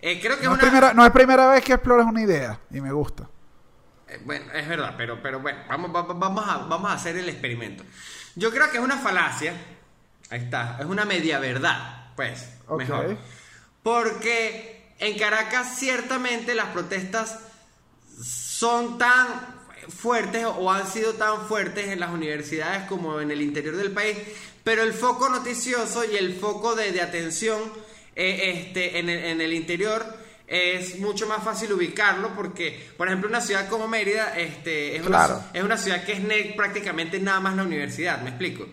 eh, 0.00 0.20
creo 0.22 0.38
que 0.38 0.46
No 0.46 0.52
es 0.54 0.58
es, 0.58 0.62
una. 0.62 0.70
primera, 0.70 0.94
no 0.94 1.04
es 1.04 1.10
primera 1.12 1.48
vez 1.48 1.62
que 1.62 1.74
exploras 1.74 2.06
una 2.06 2.22
idea 2.22 2.58
y 2.70 2.80
me 2.80 2.92
gusta. 2.92 3.28
Eh, 4.08 4.20
Bueno, 4.24 4.46
es 4.52 4.68
verdad, 4.68 4.94
pero, 4.96 5.20
pero 5.22 5.40
bueno, 5.40 5.58
vamos, 5.68 5.94
va- 5.94 6.02
va- 6.02 6.14
vamos, 6.14 6.44
a, 6.48 6.58
vamos 6.58 6.90
a 6.90 6.94
hacer 6.94 7.16
el 7.16 7.28
experimento. 7.28 7.84
Yo 8.34 8.50
creo 8.50 8.70
que 8.70 8.78
es 8.78 8.82
una 8.84 8.98
falacia. 8.98 9.54
Ahí 10.30 10.40
está, 10.40 10.76
es 10.80 10.86
una 10.86 11.04
media 11.04 11.38
verdad, 11.38 12.12
pues, 12.16 12.48
mejor. 12.76 13.16
Porque 13.82 14.92
en 14.98 15.18
Caracas 15.18 15.76
ciertamente 15.78 16.54
las 16.54 16.66
protestas 16.68 17.38
son 18.22 18.98
tan 18.98 19.56
fuertes 19.88 20.44
o 20.44 20.70
han 20.70 20.86
sido 20.86 21.14
tan 21.14 21.46
fuertes 21.46 21.88
en 21.88 22.00
las 22.00 22.10
universidades 22.10 22.86
como 22.88 23.20
en 23.20 23.30
el 23.30 23.40
interior 23.40 23.76
del 23.76 23.92
país, 23.92 24.18
pero 24.64 24.82
el 24.82 24.92
foco 24.92 25.28
noticioso 25.30 26.04
y 26.04 26.16
el 26.16 26.34
foco 26.34 26.74
de, 26.74 26.92
de 26.92 27.00
atención 27.00 27.58
eh, 28.16 28.52
este, 28.66 28.98
en, 28.98 29.08
el, 29.08 29.24
en 29.24 29.40
el 29.40 29.52
interior 29.54 30.04
es 30.48 30.98
mucho 30.98 31.26
más 31.26 31.44
fácil 31.44 31.72
ubicarlo 31.72 32.34
porque, 32.34 32.88
por 32.96 33.06
ejemplo, 33.06 33.28
una 33.28 33.40
ciudad 33.40 33.68
como 33.68 33.86
Mérida 33.86 34.36
este, 34.36 34.96
es, 34.96 35.02
Claro. 35.02 35.34
una, 35.36 35.50
es 35.52 35.62
una 35.62 35.76
ciudad 35.76 36.04
que 36.04 36.12
es 36.14 36.20
ne- 36.20 36.54
prácticamente 36.56 37.20
nada 37.20 37.38
más 37.40 37.54
la 37.54 37.64
universidad, 37.64 38.20
¿me 38.22 38.30
explico? 38.30 38.66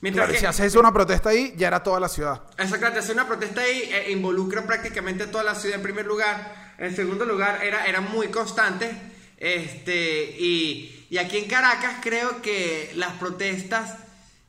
Mientras 0.00 0.24
Claro, 0.24 0.32
que- 0.32 0.40
si 0.40 0.46
haces 0.46 0.74
una 0.76 0.92
protesta 0.92 1.28
ahí, 1.28 1.52
ya 1.56 1.68
era 1.68 1.82
toda 1.82 2.00
la 2.00 2.08
ciudad. 2.08 2.42
Exactamente, 2.56 3.00
hacer 3.00 3.14
una 3.14 3.26
protesta 3.28 3.60
ahí 3.60 3.82
eh, 3.92 4.10
involucra 4.12 4.64
prácticamente 4.66 5.26
toda 5.26 5.44
la 5.44 5.54
ciudad 5.54 5.76
en 5.76 5.82
primer 5.82 6.06
lugar. 6.06 6.74
En 6.78 6.96
segundo 6.96 7.26
lugar, 7.26 7.62
era, 7.62 7.84
era 7.84 8.00
muy 8.00 8.28
constante. 8.28 8.90
Este, 9.36 10.36
y, 10.38 11.06
y 11.10 11.18
aquí 11.18 11.36
en 11.38 11.44
Caracas 11.48 11.96
creo 12.02 12.40
que 12.40 12.92
las 12.94 13.12
protestas, 13.14 13.96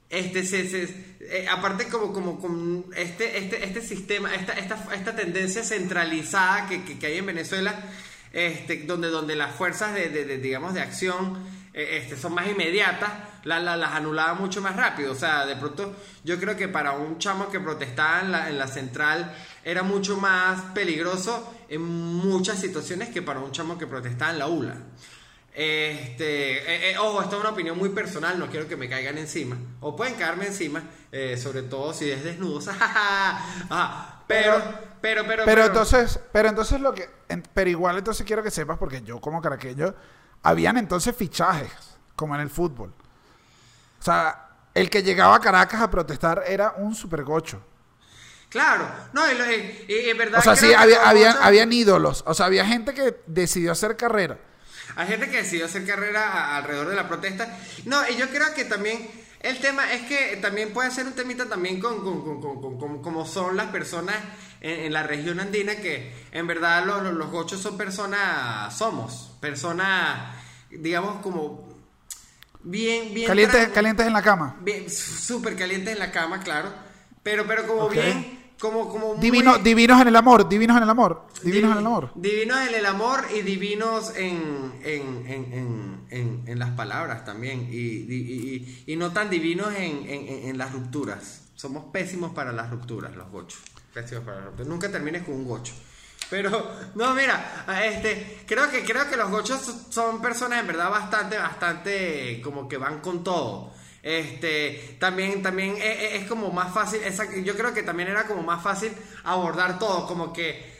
este, 0.09 0.45
se, 0.45 0.69
se- 0.69 1.10
eh, 1.31 1.47
aparte 1.49 1.87
como, 1.87 2.11
como, 2.13 2.39
como 2.39 2.83
este, 2.95 3.37
este, 3.37 3.63
este 3.65 3.81
sistema, 3.81 4.33
esta, 4.35 4.53
esta, 4.53 4.77
esta 4.93 5.15
tendencia 5.15 5.63
centralizada 5.63 6.67
que, 6.67 6.83
que, 6.83 7.07
hay 7.07 7.17
en 7.17 7.25
Venezuela, 7.25 7.73
este, 8.33 8.83
donde, 8.83 9.09
donde 9.09 9.35
las 9.35 9.55
fuerzas 9.55 9.93
de, 9.93 10.09
de- 10.09 10.37
digamos, 10.37 10.73
de 10.73 10.81
acción 10.81 11.37
eh, 11.73 11.99
este, 12.01 12.17
son 12.17 12.33
más 12.33 12.47
inmediatas, 12.47 13.11
la- 13.45 13.59
la- 13.59 13.77
las 13.77 13.91
anulaba 13.93 14.33
mucho 14.33 14.61
más 14.61 14.75
rápido. 14.75 15.11
O 15.13 15.15
sea, 15.15 15.45
de 15.45 15.55
pronto 15.55 15.95
yo 16.23 16.39
creo 16.39 16.55
que 16.57 16.67
para 16.67 16.91
un 16.93 17.17
chamo 17.17 17.49
que 17.49 17.59
protestaba 17.59 18.21
en 18.21 18.31
la, 18.31 18.49
en 18.49 18.57
la 18.57 18.67
central 18.67 19.33
era 19.63 19.83
mucho 19.83 20.17
más 20.17 20.61
peligroso 20.73 21.53
en 21.69 21.81
muchas 21.81 22.59
situaciones 22.59 23.09
que 23.09 23.21
para 23.21 23.39
un 23.39 23.51
chamo 23.51 23.77
que 23.77 23.87
protestaba 23.87 24.31
en 24.31 24.39
la 24.39 24.47
ULA. 24.47 24.75
Este, 25.53 26.59
eh, 26.59 26.91
eh, 26.91 26.97
ojo, 26.97 27.21
esta 27.21 27.35
es 27.35 27.41
una 27.41 27.49
opinión 27.49 27.77
muy 27.77 27.89
personal, 27.89 28.39
no 28.39 28.47
quiero 28.47 28.67
que 28.67 28.77
me 28.77 28.87
caigan 28.89 29.17
encima. 29.17 29.57
O 29.81 29.95
pueden 29.95 30.15
caerme 30.15 30.47
encima, 30.47 30.81
eh, 31.11 31.37
sobre 31.37 31.63
todo 31.63 31.93
si 31.93 32.09
es 32.09 32.23
desnudo. 32.23 32.59
Ajá, 33.69 34.23
pero, 34.27 34.61
pero, 35.01 35.25
pero, 35.27 35.43
Pero 35.45 35.65
entonces, 35.65 36.19
pero 36.31 36.47
entonces 36.49 36.79
lo 36.79 36.93
que, 36.93 37.09
en- 37.27 37.43
pero 37.53 37.69
igual 37.69 37.97
entonces 37.97 38.25
quiero 38.25 38.41
que 38.43 38.51
sepas, 38.51 38.77
porque 38.77 39.01
yo 39.01 39.19
como 39.19 39.41
caraqueño, 39.41 39.93
habían 40.43 40.77
entonces 40.77 41.15
fichajes, 41.15 41.71
como 42.15 42.33
en 42.35 42.41
el 42.41 42.49
fútbol. 42.49 42.93
O 43.99 44.03
sea, 44.03 44.47
el 44.73 44.89
que 44.89 45.03
llegaba 45.03 45.35
a 45.35 45.39
Caracas 45.41 45.81
a 45.81 45.91
protestar 45.91 46.43
era 46.47 46.75
un 46.77 46.95
supergocho. 46.95 47.61
Claro, 48.49 48.85
no, 49.13 49.25
en 49.27 50.17
verdad. 50.17 50.39
O 50.39 50.41
sea, 50.41 50.55
sí, 50.55 50.73
había, 50.73 51.07
habían, 51.07 51.37
habían 51.41 51.71
ídolos. 51.71 52.23
O 52.25 52.33
sea, 52.33 52.47
había 52.47 52.65
gente 52.65 52.93
que 52.93 53.21
decidió 53.27 53.71
hacer 53.71 53.95
carrera. 53.95 54.37
Hay 54.95 55.07
gente 55.07 55.29
que 55.29 55.37
decidió 55.37 55.65
hacer 55.65 55.85
carrera 55.85 56.27
a- 56.31 56.57
alrededor 56.57 56.87
de 56.89 56.95
la 56.95 57.07
protesta. 57.07 57.57
No, 57.85 58.01
y 58.09 58.15
yo 58.17 58.29
creo 58.29 58.53
que 58.53 58.65
también 58.65 59.09
el 59.41 59.57
tema 59.59 59.91
es 59.93 60.01
que 60.03 60.37
también 60.41 60.71
puede 60.73 60.91
ser 60.91 61.05
un 61.07 61.13
temita 61.13 61.45
también 61.47 61.79
con, 61.79 62.03
con, 62.03 62.39
con, 62.41 62.77
con- 62.79 63.01
como 63.01 63.25
son 63.25 63.55
las 63.57 63.67
personas 63.67 64.15
en, 64.61 64.81
en 64.81 64.93
la 64.93 65.03
región 65.03 65.39
andina, 65.39 65.75
que 65.77 66.13
en 66.31 66.45
verdad 66.47 66.85
los, 66.85 67.01
los, 67.03 67.13
los 67.13 67.31
gochos 67.31 67.59
son 67.61 67.77
personas, 67.77 68.77
somos 68.77 69.31
personas, 69.41 70.35
digamos, 70.69 71.21
como 71.21 71.67
bien, 72.63 73.13
bien... 73.13 73.27
Calientes, 73.27 73.69
calientes 73.69 74.05
en 74.05 74.13
la 74.13 74.21
cama. 74.21 74.57
bien, 74.61 74.89
súper 74.89 75.55
calientes 75.55 75.93
en 75.93 75.99
la 75.99 76.11
cama, 76.11 76.39
claro. 76.41 76.71
Pero, 77.23 77.45
pero 77.47 77.67
como 77.67 77.89
bien, 77.89 78.40
como, 78.61 78.87
como 78.89 79.15
muy- 79.15 79.21
Divino, 79.21 79.57
divinos 79.57 79.99
en 80.01 80.07
el 80.07 80.15
amor, 80.15 80.47
divinos 80.47 80.77
en 80.77 80.83
el 80.83 80.89
amor, 80.89 81.25
divinos 81.43 81.71
en 81.71 81.77
el 81.79 81.85
amor. 81.85 82.11
Divinos 82.15 82.57
en 82.67 82.75
el 82.75 82.85
amor 82.85 83.25
y 83.35 83.41
divinos 83.41 84.13
en, 84.15 84.73
en, 84.83 85.25
en, 85.27 86.05
en, 86.11 86.43
en- 86.47 86.59
las 86.59 86.69
palabras 86.71 87.25
también. 87.25 87.67
Y, 87.71 87.75
y- 87.75 88.83
y- 88.85 88.93
y 88.93 88.95
no 88.95 89.11
tan 89.11 89.29
divinos 89.31 89.73
en, 89.75 90.07
en- 90.07 90.27
en- 90.27 90.49
en 90.49 90.57
las 90.59 90.71
rupturas. 90.71 91.41
Somos 91.55 91.85
pésimos 91.91 92.33
para 92.33 92.51
las 92.51 92.69
rupturas, 92.69 93.15
los 93.15 93.29
gochos. 93.31 93.59
Pésimos 93.93 94.23
para 94.23 94.37
las 94.37 94.45
rupturas. 94.45 94.67
Nunca 94.67 94.91
termines 94.91 95.23
con 95.23 95.33
un 95.33 95.45
gocho. 95.45 95.73
Pero, 96.29 96.51
no, 96.95 97.13
mira, 97.15 97.65
este, 97.83 98.43
creo 98.47 98.69
que, 98.69 98.83
creo 98.83 99.09
que 99.09 99.17
los 99.17 99.29
gochos 99.31 99.59
son 99.89 100.21
personas 100.21 100.59
en 100.61 100.67
verdad 100.67 100.89
bastante, 100.91 101.37
bastante 101.37 102.39
como 102.43 102.67
que 102.67 102.77
van 102.77 103.01
con 103.01 103.23
todo. 103.23 103.73
Este, 104.03 104.95
también, 104.99 105.41
también 105.43 105.75
es, 105.77 105.83
es- 106.15 106.21
es 106.23 106.27
como 106.27 106.51
más 106.51 106.73
fácil, 106.73 107.01
esa- 107.03 107.31
yo 107.35 107.55
creo 107.55 107.73
que 107.73 107.83
también 107.83 108.09
era 108.09 108.25
como 108.25 108.41
más 108.43 108.63
fácil 108.63 108.91
abordar 109.23 109.77
todo, 109.79 110.07
como 110.07 110.33
que, 110.33 110.71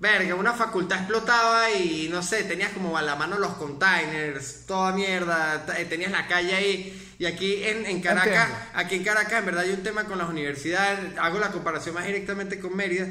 verga, 0.00 0.34
una 0.34 0.52
facultad 0.52 0.98
explotaba 0.98 1.70
y 1.70 2.08
no 2.10 2.22
sé, 2.22 2.42
tenías 2.44 2.72
como 2.72 2.98
a 2.98 3.02
la 3.02 3.14
mano 3.14 3.38
los 3.38 3.54
containers, 3.54 4.66
toda 4.66 4.92
mierda, 4.92 5.64
eh, 5.78 5.84
tenías 5.84 6.10
la 6.10 6.26
calle 6.26 6.54
ahí, 6.54 7.14
y 7.18 7.26
aquí 7.26 7.62
en, 7.64 7.86
en 7.86 8.00
Caracas, 8.02 8.26
Entiendo. 8.48 8.56
aquí 8.74 8.94
en 8.96 9.04
Caracas 9.04 9.38
en 9.38 9.46
verdad 9.46 9.62
hay 9.64 9.70
un 9.70 9.82
tema 9.84 10.04
con 10.04 10.18
las 10.18 10.28
universidades, 10.28 11.16
hago 11.18 11.38
la 11.38 11.52
comparación 11.52 11.94
más 11.94 12.04
directamente 12.06 12.58
con 12.58 12.74
Mérida, 12.76 13.06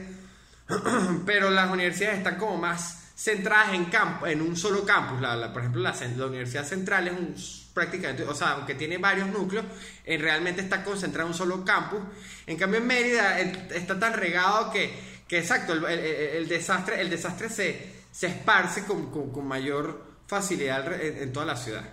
pero 1.25 1.49
las 1.49 1.71
universidades 1.71 2.17
están 2.19 2.37
como 2.37 2.57
más 2.57 2.99
centradas 3.15 3.73
en 3.73 3.85
campo, 3.85 4.27
en 4.27 4.41
un 4.41 4.55
solo 4.57 4.85
campus. 4.85 5.21
La, 5.21 5.35
la- 5.35 5.51
por 5.53 5.61
ejemplo, 5.61 5.81
la, 5.81 5.93
la 6.17 6.25
Universidad 6.25 6.65
Central 6.65 7.07
es 7.07 7.13
un 7.13 7.35
prácticamente, 7.73 8.23
o 8.23 8.35
sea, 8.35 8.51
aunque 8.51 8.75
tiene 8.75 8.97
varios 8.97 9.27
núcleos, 9.29 9.65
eh, 10.05 10.17
realmente 10.17 10.61
está 10.61 10.83
concentrado 10.83 11.27
en 11.27 11.31
un 11.33 11.37
solo 11.37 11.65
campus. 11.65 11.99
En 12.45 12.57
cambio, 12.57 12.79
en 12.79 12.87
Mérida 12.87 13.39
está 13.39 13.97
tan 13.99 14.13
regado 14.13 14.71
que, 14.71 14.93
que 15.27 15.39
exacto, 15.39 15.73
el, 15.73 15.83
el- 15.85 15.99
el- 15.99 16.35
el 16.37 16.47
desastre, 16.47 17.01
el 17.01 17.09
desastre 17.09 17.49
se, 17.49 17.93
se 18.11 18.27
esparce 18.27 18.85
con, 18.85 19.09
con- 19.11 19.31
con 19.31 19.47
mayor 19.47 20.05
facilidad 20.27 20.93
en, 21.01 21.23
en 21.23 21.33
toda 21.33 21.45
la 21.47 21.55
ciudad. 21.55 21.83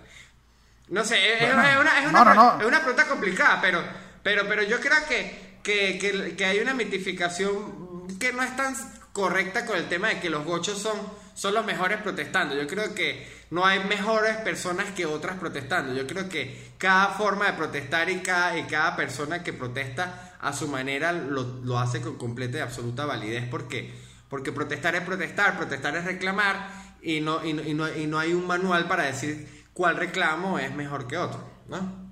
No 0.89 1.03
sé, 1.05 1.33
es, 1.33 1.39
Bueno, 1.55 1.63
es 1.69 1.77
una, 1.79 1.99
es, 2.03 2.09
una, 2.09 2.11
no, 2.11 2.25
no, 2.25 2.25
pre- 2.25 2.35
no. 2.35 2.59
es 2.61 2.65
una 2.67 2.79
pregunta 2.79 3.07
complicada, 3.07 3.61
pero, 3.61 3.81
pero, 4.21 4.47
pero 4.47 4.63
yo 4.63 4.79
creo 4.79 4.97
que, 5.07 5.57
que, 5.63 5.97
que- 5.97 6.35
que 6.35 6.45
hay 6.45 6.59
una 6.59 6.73
mitificación 6.73 8.07
que 8.19 8.33
no 8.33 8.43
es 8.43 8.55
tan 8.55 8.75
correcta 9.13 9.65
con 9.65 9.77
el 9.77 9.87
tema 9.89 10.09
de 10.09 10.19
que 10.19 10.29
los 10.29 10.45
gochos 10.45 10.79
son, 10.81 10.97
son 11.33 11.53
los 11.53 11.65
mejores 11.65 11.97
protestando. 12.01 12.55
Yo 12.55 12.67
creo 12.67 12.93
que, 12.93 13.40
no 13.51 13.65
hay 13.65 13.83
mejores 13.83 14.37
personas 14.37 14.91
que 14.91 15.05
otras 15.05 15.37
protestando. 15.37 15.93
Yo 15.93 16.07
creo 16.07 16.29
que 16.29 16.73
cada 16.77 17.09
forma 17.09 17.47
de 17.47 17.53
protestar 17.53 18.09
y 18.09 18.21
cada, 18.21 18.57
y 18.57 18.63
cada 18.63 18.95
persona 18.95 19.43
que 19.43 19.51
protesta 19.51 20.33
a 20.39 20.53
su 20.53 20.69
manera 20.69 21.11
lo, 21.11 21.43
lo 21.43 21.77
hace 21.77 22.01
con 22.01 22.17
completa 22.17 22.57
y 22.57 22.61
absoluta 22.61 23.05
validez 23.05 23.47
porque, 23.51 23.93
porque 24.29 24.53
protestar 24.53 24.95
es 24.95 25.01
protestar, 25.01 25.57
protestar 25.57 25.97
es 25.97 26.05
reclamar 26.05 26.69
y 27.01 27.19
no, 27.19 27.45
y, 27.45 27.51
no, 27.51 27.61
y, 27.61 27.73
no, 27.73 27.93
y 27.93 28.07
no 28.07 28.19
hay 28.19 28.33
un 28.33 28.47
manual 28.47 28.87
para 28.87 29.03
decir 29.03 29.65
cuál 29.73 29.97
reclamo 29.97 30.57
es 30.57 30.73
mejor 30.73 31.05
que 31.05 31.17
otro, 31.17 31.45
¿no? 31.67 32.09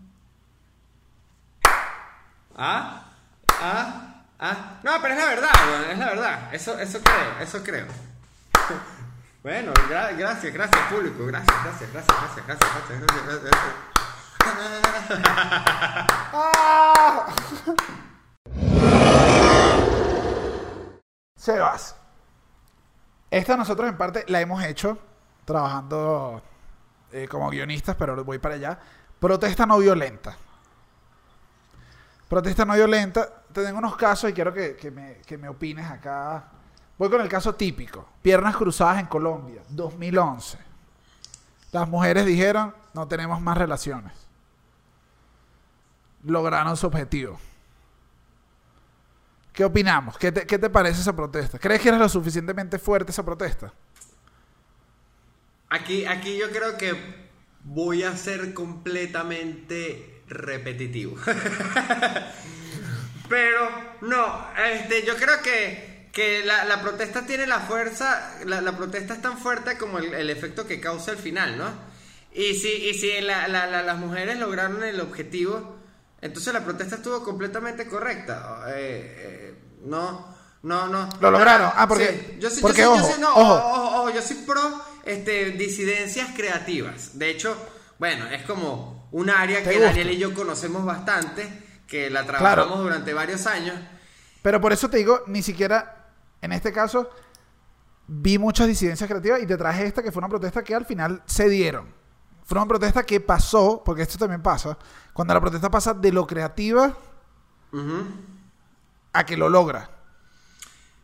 ¿Ah? 2.54 3.14
¿Ah? 3.48 4.26
¿Ah? 4.38 4.80
No, 4.84 4.92
pero 5.02 5.14
es 5.14 5.20
la 5.20 5.26
verdad, 5.26 5.92
es 5.92 5.98
la 5.98 6.06
verdad. 6.06 6.54
Eso, 6.54 6.78
eso 6.78 7.00
creo, 7.02 7.40
eso 7.40 7.64
creo. 7.64 8.09
Bueno, 9.50 9.74
gra- 9.90 10.16
gracias, 10.16 10.54
gracias 10.54 10.80
público, 10.94 11.26
gracias, 11.26 11.64
gracias, 11.64 11.92
gracias, 11.92 12.18
gracias, 12.20 12.46
gracias, 12.46 13.02
gracias, 13.02 13.26
gracias, 13.26 13.42
gracias. 13.42 13.76
¡Ah! 16.34 17.26
Sebas. 21.36 21.96
Esta 23.32 23.58
nosotros 23.58 23.90
en 23.90 23.98
parte 23.98 24.24
la 24.28 24.40
hemos 24.40 24.64
hecho 24.64 25.00
trabajando 25.46 26.44
eh, 27.12 27.28
como 27.28 27.50
guionistas, 27.50 27.96
pero 27.96 28.24
voy 28.24 28.38
para 28.38 28.54
allá. 28.54 28.78
Protesta 29.20 29.66
no 29.66 29.80
violenta. 29.80 30.38
Protesta 32.28 32.66
no 32.66 32.76
violenta. 32.76 33.42
Te 33.52 33.66
tengo 33.66 33.80
unos 33.80 33.98
casos 33.98 34.30
y 34.30 34.34
quiero 34.34 34.54
que, 34.54 34.76
que 34.76 34.92
me, 34.92 35.16
que 35.26 35.40
me 35.40 35.50
opines 35.50 35.90
acá. 35.90 36.52
Voy 37.00 37.10
con 37.10 37.22
el 37.22 37.30
caso 37.30 37.56
típico. 37.56 38.08
Piernas 38.22 38.56
cruzadas 38.58 39.00
en 39.00 39.08
Colombia, 39.08 39.64
2011. 39.70 40.58
Las 41.72 41.88
mujeres 41.88 42.26
dijeron, 42.26 42.76
no 42.94 43.08
tenemos 43.08 43.40
más 43.42 43.58
relaciones. 43.58 44.12
Lograron 46.26 46.76
su 46.76 46.88
objetivo. 46.88 47.40
¿Qué 49.54 49.64
opinamos? 49.64 50.18
¿Qué 50.18 50.32
te, 50.34 50.46
qué 50.46 50.60
te 50.60 50.70
parece 50.70 51.00
esa 51.00 51.16
protesta? 51.16 51.58
¿Crees 51.58 51.82
que 51.82 51.88
era 51.88 51.98
lo 51.98 52.10
suficientemente 52.10 52.78
fuerte 52.78 53.12
esa 53.12 53.24
protesta? 53.24 53.74
Aquí, 55.70 56.06
aquí 56.06 56.38
yo 56.38 56.50
creo 56.52 56.78
que 56.78 57.30
voy 57.64 58.04
a 58.04 58.18
ser 58.18 58.54
completamente 58.54 60.22
repetitivo. 60.28 61.16
Pero 63.30 63.70
no, 64.02 64.48
este, 64.58 65.06
yo 65.06 65.16
creo 65.16 65.42
que, 65.42 65.89
que 66.20 66.44
la, 66.44 66.66
la 66.66 66.82
protesta 66.82 67.26
tiene 67.26 67.48
la 67.48 67.62
fuerza, 67.62 68.36
la, 68.46 68.60
la 68.60 68.76
protesta 68.76 69.14
es 69.14 69.22
tan 69.22 69.38
fuerte 69.38 69.78
como 69.78 70.00
el, 70.00 70.14
el 70.14 70.30
efecto 70.30 70.68
que 70.68 70.82
causa 70.82 71.12
al 71.12 71.18
final, 71.18 71.58
¿no? 71.58 71.70
Y 72.34 72.56
si, 72.56 72.68
y 72.68 72.94
si 72.94 73.22
la- 73.22 73.48
la- 73.48 73.68
la- 73.68 73.84
las 73.84 73.98
mujeres 73.98 74.38
lograron 74.38 74.84
el 74.84 75.00
objetivo, 75.00 75.78
entonces 76.20 76.54
la 76.54 76.66
protesta 76.66 76.96
estuvo 76.98 77.24
completamente 77.24 77.88
correcta. 77.88 78.66
Eh, 78.68 79.16
eh, 79.18 79.54
no, 79.86 80.36
no, 80.64 80.88
no. 80.90 81.08
Lo 81.22 81.32
lograron. 81.32 81.72
Ah, 81.74 81.88
porque- 81.88 82.08
Sí, 82.10 82.38
yo 82.42 82.50
sí- 82.50 82.58
yo 82.58 82.62
porque, 82.64 82.82
yo 82.82 82.92
ojo, 82.94 83.08
sí- 83.14 83.22
no, 83.22 83.30
ojo. 83.30 83.54
ojo, 83.54 83.98
ojo, 84.02 84.10
yo 84.10 84.22
soy 84.22 84.36
pro 84.46 84.62
este, 85.06 85.52
disidencias 85.52 86.32
creativas. 86.36 87.18
De 87.18 87.30
hecho, 87.30 87.56
bueno, 87.98 88.28
es 88.28 88.44
como 88.44 89.08
un 89.14 89.30
área 89.30 89.60
¿Te 89.64 89.70
que 89.70 89.76
gusta? 89.78 89.88
Daniel 89.88 90.12
y 90.12 90.18
yo 90.18 90.34
conocemos 90.34 90.84
bastante, 90.86 91.48
que 91.88 92.10
la 92.10 92.26
trabajamos 92.26 92.66
Claro. 92.66 92.84
durante 92.84 93.14
varios 93.14 93.48
años. 93.48 93.76
Pero 94.42 94.60
por 94.62 94.74
eso 94.74 94.90
te 94.90 94.98
digo, 94.98 95.24
ni 95.28 95.42
siquiera 95.42 95.96
en 96.42 96.52
este 96.52 96.72
caso 96.72 97.10
vi 98.08 98.38
muchas 98.38 98.68
disidencias 98.68 99.08
creativas 99.08 99.42
y 99.42 99.46
te 99.46 99.56
traje 99.56 99.86
esta 99.86 100.02
que 100.02 100.12
fue 100.12 100.20
una 100.20 100.30
protesta 100.30 100.64
que 100.64 100.74
al 100.74 100.86
final 100.86 101.22
se 101.26 101.48
dieron. 101.48 101.94
Fue 102.44 102.58
una 102.58 102.68
protesta 102.68 103.04
que 103.04 103.20
pasó, 103.20 103.84
porque 103.86 104.02
esto 104.02 104.18
también 104.18 104.42
pasa, 104.42 104.78
cuando 105.14 105.36
la 105.36 105.40
protesta 105.40 105.70
pasa 105.70 105.94
de 105.94 106.12
lo 106.12 106.26
creativa 106.26 106.92
a 109.14 109.24
que 109.24 109.38
lo 109.38 109.50
logra. 109.50 109.92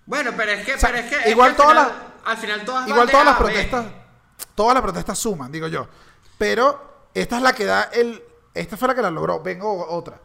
Bueno, 0.07 0.31
pero 0.35 0.51
es 0.53 0.65
que, 0.65 0.79
sea, 0.79 0.89
pero 0.89 1.03
es 1.03 1.09
que, 1.09 1.19
es 1.19 1.27
igual 1.27 1.55
que 1.55 1.61
al, 1.61 1.67
todas 1.67 1.87
final, 1.87 2.13
al 2.25 2.37
final 2.37 2.65
todas 2.65 2.89
Igual 2.89 3.11
todas 3.11 3.25
las 3.25 3.37
protestas, 3.37 3.85
todas 4.55 4.73
las 4.73 4.81
protestas 4.81 5.19
suman, 5.19 5.51
digo 5.51 5.67
yo. 5.67 5.87
Pero 6.39 7.09
esta 7.13 7.37
es 7.37 7.43
la 7.43 7.53
que 7.53 7.65
da 7.65 7.83
el, 7.93 8.23
esta 8.55 8.77
fue 8.77 8.87
la 8.87 8.95
que 8.95 9.03
la 9.03 9.11
logró. 9.11 9.41
Vengo 9.41 9.87
otra. 9.87 10.19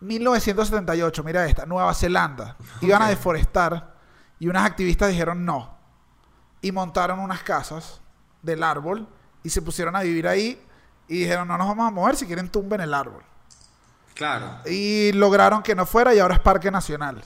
1978, 0.00 1.22
mira 1.22 1.46
esta, 1.46 1.64
Nueva 1.66 1.94
Zelanda. 1.94 2.56
Iban 2.80 3.02
a 3.02 3.08
deforestar 3.08 3.95
y 4.38 4.48
unas 4.48 4.64
activistas 4.64 5.10
dijeron 5.10 5.44
no. 5.44 5.76
Y 6.60 6.72
montaron 6.72 7.18
unas 7.20 7.42
casas 7.42 8.00
del 8.42 8.62
árbol 8.62 9.08
y 9.42 9.50
se 9.50 9.62
pusieron 9.62 9.94
a 9.96 10.02
vivir 10.02 10.26
ahí 10.26 10.60
y 11.08 11.20
dijeron 11.20 11.48
no 11.48 11.56
nos 11.56 11.68
vamos 11.68 11.88
a 11.88 11.90
mover, 11.90 12.16
si 12.16 12.26
quieren 12.26 12.48
tumben 12.48 12.80
el 12.80 12.94
árbol. 12.94 13.22
Claro. 14.14 14.58
Y 14.66 15.12
lograron 15.12 15.62
que 15.62 15.74
no 15.74 15.84
fuera 15.86 16.14
y 16.14 16.18
ahora 16.18 16.34
es 16.34 16.40
parque 16.40 16.70
nacional. 16.70 17.22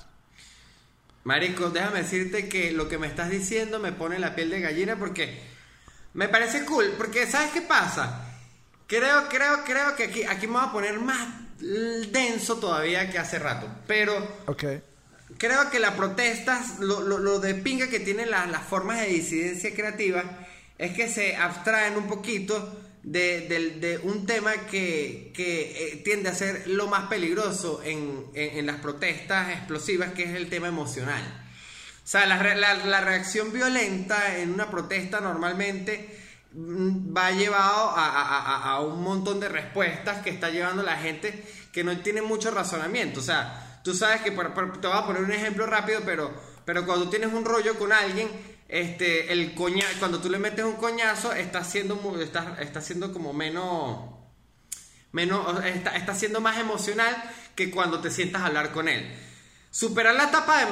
Marico, 1.23 1.71
déjame 1.71 2.03
decirte 2.03 2.49
que 2.49 2.73
lo 2.73 2.89
que 2.89 2.99
me 2.99 3.07
estás 3.07 3.31
diciendo 3.31 3.79
me 3.79 3.93
pone 3.93 4.19
la 4.19 4.35
piel 4.35 4.51
de 4.51 4.61
gallina 4.61 4.97
porque 4.97 5.41
me 6.15 6.29
parece 6.29 6.65
cool. 6.65 6.95
Porque, 6.97 7.27
¿sabes 7.27 7.51
qué 7.53 7.63
pasa? 7.63 8.27
Creo, 8.87 9.29
creo, 9.29 9.63
creo 9.65 9.95
que 9.95 10.05
aquí, 10.05 10.25
aquí 10.25 10.47
me 10.47 10.55
voy 10.55 10.65
a 10.69 10.73
poner 10.73 10.99
más 10.99 11.29
denso 11.61 12.57
todavía 12.57 13.11
que 13.11 13.19
hace 13.19 13.39
rato. 13.39 13.69
Pero 13.87 14.15
Ok. 14.47 14.65
Creo 15.39 15.71
que 15.71 15.81
las 15.81 15.95
protestas, 15.95 16.79
lo, 16.81 17.01
lo, 17.01 17.19
lo 17.19 17.39
de 17.41 17.55
pinga 17.55 17.89
que 17.89 18.01
tienen 18.01 18.31
las, 18.31 18.49
las 18.51 18.63
formas 18.63 19.01
de 19.01 19.07
disidencia 19.07 19.75
creativa, 19.75 20.25
es 20.79 20.93
que 20.95 21.09
se 21.09 21.37
abstraen 21.37 21.97
un 21.97 22.07
poquito 22.09 22.81
de, 23.03 23.43
del- 23.49 23.81
de 23.81 23.99
un 23.99 24.27
tema 24.27 24.53
que, 24.71 25.33
que, 25.35 25.89
eh, 25.93 25.97
tiende 26.05 26.29
a 26.29 26.35
ser 26.35 26.67
lo 26.69 26.87
más 26.87 27.09
peligroso 27.09 27.81
en, 27.85 28.27
en- 28.35 28.67
las 28.67 28.77
protestas 28.77 29.51
explosivas, 29.51 30.13
que 30.13 30.25
es 30.25 30.31
el 30.35 30.49
tema 30.49 30.69
emocional. 30.69 31.23
O 32.05 32.07
sea, 32.11 32.27
la, 32.27 32.43
la- 32.55 32.75
la 32.75 33.01
reacción 33.01 33.53
violenta 33.53 34.39
en 34.39 34.53
una 34.53 34.71
protesta 34.71 35.21
normalmente 35.21 36.19
mm, 36.53 37.17
va 37.17 37.31
llevado 37.31 37.91
a, 37.91 38.07
a- 38.07 38.39
a- 38.39 38.73
a 38.73 38.81
un 38.81 39.03
montón 39.03 39.39
de 39.41 39.49
respuestas 39.49 40.23
que 40.23 40.31
está 40.31 40.51
llevando 40.51 40.83
la 40.83 40.97
gente 40.97 41.45
que 41.73 41.85
no 41.85 41.97
tiene 42.01 42.21
mucho 42.23 42.51
razonamiento. 42.51 43.21
O 43.21 43.23
sea, 43.23 43.70
tú 43.83 43.95
sabes 43.95 44.23
que, 44.23 44.31
te 44.31 44.87
voy 44.89 44.97
a 44.97 45.07
poner 45.07 45.23
un 45.23 45.33
ejemplo 45.33 45.67
rápido, 45.67 46.01
pero, 46.05 46.33
pero 46.65 46.87
cuando 46.87 47.09
tienes 47.09 47.33
un 47.33 47.45
rollo 47.45 47.79
con 47.79 47.93
alguien, 47.93 48.29
este, 48.69 49.33
el 49.33 49.55
cuando 49.99 50.21
tú 50.21 50.31
le 50.31 50.39
metes 50.39 50.65
un 50.65 50.77
coñazo, 50.77 51.33
está 51.33 51.65
siendo, 51.65 52.21
está, 52.21 52.57
como 53.13 53.33
menos 53.33 54.11
menos 55.13 55.65
está, 55.65 55.97
está 55.97 56.15
más 56.41 56.59
emocional 56.59 57.15
que 57.57 57.71
cuando 57.71 58.01
te 58.01 58.11
sientas 58.11 58.43
hablar 58.43 58.73
con 58.73 58.89
él. 58.89 59.13
Superar 59.71 60.15
la 60.15 60.25
etapa 60.25 60.65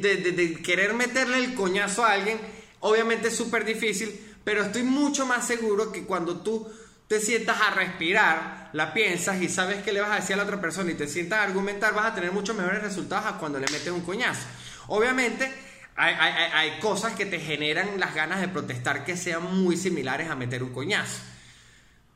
de- 0.00 0.32
de 0.32 0.62
querer 0.62 0.94
meterle 0.94 1.38
el 1.38 1.54
coñazo 1.54 2.04
a 2.04 2.12
alguien, 2.12 2.38
obviamente 2.80 3.28
es 3.28 3.36
súper 3.36 3.64
difícil, 3.64 4.34
pero 4.44 4.62
estoy 4.62 4.82
mucho 4.82 5.26
más 5.26 5.46
seguro 5.46 5.92
que 5.92 6.04
cuando 6.04 6.40
tú 6.40 6.70
te 7.10 7.20
sientas 7.20 7.60
a 7.60 7.70
respirar, 7.70 8.70
la 8.72 8.94
piensas 8.94 9.42
y 9.42 9.48
sabes 9.48 9.82
qué 9.82 9.92
le 9.92 10.00
vas 10.00 10.12
a 10.12 10.20
decir 10.20 10.34
a 10.34 10.36
la 10.36 10.42
otra 10.44 10.60
persona 10.60 10.92
y 10.92 10.94
te 10.94 11.08
sientas 11.08 11.40
a 11.40 11.42
argumentar, 11.42 11.92
vas 11.92 12.06
a 12.06 12.14
tener 12.14 12.30
muchos 12.30 12.54
mejores 12.54 12.84
resultados 12.84 13.26
a 13.26 13.36
cuando 13.36 13.58
le 13.58 13.66
metes 13.66 13.88
un 13.88 14.02
coñazo. 14.02 14.46
Obviamente, 14.86 15.52
hay, 15.96 16.78
cosas 16.78 17.14
que 17.14 17.26
te 17.26 17.40
generan 17.40 17.98
las 17.98 18.14
ganas 18.14 18.40
de 18.40 18.46
protestar 18.46 19.04
que 19.04 19.16
sean 19.16 19.42
muy 19.42 19.76
similares 19.76 20.30
a 20.30 20.36
meter 20.36 20.62
un 20.62 20.72
coñazo. 20.72 21.18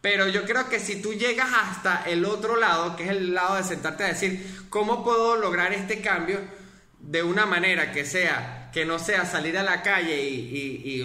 Pero 0.01 0.29
yo 0.29 0.45
creo 0.45 0.69
que 0.69 0.79
si 0.79 1.03
tú 1.03 1.13
llegas 1.13 1.49
hasta 1.53 2.05
el 2.07 2.25
otro 2.25 2.55
lado, 2.55 2.95
que 2.95 3.03
es 3.03 3.11
el 3.11 3.35
lado 3.35 3.57
de 3.57 3.65
sentarte 3.65 4.05
a 4.05 4.09
decir, 4.09 4.65
¿cómo 4.71 5.03
puedo 5.03 5.35
lograr 5.35 5.73
este 5.73 6.03
cambio 6.03 6.39
de 7.01 7.25
una 7.25 7.47
manera 7.47 7.91
que 7.91 8.05
sea, 8.05 8.71
que 8.73 8.85
no 8.85 9.01
sea 9.01 9.27
salir 9.27 9.59
a 9.59 9.65
la 9.65 9.83
calle 9.83 10.23
y, 10.23 10.83
y. 10.85 11.03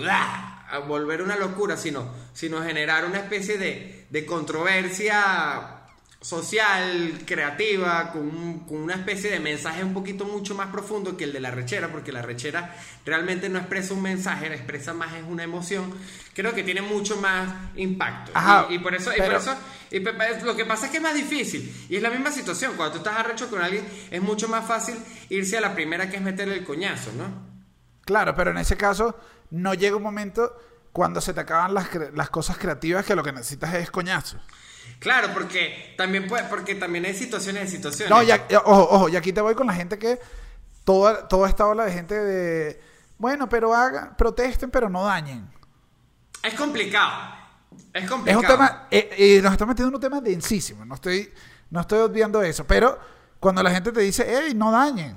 a 0.71 0.79
volver 0.79 1.21
una 1.21 1.36
locura, 1.36 1.75
sino, 1.77 2.08
sino 2.34 2.62
generar 2.63 3.05
una 3.05 3.19
especie 3.19 3.58
de, 3.58 4.05
de 4.10 4.25
controversia 4.25 5.75
social, 6.21 7.21
creativa, 7.25 8.12
con, 8.12 8.23
un- 8.23 8.60
con 8.67 8.77
una 8.77 8.95
especie 8.95 9.32
de 9.32 9.39
mensaje 9.39 9.84
un 9.86 9.93
poquito 9.93 10.25
mucho 10.25 10.53
más 10.53 10.67
profundo 10.67 11.15
que 11.15 11.23
el 11.23 11.32
de 11.32 11.39
la 11.39 11.49
rechera, 11.49 11.88
porque 11.88 12.12
la 12.12 12.21
rechera 12.21 12.75
realmente 13.05 13.47
no 13.47 13.58
expresa 13.58 13.93
un 13.93 14.01
mensaje, 14.01 14.47
expresa 14.53 14.93
más 14.93 15.13
es 15.15 15.23
una 15.27 15.43
emoción, 15.43 15.93
creo 16.34 16.53
que 16.53 16.63
tiene 16.63 16.82
mucho 16.82 17.15
más 17.17 17.47
impacto. 17.77 18.32
Ajá, 18.36 18.67
y, 18.69 18.75
y 18.75 18.79
por 18.79 18.93
eso, 18.95 19.12
y 19.15 19.17
por 19.17 19.25
eso 19.38 19.55
y 19.91 19.99
lo 20.45 20.55
que 20.58 20.65
pasa 20.65 20.86
es 20.88 20.91
que 20.91 20.97
es 20.97 21.03
más 21.03 21.15
difícil. 21.15 21.73
Y 21.89 21.95
es 21.95 22.01
la 22.03 22.10
misma 22.12 22.32
situación. 22.32 22.73
Cuando 22.75 22.91
tú 22.93 22.97
estás 22.99 23.17
arrecho 23.17 23.49
con 23.49 23.62
alguien, 23.62 23.84
es 24.12 24.21
mucho 24.21 24.47
más 24.49 24.67
fácil 24.67 24.95
irse 25.29 25.58
a 25.58 25.62
la 25.62 25.73
primera 25.73 26.10
que 26.10 26.17
es 26.17 26.21
meterle 26.21 26.55
el 26.55 26.63
coñazo, 26.65 27.12
¿no? 27.17 27.48
Claro, 28.09 28.33
pero 28.33 28.49
en 28.49 28.57
ese 28.57 28.75
caso 28.75 29.15
no 29.51 29.75
llega 29.75 29.95
un 29.95 30.01
momento 30.01 30.51
cuando 30.91 31.21
se 31.21 31.31
te 31.31 31.41
acaban 31.41 31.75
las, 31.75 31.87
las 32.15 32.31
cosas 32.31 32.57
creativas 32.57 33.05
que 33.05 33.13
lo 33.15 33.21
que 33.21 33.31
necesitas 33.31 33.71
es 33.75 33.91
coñazo. 33.91 34.39
Claro, 34.97 35.27
porque 35.31 35.93
también 35.95 36.27
puede, 36.27 36.45
porque 36.45 36.73
también 36.73 37.05
hay 37.05 37.13
situaciones 37.13 37.65
de 37.65 37.69
situaciones. 37.77 38.09
No, 38.09 38.23
ya, 38.23 38.47
ya- 38.47 38.61
ojo, 38.65 38.87
ojo, 38.89 39.09
y 39.09 39.15
aquí 39.15 39.31
te 39.31 39.41
voy 39.41 39.53
con 39.53 39.67
la 39.67 39.73
gente 39.73 39.99
que 39.99 40.17
toda, 40.83 41.27
toda 41.27 41.47
esta 41.47 41.67
ola 41.67 41.85
de 41.85 41.91
gente 41.91 42.15
de 42.15 42.81
bueno, 43.19 43.47
pero 43.47 43.75
hagan, 43.75 44.17
protesten, 44.17 44.71
pero 44.71 44.89
no 44.89 45.03
dañen. 45.03 45.47
Es 46.41 46.55
complicado. 46.55 47.11
Es 47.93 48.03
Es 48.05 48.09
complicado. 48.09 48.41
un 48.41 48.47
tema, 48.47 48.87
eh, 48.89 49.09
eh, 49.17 49.41
nos 49.43 49.51
estamos 49.51 49.73
metiendo 49.73 49.89
en 49.89 49.95
un 49.95 50.01
tema 50.01 50.19
densísimo, 50.19 50.83
no 50.83 50.95
estoy, 50.95 51.31
no 51.69 51.81
estoy 51.81 51.99
obviando 51.99 52.41
eso, 52.41 52.65
pero 52.65 52.97
cuando 53.39 53.61
la 53.61 53.69
gente 53.69 53.91
te 53.91 54.01
dice, 54.01 54.25
hey, 54.27 54.53
no 54.55 54.71
dañen. 54.71 55.15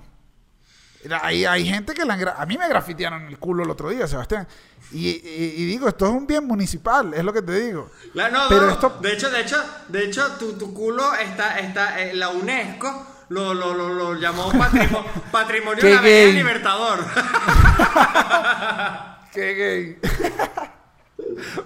Hay, 1.21 1.45
hay 1.45 1.67
gente 1.67 1.95
que 1.95 2.05
la 2.05 2.17
engra- 2.17 2.35
a 2.38 2.47
mí 2.47 2.57
me 2.57 2.69
grafitearon 2.69 3.27
el 3.27 3.38
culo 3.38 3.65
el 3.65 3.71
otro 3.71 3.88
día, 3.91 4.07
Sebastián. 4.07 4.47
Y, 4.93 5.09
y- 5.09 5.55
y 5.57 5.65
digo, 5.67 5.88
esto 5.88 6.07
es 6.07 6.12
un 6.12 6.27
bien 6.27 6.47
municipal, 6.47 7.12
es 7.15 7.25
lo 7.25 7.33
que 7.33 7.43
te 7.43 7.59
digo. 7.61 7.91
La- 8.15 8.29
no, 8.31 8.43
Pero 8.49 8.67
no, 8.67 8.73
esto- 8.73 8.99
de 9.01 9.12
hecho, 9.12 9.31
de 9.31 9.41
hecho, 9.41 9.57
de 9.88 10.05
hecho, 10.05 10.27
tu, 10.38 10.53
tu 10.59 10.73
culo 10.73 11.15
está, 11.15 11.59
está, 11.59 12.01
eh, 12.03 12.15
la 12.15 12.29
UNESCO 12.29 13.07
lo, 13.31 13.55
lo, 13.55 13.75
lo, 13.75 13.88
lo 13.88 14.15
llamó 14.15 14.53
patrimo- 14.53 15.05
patrimonio 15.33 15.81
Qué 15.81 15.87
de 15.88 15.95
la 15.95 16.01
Avenida. 16.01 16.33
Libertador. 16.35 16.99
Qué 19.33 19.55
gay. 19.55 19.99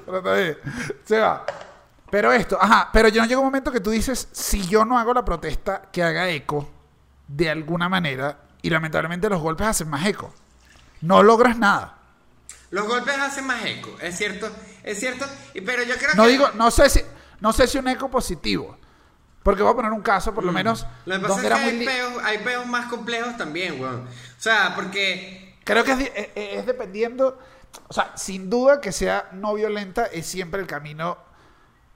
pero 0.07 0.19
está 0.19 0.33
bien. 0.35 0.57
Se 1.05 1.19
va. 1.19 1.45
Pero 2.11 2.33
esto, 2.33 2.57
ajá, 2.61 2.89
pero 2.93 3.09
yo 3.09 3.21
no 3.21 3.27
llega 3.29 3.41
un 3.41 3.47
momento 3.47 3.73
que 3.73 3.81
tú 3.81 3.91
dices, 3.91 4.29
si 4.31 4.65
yo 4.69 4.85
no 4.85 4.97
hago 4.99 5.13
la 5.13 5.25
protesta 5.25 5.83
que 5.93 6.03
haga 6.05 6.29
eco 6.31 6.71
de 7.27 7.51
alguna 7.51 7.89
manera, 7.89 8.39
y 8.67 8.71
lamentablemente 8.71 9.29
los 9.29 9.41
golpes 9.41 9.67
hacen 9.69 9.89
más 9.89 10.05
eco. 10.07 10.35
No 11.01 11.23
logras 11.23 11.57
nada. 11.57 11.99
Los 12.71 12.87
golpes 12.89 13.17
hacen 13.17 13.47
más 13.47 13.65
eco, 13.65 13.97
es 14.01 14.17
cierto, 14.19 14.51
es 14.83 14.99
cierto, 14.99 15.25
pero 15.65 15.85
yo 15.85 15.95
creo 15.97 16.15
No 16.17 16.25
que... 16.25 16.31
digo, 16.31 16.51
no 16.55 16.71
sé 16.73 16.91
si, 16.91 17.01
no 17.41 17.53
sé 17.53 17.69
si 17.69 17.79
un 17.79 17.87
eco 17.89 18.11
positivo. 18.11 18.77
Porque 19.45 19.63
voy 19.63 19.73
a 19.73 19.77
poner 19.77 19.93
un 19.93 20.03
caso, 20.03 20.35
por 20.35 20.43
lo 20.43 20.51
menos, 20.51 20.85
Lo 21.05 21.15
que 21.15 21.21
pasa 21.21 21.35
donde 21.35 21.47
es 21.47 21.53
era 21.53 21.57
que 21.57 21.63
muy 21.63 21.71
hay 21.71 21.79
li- 21.79 21.87
peos, 21.87 22.25
hay 22.25 22.39
peos 22.39 22.67
más 22.67 22.87
complejos 22.87 23.37
también, 23.37 23.81
weón. 23.81 24.01
O 24.09 24.41
sea, 24.41 24.73
porque... 24.75 25.57
Creo 25.63 25.85
que 25.85 25.93
es, 25.93 25.99
di- 25.99 26.11
es- 26.13 26.31
es 26.35 26.67
dependiendo, 26.67 27.39
o 27.87 27.93
sea, 27.93 28.11
sin 28.17 28.51
duda 28.51 28.81
que 28.81 28.91
sea 28.91 29.29
no 29.33 29.55
violenta 29.55 30.07
es 30.07 30.27
siempre 30.27 30.61
el 30.61 30.67
camino 30.67 31.19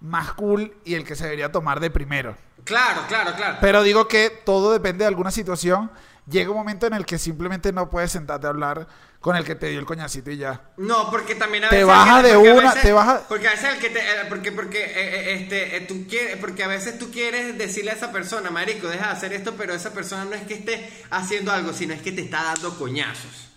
más 0.00 0.33
cool 0.35 0.76
y 0.85 0.94
el 0.94 1.04
que 1.04 1.16
se 1.16 1.24
debería 1.24 1.50
tomar 1.50 1.80
de 1.80 1.90
primero. 1.90 2.37
Claro, 2.62 3.00
claro, 3.09 3.33
claro. 3.35 3.59
Pero 3.61 3.83
digo 3.83 4.06
que 4.06 4.30
todo 4.30 4.72
depende 4.72 5.02
de 5.02 5.09
alguna 5.09 5.33
situación. 5.33 5.90
Llega 6.30 6.50
un 6.50 6.56
momento 6.56 6.86
en 6.86 6.94
el 6.94 7.04
que 7.06 7.18
simplemente 7.18 7.72
no 7.72 7.90
puedes 7.90 8.12
sentarte 8.12 8.46
a 8.46 8.50
hablar 8.50 8.86
con 9.20 9.36
el 9.36 9.44
que 9.44 9.54
te 9.54 9.68
dio 9.68 9.78
el 9.80 9.84
coñacito 9.84 10.30
y 10.30 10.36
ya. 10.38 10.70
No, 10.76 11.10
porque 11.10 11.34
también 11.34 11.64
a 11.64 11.68
Te 11.68 11.76
veces... 11.76 11.88
baja 11.88 12.20
el 12.20 12.24
que- 12.26 12.30
de 12.32 12.36
una, 12.38 12.68
veces- 12.68 12.82
te 12.82 12.92
baja- 12.92 13.22
Porque 13.28 13.48
a 13.48 13.50
veces 13.50 13.74
el 13.74 13.78
que 13.80 13.90
te... 13.90 13.98
eh, 13.98 14.24
Porque, 14.28 14.52
porque, 14.52 14.78
eh, 14.84 14.92
eh, 14.96 15.32
este, 15.34 15.76
eh, 15.76 15.80
tú 15.82 16.06
quieres... 16.08 16.36
Porque 16.38 16.64
a 16.64 16.68
veces 16.68 16.98
tú 16.98 17.10
quieres 17.10 17.58
decirle 17.58 17.90
a 17.90 17.94
esa 17.94 18.12
persona, 18.12 18.50
marico, 18.50 18.88
deja 18.88 19.06
de 19.08 19.12
hacer 19.12 19.32
esto, 19.32 19.54
pero 19.58 19.74
esa 19.74 19.92
persona 19.92 20.24
no 20.24 20.34
es 20.34 20.42
que 20.42 20.54
esté 20.54 20.90
haciendo 21.10 21.52
algo, 21.52 21.72
sino 21.72 21.92
es 21.94 22.00
que 22.02 22.12
te 22.12 22.22
está 22.22 22.42
dando 22.44 22.78
coñazos. 22.78 23.48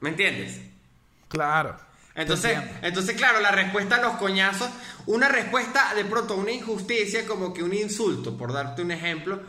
¿Me 0.00 0.10
entiendes? 0.10 0.60
Claro. 1.28 1.76
te 2.14 2.22
Entonces, 2.22 2.58
entonces, 2.82 3.16
claro, 3.16 3.40
la 3.40 3.50
respuesta 3.50 3.96
a 3.96 4.00
los 4.02 4.16
coñazos, 4.16 4.68
una 5.06 5.28
respuesta 5.28 5.94
de 5.94 6.04
pronto 6.04 6.34
a 6.34 6.36
una 6.36 6.52
injusticia, 6.52 7.26
como 7.26 7.52
que 7.52 7.62
un 7.62 7.74
insulto, 7.74 8.36
por 8.36 8.52
darte 8.52 8.82
un 8.82 8.90
ejemplo, 8.92 9.40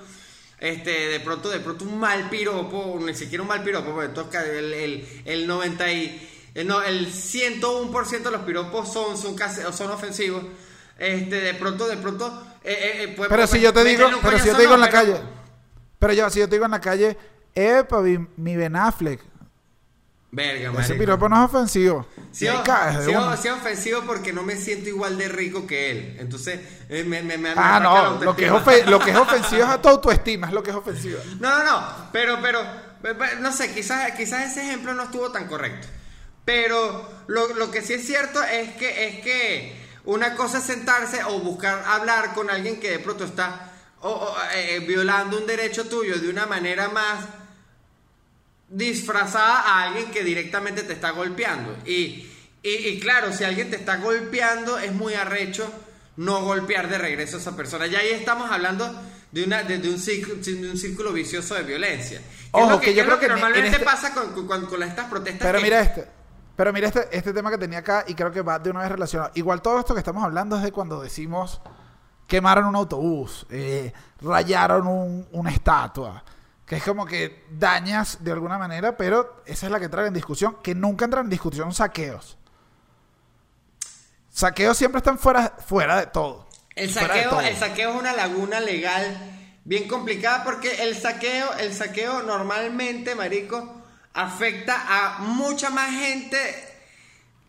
este, 0.60 0.90
de 1.08 1.20
pronto, 1.20 1.50
de 1.50 1.60
pronto 1.60 1.86
un 1.86 2.00
mal 2.00 2.30
piropo, 2.30 2.98
ni 3.06 3.14
siquiera 3.14 3.42
un 3.44 3.48
mal 3.48 3.64
piropo, 3.64 3.92
porque 3.92 4.10
toca 4.10 4.44
el, 4.44 4.74
el, 4.74 5.08
el 5.26 5.48
90 5.48 5.92
y, 5.92 6.30
el, 6.56 6.68
no, 6.68 6.82
el 6.82 7.08
101% 7.14 8.22
de 8.24 8.32
los 8.32 8.42
piropos 8.42 8.92
son, 8.92 9.18
son, 9.18 9.36
casi, 9.36 9.62
son 9.74 9.92
ofensivos. 9.92 10.44
Este, 10.98 11.36
de 11.42 11.54
pronto, 11.54 11.88
de 11.88 11.98
pronto, 11.98 12.44
eh, 12.64 12.72
eh, 12.72 13.04
eh, 13.04 13.08
puede- 13.10 13.30
Pero 13.30 13.44
puede- 13.44 13.48
si 13.48 13.62
yo 13.62 13.72
te 13.72 13.84
digo, 13.84 14.10
pero 14.24 14.40
si 14.40 14.48
yo 14.48 14.56
te 14.56 14.62
digo 14.62 14.74
en 14.74 14.80
la 14.82 14.90
pero- 14.90 14.98
calle, 15.14 15.22
pero 16.00 16.14
yo, 16.14 16.30
si 16.32 16.40
yo 16.40 16.50
te 16.50 16.56
digo 16.56 16.66
en 16.66 16.72
la 16.72 16.82
calle, 16.82 17.16
epa, 17.54 18.02
mi, 18.02 18.18
mi 18.38 18.56
Ben 18.56 18.76
Affleck, 18.76 19.22
Verga, 20.30 20.82
ese 20.82 20.96
piropo 20.96 21.30
no 21.30 21.38
es 21.38 21.50
ofensivo. 21.54 22.06
Sí, 22.34 22.48
o- 22.50 22.62
caes 22.64 23.06
sí, 23.06 23.16
o- 23.16 23.22
una. 23.26 23.38
sí 23.38 23.48
ofensivo 23.48 24.02
porque 24.06 24.34
no 24.34 24.44
me 24.44 24.58
siento 24.58 24.90
igual 24.90 25.18
de 25.18 25.30
rico 25.30 25.66
que 25.66 25.92
él. 25.92 26.18
Entonces, 26.20 26.60
eh, 26.90 27.04
me, 27.06 27.22
me, 27.24 27.38
me- 27.38 27.56
me 27.56 27.62
Ah, 27.62 27.80
no, 27.82 28.24
lo 28.24 28.36
que, 28.36 28.46
es 28.46 28.52
autoestima. 28.52 28.60
ofe- 28.60 28.86
lo 28.92 29.00
que 29.00 29.12
es 29.12 29.18
ofensivo 29.18 29.64
es 29.64 29.70
a 29.70 29.82
tu 29.82 29.88
autoestima, 29.88 30.48
es 30.48 30.54
lo 30.54 30.62
que 30.62 30.72
es 30.72 30.76
ofensivo. 30.76 31.20
No, 31.40 31.58
no, 31.58 31.64
no, 31.64 31.88
pero, 32.12 32.40
pero, 32.42 32.60
pe- 33.02 33.16
pe- 33.16 33.36
no 33.40 33.54
sé, 33.54 33.74
quizás, 33.74 34.12
quizás 34.12 34.52
ese 34.52 34.64
ejemplo 34.68 34.94
no 34.94 35.04
estuvo 35.04 35.32
tan 35.32 35.48
correcto. 35.48 35.88
Pero 36.44 37.10
lo, 37.28 37.54
lo 37.56 37.72
que 37.72 37.82
sí 37.82 37.94
es 37.94 38.06
cierto 38.06 38.44
es 38.44 38.72
que, 38.76 39.08
es 39.08 39.24
que 39.24 39.82
una 40.06 40.36
cosa 40.36 40.60
es 40.60 40.66
sentarse 40.66 41.24
o 41.24 41.40
buscar 41.40 41.84
hablar 41.88 42.34
con 42.34 42.50
alguien 42.50 42.80
que 42.80 42.92
de 42.92 43.00
pronto 43.00 43.24
está 43.24 43.72
o- 44.02 44.10
o, 44.10 44.36
eh, 44.56 44.80
violando 44.88 45.38
un 45.38 45.48
derecho 45.48 45.88
tuyo 45.88 46.20
de 46.20 46.30
una 46.30 46.46
manera 46.46 46.90
más 46.90 47.26
disfrazada 48.70 49.62
a 49.62 49.84
alguien 49.84 50.12
que 50.12 50.24
directamente 50.24 50.84
te 50.84 50.94
está 50.94 51.12
golpeando. 51.12 51.76
Y, 51.86 52.30
y, 52.64 52.70
y 52.88 53.00
claro, 53.00 53.32
si 53.34 53.44
alguien 53.44 53.70
te 53.70 53.76
está 53.78 53.98
golpeando, 53.98 54.78
es 54.78 54.94
muy 54.94 55.14
arrecho 55.14 55.72
no 56.18 56.42
golpear 56.44 56.90
de 56.90 56.98
regreso 56.98 57.38
a 57.38 57.40
esa 57.40 57.56
persona. 57.56 57.88
Ya 57.88 58.00
ahí 58.00 58.10
estamos 58.10 58.52
hablando 58.52 58.92
de, 59.32 59.44
una, 59.44 59.64
de, 59.64 59.78
de 59.78 59.90
un, 59.90 60.00
círculo, 60.00 60.36
de 60.42 60.72
un 60.72 60.78
círculo 60.78 61.14
vicioso 61.14 61.56
de 61.56 61.64
violencia. 61.64 62.20
Que 62.20 62.26
Ojo, 62.52 62.66
es 62.66 62.70
lo 62.72 62.80
que 62.80 62.86
que, 62.88 62.94
yo 62.96 63.02
es 63.02 63.08
creo 63.08 63.20
que 63.20 63.26
en- 63.26 63.32
normalmente 63.32 63.68
en 63.68 63.74
este- 63.74 63.86
pasa 63.86 64.14
con, 64.14 64.46
con- 64.48 64.66
con- 64.66 64.84
estas 64.84 65.06
protestas. 65.08 65.46
Pero 65.46 65.60
que- 65.60 65.64
mira 65.64 65.80
este. 65.82 66.08
Pero 66.56 66.74
mira 66.74 66.88
este, 66.88 67.08
este 67.12 67.34
tema 67.34 67.52
que 67.52 67.60
tenía 67.60 67.80
acá 67.80 68.04
y 68.08 68.16
creo 68.16 68.32
que 68.32 68.42
va 68.42 68.58
de 68.58 68.72
una 68.72 68.80
vez 68.80 68.90
relacionado. 68.92 69.32
Igual 69.36 69.62
todo 69.62 69.80
esto 69.80 69.94
que 69.94 70.00
estamos 70.00 70.24
hablando 70.24 70.58
es 70.58 70.64
de 70.64 70.72
cuando 70.72 71.00
decimos 71.02 71.62
quemaron 72.26 72.66
un 72.66 72.76
autobús, 72.76 73.46
eh, 73.52 73.94
rayaron 74.22 74.88
un- 74.88 75.28
una 75.34 75.52
estatua. 75.52 76.24
Que 76.68 76.76
es 76.76 76.84
como 76.84 77.06
que 77.06 77.46
dañas 77.50 78.24
de 78.24 78.32
alguna 78.32 78.60
manera, 78.60 78.96
pero 78.96 79.42
esa 79.46 79.66
es 79.66 79.72
la 79.72 79.80
que 79.80 79.90
trae 79.90 80.08
en 80.08 80.14
discusión, 80.14 80.58
que 80.62 80.76
nunca 80.76 81.06
entran 81.06 81.26
en 81.26 81.30
discusión 81.32 81.74
saqueos. 81.74 82.38
Saqueos 84.30 84.78
siempre 84.78 85.00
están 85.00 85.18
fuera, 85.18 85.56
fuera 85.66 86.00
de 86.00 86.08
todo. 86.08 86.48
El 86.76 86.94
saqueo, 86.94 87.32
todo. 87.32 87.42
el 87.42 87.56
saqueo 87.56 87.92
es 87.92 88.00
una 88.00 88.14
laguna 88.14 88.60
legal 88.60 89.18
bien 89.64 89.88
complicada 89.88 90.44
porque 90.44 90.84
el 90.84 90.96
saqueo, 90.96 91.54
el 91.54 91.74
saqueo 91.74 92.22
normalmente, 92.22 93.16
marico, 93.16 93.82
afecta 94.14 94.86
a 94.88 95.20
mucha 95.20 95.70
más 95.70 95.90
gente 95.92 96.38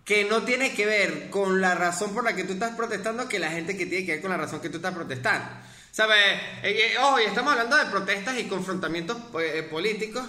que 0.04 0.24
no 0.24 0.44
tiene 0.44 0.72
que 0.72 0.86
ver 0.86 1.28
con 1.28 1.60
la 1.60 1.74
razón 1.74 2.14
por 2.14 2.24
la 2.24 2.34
que 2.34 2.44
tú 2.44 2.54
estás 2.54 2.74
protestando 2.74 3.28
que 3.28 3.38
la 3.38 3.50
gente 3.50 3.76
que 3.76 3.84
tiene 3.84 4.06
que 4.06 4.12
ver 4.12 4.22
con 4.22 4.30
la 4.30 4.38
razón 4.38 4.60
que 4.60 4.70
tú 4.70 4.78
estás 4.78 4.94
protestando. 4.94 5.46
¿Sabes? 5.90 6.16
Eh, 6.62 6.92
eh, 6.92 6.98
ojo, 7.00 7.20
y 7.20 7.24
estamos 7.24 7.52
hablando 7.52 7.76
de 7.76 7.86
protestas 7.86 8.38
y 8.38 8.44
confrontamientos 8.44 9.16
eh, 9.40 9.66
políticos, 9.68 10.24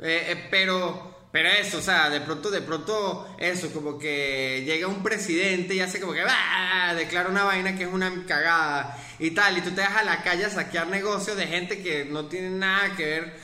eh, 0.00 0.26
eh, 0.28 0.46
pero, 0.50 1.26
pero 1.32 1.48
eso, 1.48 1.78
o 1.78 1.82
sea, 1.82 2.08
de 2.10 2.20
pronto, 2.20 2.50
de 2.50 2.60
pronto, 2.62 3.34
eso, 3.38 3.72
como 3.72 3.98
que 3.98 4.62
llega 4.64 4.86
un 4.86 5.02
presidente 5.02 5.74
y 5.74 5.80
hace 5.80 6.00
como 6.00 6.12
que 6.12 6.22
¡bah! 6.22 6.94
declara 6.94 7.28
una 7.28 7.44
vaina 7.44 7.76
que 7.76 7.84
es 7.84 7.92
una 7.92 8.24
cagada 8.26 8.96
y 9.18 9.32
tal, 9.32 9.58
y 9.58 9.62
tú 9.62 9.70
te 9.72 9.80
vas 9.80 9.96
a 9.96 10.04
la 10.04 10.22
calle 10.22 10.44
a 10.44 10.50
saquear 10.50 10.86
negocios 10.86 11.36
de 11.36 11.46
gente 11.46 11.82
que 11.82 12.04
no 12.04 12.26
tiene 12.26 12.50
nada 12.50 12.94
que 12.96 13.04
ver. 13.04 13.40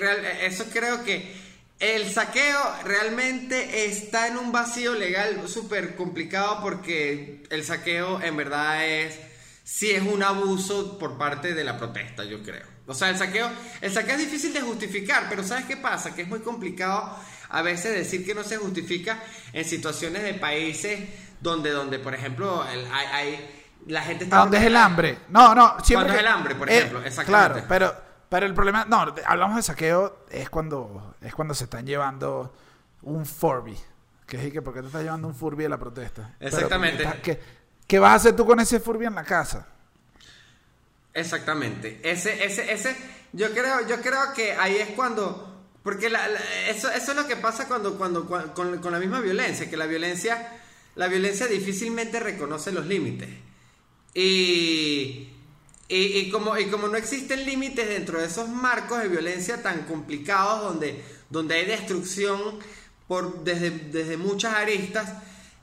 Real- 0.00 0.24
eso 0.42 0.64
creo 0.72 1.04
que 1.04 1.36
el 1.78 2.10
saqueo 2.10 2.58
realmente 2.84 3.84
está 3.86 4.26
en 4.26 4.38
un 4.38 4.50
vacío 4.50 4.94
legal 4.94 5.46
súper 5.48 5.94
complicado 5.94 6.60
porque 6.62 7.44
el 7.50 7.64
saqueo 7.64 8.20
en 8.22 8.36
verdad 8.36 8.84
es 8.86 9.18
sí 9.70 9.90
es 9.90 10.02
un 10.02 10.22
abuso 10.22 10.98
por 10.98 11.18
parte 11.18 11.52
de 11.52 11.62
la 11.62 11.76
protesta, 11.76 12.24
yo 12.24 12.42
creo. 12.42 12.64
O 12.86 12.94
sea, 12.94 13.10
el 13.10 13.18
saqueo, 13.18 13.50
el 13.82 13.92
saqueo 13.92 14.14
es 14.14 14.20
difícil 14.20 14.54
de 14.54 14.62
justificar, 14.62 15.26
pero 15.28 15.44
¿sabes 15.44 15.66
qué 15.66 15.76
pasa? 15.76 16.14
Que 16.14 16.22
es 16.22 16.28
muy 16.28 16.38
complicado 16.40 17.14
a 17.50 17.60
veces 17.62 17.94
decir 17.94 18.24
que 18.24 18.34
no 18.34 18.42
se 18.44 18.56
justifica 18.56 19.22
en 19.52 19.64
situaciones 19.66 20.22
de 20.22 20.32
países 20.34 21.00
donde, 21.40 21.70
donde 21.70 21.98
por 21.98 22.14
ejemplo, 22.14 22.64
el- 22.66 22.86
hay, 22.90 23.06
hay- 23.12 23.64
la 23.86 24.00
gente 24.02 24.24
está... 24.24 24.38
¿A 24.38 24.40
dónde 24.40 24.56
es 24.56 24.64
el 24.64 24.74
hambre? 24.76 25.18
No, 25.28 25.54
no, 25.54 25.76
siempre. 25.84 25.94
Cuando 25.94 26.12
es 26.14 26.14
que- 26.14 26.20
el 26.20 26.26
hambre, 26.26 26.54
por 26.54 26.70
eh, 26.70 26.78
ejemplo, 26.78 27.02
exactamente. 27.04 27.52
Claro, 27.66 27.66
pero, 27.68 27.94
pero 28.30 28.46
el 28.46 28.54
problema. 28.54 28.86
No, 28.86 29.10
de- 29.12 29.22
hablamos 29.26 29.56
de 29.56 29.62
saqueo, 29.62 30.24
es 30.30 30.48
cuando, 30.48 31.14
es 31.20 31.34
cuando 31.34 31.52
se 31.52 31.64
están 31.64 31.84
llevando 31.86 32.54
un 33.02 33.26
Furby. 33.26 33.76
Que 34.26 34.46
es 34.46 34.52
que, 34.52 34.60
¿por 34.60 34.74
qué 34.74 34.80
te 34.80 34.86
estás 34.88 35.02
llevando 35.02 35.28
un 35.28 35.34
Furby 35.34 35.64
a 35.66 35.68
la 35.70 35.78
protesta? 35.78 36.34
Pero, 36.38 36.54
Exactamente. 36.54 37.08
¿qué, 37.22 37.40
qué- 37.88 37.98
vas 38.00 38.12
a 38.12 38.16
hacer 38.16 38.36
tú 38.36 38.46
con 38.46 38.60
ese 38.60 38.80
Furby 38.80 39.06
en 39.06 39.16
la 39.16 39.24
casa? 39.24 39.68
Exactamente. 41.14 42.00
Ese, 42.02 42.44
ese, 42.44 42.72
ese, 42.72 42.96
yo 43.32 43.50
creo, 43.52 43.86
yo 43.88 44.00
creo 44.00 44.32
que 44.34 44.52
ahí 44.52 44.76
es 44.76 44.90
cuando, 44.90 45.66
porque 45.82 46.06
eso, 46.68 46.90
eso 46.90 47.10
es 47.12 47.16
lo 47.16 47.26
que 47.26 47.36
pasa 47.36 47.66
cuando, 47.66 47.96
cuando, 47.98 48.28
cua- 48.28 48.52
con, 48.52 48.78
con 48.80 48.92
la 48.92 48.98
misma 49.00 49.20
violencia, 49.20 49.68
que 49.68 49.76
la 49.76 49.86
violencia, 49.86 50.60
la 50.94 51.08
violencia 51.08 51.46
difícilmente 51.46 52.20
reconoce 52.20 52.72
los 52.72 52.86
límites. 52.86 53.28
Y, 54.14 55.28
y, 55.88 55.96
y 56.18 56.30
como, 56.30 56.58
y 56.58 56.66
como 56.68 56.88
no 56.88 56.96
existen 56.96 57.46
límites 57.46 57.88
dentro 57.88 58.20
de 58.20 58.26
esos 58.26 58.48
marcos 58.48 59.00
de 59.02 59.08
violencia 59.08 59.62
tan 59.62 59.84
complicados 59.86 60.62
donde, 60.62 61.02
donde 61.30 61.56
hay 61.56 61.66
destrucción 61.66 62.58
por, 63.08 63.44
desde, 63.44 63.70
desde 63.70 64.16
muchas 64.16 64.54
aristas, 64.54 65.12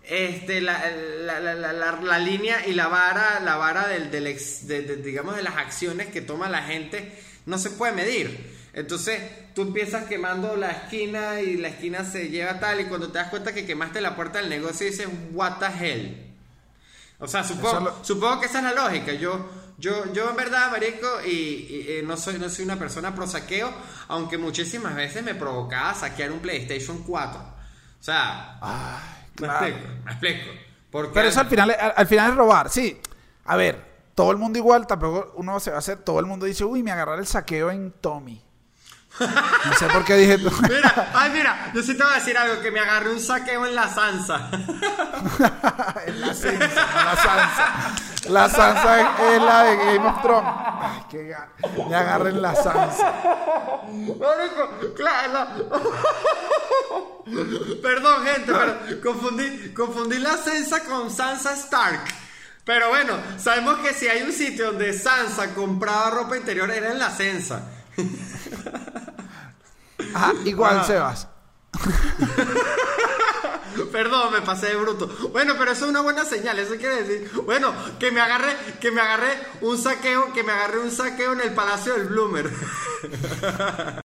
este, 0.08 0.62
la, 0.62 0.89
la, 0.89 1.39
la, 1.39 1.74
la, 1.74 2.20
línea 2.20 2.66
y 2.68 2.74
la 2.74 2.88
vara, 2.88 3.39
la 3.39 3.56
vara 3.58 3.88
del, 3.88 4.12
del 4.12 4.28
ex- 4.28 4.68
de, 4.68 4.82
de- 4.84 4.97
digamos, 4.97 5.36
de 5.36 5.43
las 5.43 5.58
acciones 5.58 6.08
que 6.08 6.22
toma 6.22 6.49
la 6.49 6.64
gente 6.64 7.12
no 7.45 7.58
se 7.58 7.70
puede 7.72 7.93
medir. 7.93 8.53
Entonces 8.74 9.22
tú 9.53 9.62
empiezas 9.62 10.06
quemando 10.06 10.56
la 10.58 10.72
esquina 10.72 11.39
y 11.41 11.58
la 11.58 11.70
esquina 11.70 12.03
se 12.03 12.30
lleva 12.30 12.60
tal 12.60 12.82
y 12.82 12.86
cuando 12.86 13.10
te 13.12 13.20
das 13.20 13.30
cuenta 13.30 13.53
que 13.53 13.66
quemaste 13.66 14.01
la 14.01 14.16
puerta 14.16 14.39
del 14.39 14.49
negocio 14.49 14.86
dices, 14.86 15.08
what 15.32 15.60
the 15.60 15.66
hell. 15.91 16.22
O 17.20 17.28
sea, 17.28 17.43
supongo, 17.43 17.99
supongo 18.03 18.41
que 18.41 18.47
esa 18.47 18.58
es 18.58 18.64
la 18.66 18.74
lógica. 18.74 19.14
Yo, 19.14 19.49
yo, 19.78 20.12
yo 20.14 20.30
en 20.30 20.36
verdad, 20.36 20.70
marico, 20.72 21.08
y, 21.26 21.86
eh, 21.88 22.03
no, 22.06 22.18
soy, 22.18 22.38
no 22.38 22.49
soy 22.49 22.66
una 22.66 22.78
persona 22.78 23.16
pro 23.16 23.26
saqueo, 23.28 23.74
aunque 24.10 24.38
muchísimas 24.38 24.95
veces 24.95 25.24
me 25.24 25.34
provocaba 25.36 25.93
saquear 25.93 26.32
un 26.34 26.39
PlayStation 26.39 27.03
4. 27.03 27.39
O 27.39 28.03
sea, 28.03 28.60
me 29.39 29.47
explico, 29.47 29.77
me 30.03 30.11
explico. 30.11 30.51
Porque 30.91 31.11
Pero 31.13 31.27
eso 31.27 31.39
al 31.41 31.47
final, 31.47 31.71
al, 31.71 31.93
al 31.95 32.07
final 32.07 32.31
es 32.31 32.38
robar, 32.38 32.69
sí. 32.69 32.99
A 33.45 33.55
ver, 33.55 33.83
todo 34.15 34.31
el 34.31 34.38
mundo 34.38 34.57
igual, 34.57 34.88
tampoco 34.88 35.33
uno 35.36 35.59
se 35.59 35.69
va 35.71 35.75
a 35.77 35.79
hacer, 35.79 35.97
todo 35.97 36.19
el 36.19 36.25
mundo 36.25 36.45
dice, 36.45 36.63
uy, 36.63 36.81
me 36.83 36.91
agarrar 36.91 37.19
el 37.19 37.27
saqueo 37.27 37.69
en 37.69 37.91
Tommy. 37.91 38.45
No 39.20 39.74
sé 39.80 39.86
por 39.88 40.03
qué 40.03 40.16
dije. 40.16 40.38
Mira, 40.38 41.11
ay, 41.13 41.30
mira, 41.32 41.72
yo 41.74 41.82
sí 41.82 41.95
te 41.95 42.03
voy 42.03 42.11
a 42.11 42.16
decir 42.18 42.38
algo, 42.38 42.61
que 42.61 42.70
me 42.72 42.80
agarré 42.82 43.11
un 43.11 43.20
saqueo 43.20 43.66
en 43.66 43.74
la 43.76 43.88
Sansa. 43.88 44.49
en 46.05 46.22
la 46.22 46.34
Sansa, 46.34 46.86
la 47.05 47.16
Sansa. 47.16 47.95
La 48.30 48.49
Sansa 48.49 49.34
es, 49.36 49.41
la 49.41 49.63
de 49.63 49.78
Game 49.78 50.07
of 50.07 50.22
Thrones. 50.22 50.49
Ay, 50.82 50.99
qué 51.09 51.30
ga- 51.36 51.47
Me 51.89 51.95
agarré 51.95 52.30
en 52.32 52.41
la 52.41 52.55
Sansa. 52.55 53.13
Claro. 54.95 55.47
Perdón, 57.82 58.24
gente, 58.26 58.51
pero 58.53 59.01
confundí, 59.01 59.74
confundí 59.74 60.18
la 60.20 60.38
Sansa 60.38 60.82
con 60.84 61.09
Sansa 61.09 61.53
Stark. 61.53 62.01
Pero 62.66 62.89
bueno, 62.89 63.13
sabemos 63.38 63.78
que 63.80 63.93
si 63.93 64.07
hay 64.07 64.24
un 64.24 64.32
sitio 64.34 64.68
donde 64.68 64.91
Sansa 64.97 65.53
compraba 65.53 66.09
ropa 66.09 66.36
interior 66.36 66.70
era 66.72 66.91
en 66.91 66.99
la 66.99 67.11
Sansa. 67.11 67.61
Ajá, 70.14 70.34
igual, 70.46 70.78
Ajá. 70.78 70.84
Sebas. 70.86 71.28
Perdón, 73.91 74.32
me 74.34 74.41
pasé 74.41 74.68
de 74.68 74.76
bruto. 74.78 75.10
Bueno, 75.34 75.56
pero 75.58 75.72
eso 75.72 75.84
es 75.86 75.91
una 75.91 76.00
buena 76.02 76.24
señal. 76.24 76.58
Eso 76.60 76.76
quiere 76.78 77.04
decir, 77.04 77.30
bueno, 77.46 77.74
que 78.00 78.10
me 78.12 78.22
agarré, 78.22 78.56
que 78.80 78.89
me 78.91 79.02
agarré 79.02 79.38
un 79.62 79.78
saqueo, 79.78 80.32
que 80.34 80.43
me 80.43 80.52
agarré 80.54 80.80
un 80.80 80.91
saqueo 80.91 81.34
en 81.34 81.41
el 81.41 81.54
Palacio 81.54 81.93
del 81.93 82.08
Bloomer. 82.08 82.50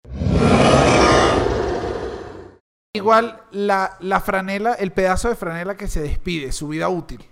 Igual 2.93 3.41
la, 3.51 3.97
la 3.99 4.19
franela, 4.19 4.73
el 4.73 4.91
pedazo 4.91 5.29
de 5.29 5.35
franela 5.35 5.77
que 5.77 5.87
se 5.87 6.01
despide, 6.01 6.51
su 6.51 6.67
vida 6.67 6.89
útil. 6.89 7.23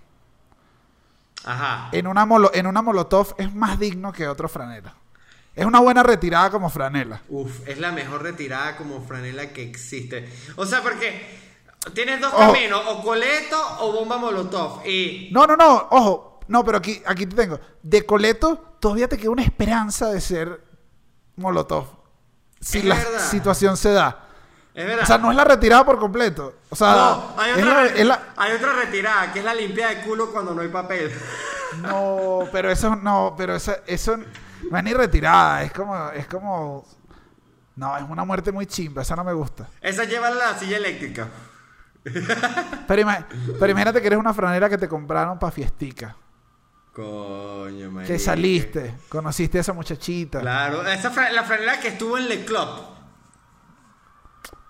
Ajá. 1.44 1.88
En 1.92 2.06
una, 2.06 2.24
molo- 2.26 2.50
en 2.54 2.66
una 2.68 2.80
molotov 2.82 3.34
es 3.38 3.52
más 3.54 3.78
digno 3.78 4.12
que 4.12 4.28
otro 4.28 4.48
franela. 4.48 4.94
Es 5.54 5.64
una 5.66 5.80
buena 5.80 6.02
retirada 6.02 6.50
como 6.50 6.70
franela. 6.70 7.20
Uf, 7.28 7.66
es 7.68 7.78
la 7.78 7.90
mejor 7.92 8.22
retirada 8.22 8.76
como 8.76 9.02
franela 9.02 9.48
que 9.52 9.62
existe. 9.62 10.28
O 10.56 10.64
sea, 10.64 10.82
porque 10.82 11.38
tienes 11.94 12.20
dos 12.20 12.32
Ojo. 12.32 12.52
caminos, 12.52 12.80
o 12.86 13.02
coleto 13.02 13.60
o 13.80 13.92
bomba 13.92 14.18
molotov. 14.18 14.86
Y 14.86 15.30
No, 15.32 15.46
no, 15.46 15.56
no, 15.56 15.88
ojo. 15.90 16.40
No, 16.46 16.64
pero 16.64 16.78
aquí, 16.78 17.02
aquí 17.04 17.26
te 17.26 17.36
tengo. 17.36 17.60
De 17.82 18.06
Coleto 18.06 18.76
todavía 18.80 19.06
te 19.08 19.18
queda 19.18 19.30
una 19.30 19.42
esperanza 19.42 20.06
de 20.10 20.20
ser 20.20 20.64
molotov. 21.36 21.86
Si 22.60 22.78
Es 22.78 22.84
la 22.84 22.94
verdad. 22.94 23.28
situación 23.30 23.76
se 23.76 23.90
da. 23.92 24.24
es 24.74 24.86
verdad. 24.86 25.02
O 25.02 25.06
sea, 25.06 25.18
no 25.18 25.30
es 25.30 25.36
la 25.36 25.44
retirada 25.44 25.84
por 25.84 25.98
completo. 25.98 26.54
O 26.70 26.76
sea, 26.76 26.92
No, 26.94 27.34
hay 27.36 27.50
es 27.50 27.56
otra, 27.58 27.74
la- 27.74 27.82
re- 27.82 28.00
es 28.00 28.06
la- 28.06 28.22
hay 28.36 28.52
otra 28.52 28.72
retirada, 28.74 29.32
que 29.32 29.40
es 29.40 29.44
la 29.44 29.54
limpia 29.54 29.88
de 29.88 30.00
culo 30.02 30.30
cuando 30.32 30.54
no 30.54 30.62
hay 30.62 30.68
papel. 30.68 31.12
No, 31.82 32.44
pero 32.50 32.70
eso 32.70 32.96
no, 32.96 33.34
pero 33.36 33.54
eso, 33.56 33.74
eso 33.86 34.16
no 34.70 34.78
es 34.78 34.84
ni 34.84 34.92
retirada, 34.94 35.62
es 35.62 35.72
como, 35.72 36.10
es 36.10 36.26
como, 36.26 36.86
no, 37.76 37.96
es 37.96 38.04
una 38.08 38.24
muerte 38.24 38.52
muy 38.52 38.66
chimba, 38.66 39.02
esa 39.02 39.16
no 39.16 39.24
me 39.24 39.32
gusta. 39.32 39.68
Esa 39.80 40.04
lleva 40.04 40.30
la 40.30 40.56
silla 40.58 40.76
eléctrica. 40.78 41.28
Pero, 42.86 43.02
ima- 43.02 43.26
pero 43.58 43.70
imagínate 43.70 44.00
que 44.00 44.06
eres 44.06 44.18
una 44.18 44.32
franela 44.32 44.68
que 44.68 44.78
te 44.78 44.88
compraron 44.88 45.38
para 45.38 45.52
fiestica, 45.52 46.16
Coño, 46.92 47.92
que 48.06 48.18
saliste, 48.18 48.94
conociste 49.08 49.58
a 49.58 49.60
esa 49.60 49.72
muchachita, 49.72 50.40
Claro, 50.40 50.86
esa 50.86 51.10
fra- 51.10 51.30
la 51.30 51.44
franela 51.44 51.78
que 51.80 51.88
estuvo 51.88 52.16
en 52.18 52.28
Le 52.28 52.44
Club. 52.44 52.68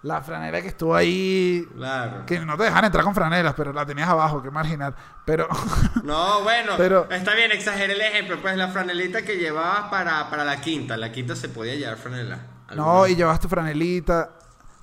La 0.02 0.22
franela 0.22 0.62
que 0.62 0.68
estuvo 0.68 0.94
ahí, 0.94 1.66
Claro. 1.74 2.24
que 2.24 2.38
no 2.40 2.56
te 2.56 2.64
dejan 2.64 2.84
entrar 2.84 3.02
con 3.04 3.14
franelas, 3.14 3.54
pero 3.56 3.72
la 3.72 3.84
tenías 3.84 4.08
abajo, 4.08 4.40
qué 4.42 4.50
marginal, 4.50 4.94
pero, 5.24 5.48
No, 6.04 6.42
bueno, 6.42 6.74
Pero- 6.76 7.10
está 7.10 7.34
bien, 7.34 7.50
exageré 7.50 7.94
el 7.94 8.00
ejemplo. 8.00 8.40
Pues 8.40 8.56
la 8.56 8.68
franelita 8.68 9.22
que 9.22 9.36
llevabas 9.36 9.90
para, 9.90 10.30
para 10.30 10.44
la 10.44 10.60
quinta. 10.60 10.96
La 10.96 11.10
quinta 11.10 11.34
se 11.34 11.48
podía 11.48 11.74
llevar 11.74 11.96
franela. 11.98 12.38
no, 12.76 13.06
y 13.08 13.16
llevas 13.16 13.40
tu 13.40 13.48
franelita, 13.48 14.30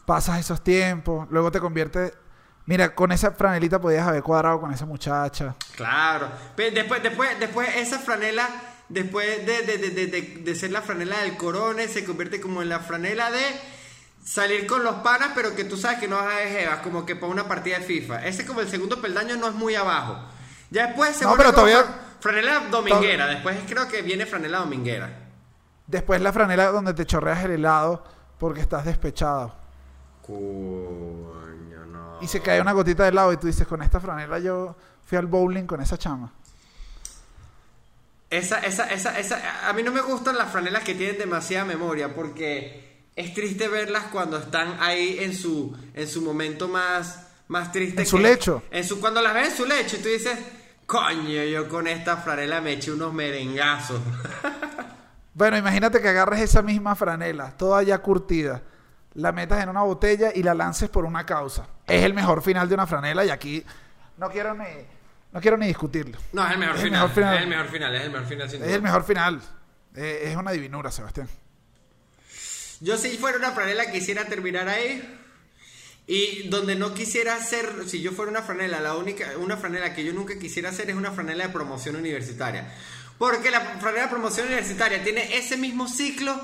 pasas 0.06 0.40
esos 0.40 0.62
tiempos, 0.64 1.28
luego 1.32 1.50
te 1.52 1.60
conviertes, 1.62 2.12
mira, 2.66 2.94
con 2.94 3.12
esa 3.12 3.32
franelita 3.32 3.80
podías 3.80 4.06
haber 4.08 4.22
cuadrado 4.24 4.60
con 4.60 4.74
esa 4.74 4.86
muchacha. 4.86 5.56
Claro. 5.76 6.28
Pe- 6.56 6.72
Después, 6.72 7.02
después, 7.02 7.40
después 7.40 7.70
esa 7.78 8.00
franela, 8.00 8.48
después 8.90 9.46
de, 9.46 9.62
de, 9.62 9.78
de, 9.78 9.90
de, 9.92 10.08
de- 10.08 10.42
de 10.44 10.56
ser 10.56 10.72
la 10.72 10.82
franela 10.82 11.20
del 11.22 11.38
corone, 11.38 11.88
se 11.88 12.04
convierte 12.04 12.42
como 12.42 12.62
en 12.62 12.70
la 12.70 12.80
franela 12.82 13.32
de 13.32 13.42
salir 14.26 14.66
con 14.68 14.84
los 14.84 14.96
panas, 14.96 15.30
pero 15.36 15.56
que 15.56 15.64
tú 15.64 15.78
sabes 15.78 16.00
que 16.00 16.08
no 16.10 16.16
vas 16.18 16.34
a 16.34 16.40
jevas, 16.50 16.80
como 16.80 17.06
que 17.06 17.16
para 17.16 17.32
una 17.32 17.48
partida 17.48 17.78
de 17.80 17.86
FIFA. 17.86 18.26
Ese 18.26 18.46
como 18.46 18.60
el 18.60 18.68
segundo 18.68 19.00
peldaño 19.00 19.38
no 19.38 19.48
es 19.48 19.54
muy 19.54 19.76
abajo. 19.76 20.18
Ya 20.72 20.88
después 20.88 21.16
se 21.16 21.24
No, 21.26 21.38
pero 21.38 21.54
todavía- 21.54 21.84
fra- 21.84 21.96
franela 22.20 22.60
dominguera. 22.72 23.28
Después 23.28 23.58
creo 23.68 23.88
que 23.88 24.02
viene 24.02 24.26
franela 24.26 24.58
dominguera. 24.58 25.10
Después 25.88 26.20
la 26.22 26.34
franela 26.34 26.66
donde 26.72 26.94
te 26.96 27.06
chorreas 27.06 27.46
el 27.46 27.52
helado 27.52 28.04
porque 28.40 28.60
estás 28.62 28.84
despechado. 28.84 29.56
Coño, 30.26 31.86
no. 31.86 32.18
Y 32.22 32.28
se 32.28 32.42
cae 32.42 32.60
una 32.60 32.72
gotita 32.72 33.04
de 33.04 33.10
helado 33.10 33.32
y 33.32 33.38
tú 33.38 33.46
dices, 33.48 33.68
con 33.68 33.84
esta 33.84 34.00
franela 34.00 34.40
yo 34.40 34.76
fui 35.06 35.20
al 35.20 35.28
bowling 35.28 35.66
con 35.68 35.80
esa 35.82 35.98
chama. 36.00 36.34
Esa, 38.32 38.58
esa, 38.60 38.90
esa, 38.92 39.20
esa, 39.20 39.70
a 39.70 39.74
mí 39.74 39.84
no 39.84 39.92
me 39.92 40.02
gustan 40.02 40.36
las 40.36 40.52
franelas 40.52 40.84
que 40.84 40.96
tienen 40.96 41.18
demasiada 41.20 41.64
memoria 41.64 42.14
porque 42.14 42.95
es 43.16 43.34
triste 43.34 43.68
verlas 43.68 44.06
cuando 44.12 44.38
están 44.38 44.78
ahí 44.80 45.18
en 45.22 45.34
su, 45.36 45.76
en 45.94 46.08
su 46.08 46.22
momento 46.22 46.68
más, 46.68 47.28
más 47.48 47.72
triste. 47.72 48.02
En 48.02 48.08
su 48.08 48.18
que- 48.18 48.24
lecho. 48.24 48.64
En 48.72 48.84
su, 48.84 49.00
cuando 49.00 49.22
las 49.22 49.34
ves 49.34 49.50
en 49.52 49.56
su 49.58 49.66
lecho 49.66 49.96
y 49.98 50.00
tú 50.00 50.10
dices, 50.10 50.38
coño, 50.86 51.44
yo 51.44 51.68
con 51.70 51.88
esta 51.88 52.18
franela 52.18 52.62
me 52.62 52.74
eché 52.74 52.92
unos 52.92 53.14
merengazos. 53.14 54.02
Bueno, 55.34 55.58
imagínate 55.58 56.02
que 56.02 56.08
agarres 56.08 56.40
esa 56.40 56.62
misma 56.62 56.96
franela, 56.96 57.52
toda 57.58 57.84
ya 57.84 57.98
curtida, 57.98 58.62
la 59.16 59.34
metas 59.34 59.62
en 59.62 59.68
una 59.68 59.82
botella 59.82 60.30
y 60.34 60.42
la 60.44 60.54
lances 60.54 60.88
por 60.90 61.04
una 61.04 61.26
causa. 61.26 61.68
Es 61.88 62.04
el 62.04 62.14
mejor 62.14 62.42
final 62.42 62.70
de 62.70 62.76
una 62.76 62.88
franela 62.88 63.26
y 63.26 63.30
aquí 63.30 63.62
no 64.18 64.30
quiero 64.30 64.54
ni, 64.54 64.64
no 65.34 65.42
quiero 65.42 65.58
ni 65.58 65.68
discutirlo. 65.68 66.18
No, 66.32 66.46
es 66.46 66.54
el 66.54 66.58
mejor, 66.58 66.76
Es 66.78 66.84
el 66.84 66.88
final, 66.88 67.02
mejor 67.02 67.14
final. 67.14 67.36
Es 67.36 67.42
el 67.42 67.48
mejor 67.50 67.68
final, 67.68 67.96
es 67.96 68.02
el 68.04 68.12
mejor 68.12 68.28
final 68.28 68.50
sin 68.50 68.62
Es 68.62 68.66
duda. 68.66 68.76
el 68.78 68.82
mejor 68.82 69.04
final. 69.04 69.42
Eh, 69.96 70.22
es 70.24 70.36
una 70.38 70.52
divinura, 70.52 70.90
Sebastián. 70.90 71.28
Yo 72.86 72.98
si 73.00 73.18
fuera 73.18 73.40
una 73.40 73.52
franela 73.52 73.92
quisiera 73.92 74.26
terminar 74.26 74.70
ahí. 74.70 75.02
Y 76.06 76.50
donde 76.50 76.76
no 76.76 76.94
quisiera 76.94 77.34
hacer, 77.34 77.68
si 77.88 78.00
yo 78.00 78.12
fuera 78.12 78.30
una 78.30 78.44
franela, 78.44 78.80
la 78.80 78.96
única, 78.96 79.32
una 79.40 79.58
franela 79.58 79.96
que 79.96 80.04
yo 80.04 80.14
nunca 80.14 80.38
quisiera 80.38 80.70
hacer 80.70 80.92
es 80.92 80.96
una 80.96 81.12
franela 81.12 81.48
de 81.48 81.54
promoción 81.54 81.96
universitaria. 81.96 82.72
Porque 83.18 83.50
la 83.50 83.62
franela 83.62 84.04
de 84.04 84.10
promoción 84.12 84.46
universitaria 84.46 85.04
tiene 85.04 85.36
ese 85.36 85.58
mismo 85.58 85.88
ciclo, 85.88 86.40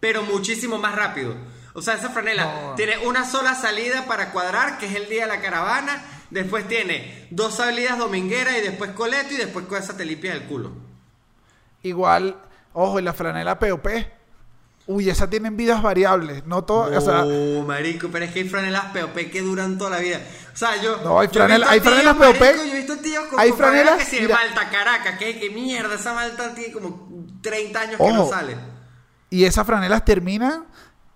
pero 0.00 0.24
muchísimo 0.24 0.78
más 0.78 0.96
rápido. 0.96 1.36
O 1.74 1.80
sea, 1.80 1.94
esa 1.94 2.10
franela 2.10 2.44
No. 2.44 2.74
tiene 2.74 2.98
una 2.98 3.24
sola 3.24 3.54
salida 3.54 4.04
para 4.06 4.32
cuadrar, 4.32 4.78
que 4.78 4.86
es 4.86 4.96
el 4.96 5.08
día 5.08 5.28
de 5.28 5.36
la 5.36 5.40
caravana. 5.40 6.04
Después 6.30 6.66
tiene 6.66 7.28
dos 7.30 7.54
salidas 7.54 7.98
domingueras 7.98 8.58
y 8.58 8.62
después 8.62 8.90
coleto 8.90 9.32
y 9.32 9.36
después 9.36 9.66
con 9.66 9.80
esa 9.80 9.96
te 9.96 10.04
limpias 10.04 10.34
el 10.34 10.42
culo. 10.42 10.72
Igual, 11.84 12.36
ojo, 12.72 12.98
y 12.98 13.02
la 13.02 13.12
franela 13.12 13.60
POP. 13.60 13.86
Uy, 14.86 15.08
esa 15.08 15.30
tienen 15.30 15.56
vidas 15.56 15.80
variables. 15.82 16.44
No 16.44 16.64
todo, 16.64 16.96
o 16.96 17.00
sea, 17.00 17.24
No, 17.24 17.62
marico, 17.64 18.08
pero 18.10 18.24
es 18.24 18.32
que 18.32 18.40
hay 18.40 18.48
franelas 18.48 18.86
POP 18.86 19.30
que 19.30 19.40
duran 19.40 19.78
toda 19.78 19.90
la 19.90 19.98
vida. 19.98 20.20
O 20.52 20.56
sea, 20.56 20.80
yo. 20.82 20.98
No, 21.04 21.20
hay 21.20 21.28
visto 21.28 21.42
hay 21.42 21.48
tíos, 21.48 21.82
franelas 21.82 22.16
marico, 22.16 22.38
POP. 22.38 22.56
Yo 22.56 22.62
he 22.62 22.76
visto 22.76 22.96
tíos 22.98 23.24
con, 23.26 23.40
Hay 23.40 23.50
con 23.50 23.58
franelas 23.58 23.94
franelas, 24.02 24.08
que 24.10 24.26
de. 24.26 24.32
Malta 24.34 24.70
Caracas. 24.70 25.18
Que, 25.18 25.38
que 25.38 25.50
mierda, 25.50 25.94
esa 25.94 26.12
Malta 26.14 26.52
tiene 26.54 26.72
como 26.72 27.08
30 27.40 27.80
años 27.80 27.96
que 27.96 28.12
no 28.12 28.28
sale. 28.28 28.56
y 29.30 29.44
esas 29.44 29.66
franelas 29.66 30.04
terminan 30.04 30.64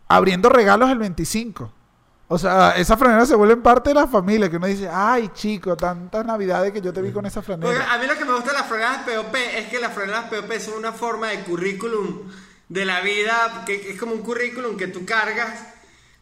abriendo 0.08 0.48
regalos 0.48 0.88
el 0.90 0.98
25. 0.98 1.72
O 2.28 2.38
sea, 2.38 2.72
esas 2.76 2.98
franelas 2.98 3.28
se 3.28 3.36
vuelven 3.36 3.62
parte 3.62 3.90
de 3.90 3.94
la 3.94 4.06
familia. 4.06 4.48
Que 4.50 4.56
uno 4.56 4.66
dice, 4.66 4.88
ay, 4.92 5.30
chico, 5.34 5.76
tantas 5.76 6.24
navidades 6.24 6.72
que 6.72 6.80
yo 6.80 6.92
te 6.92 7.00
vi 7.02 7.12
con 7.12 7.24
esa 7.26 7.40
Porque 7.42 7.62
franela. 7.62 7.92
a 7.92 7.98
mí 7.98 8.06
lo 8.06 8.16
que 8.16 8.24
me 8.24 8.32
gusta 8.32 8.50
de 8.52 8.58
las 8.58 8.66
franelas 8.66 9.02
POP 9.04 9.34
es 9.34 9.66
que 9.68 9.78
las 9.80 9.92
franelas 9.92 10.24
POP 10.24 10.52
son 10.60 10.74
una 10.78 10.92
forma 10.92 11.28
de 11.28 11.40
currículum 11.44 12.22
de 12.68 12.84
la 12.84 13.00
vida, 13.00 13.64
que 13.66 13.90
es 13.90 13.98
como 13.98 14.12
un 14.12 14.22
currículum 14.22 14.76
que 14.76 14.88
tú 14.88 15.04
cargas 15.04 15.64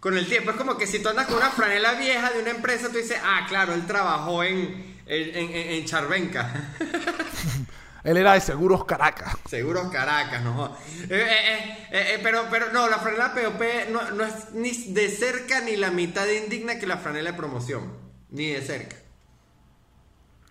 con 0.00 0.16
el 0.16 0.26
tiempo. 0.26 0.50
Es 0.50 0.56
como 0.56 0.76
que 0.76 0.86
si 0.86 1.00
tú 1.02 1.08
andas 1.08 1.26
con 1.26 1.36
una 1.36 1.50
franela 1.50 1.94
vieja 1.94 2.30
de 2.30 2.40
una 2.40 2.50
empresa, 2.50 2.88
tú 2.88 2.98
dices, 2.98 3.18
ah, 3.22 3.46
claro, 3.48 3.74
él 3.74 3.86
trabajó 3.86 4.44
en, 4.44 4.96
en, 5.06 5.36
en, 5.36 5.50
en 5.54 5.84
Charvenca. 5.84 6.74
Él 8.04 8.18
era 8.18 8.34
de 8.34 8.40
Seguros 8.42 8.84
Caracas. 8.84 9.34
Seguros 9.48 9.90
Caracas, 9.90 10.42
no. 10.42 10.76
Eh, 11.08 11.08
eh, 11.10 11.88
eh, 11.90 12.20
pero, 12.22 12.44
pero 12.50 12.70
no, 12.70 12.86
la 12.86 12.98
franela 12.98 13.32
POP 13.32 13.62
no, 13.90 14.10
no 14.10 14.24
es 14.24 14.52
ni 14.52 14.92
de 14.92 15.08
cerca 15.08 15.62
ni 15.62 15.76
la 15.76 15.90
mitad 15.90 16.26
de 16.26 16.36
indigna 16.36 16.78
que 16.78 16.86
la 16.86 16.98
franela 16.98 17.30
de 17.30 17.36
promoción. 17.36 17.96
Ni 18.28 18.50
de 18.50 18.60
cerca. 18.60 18.96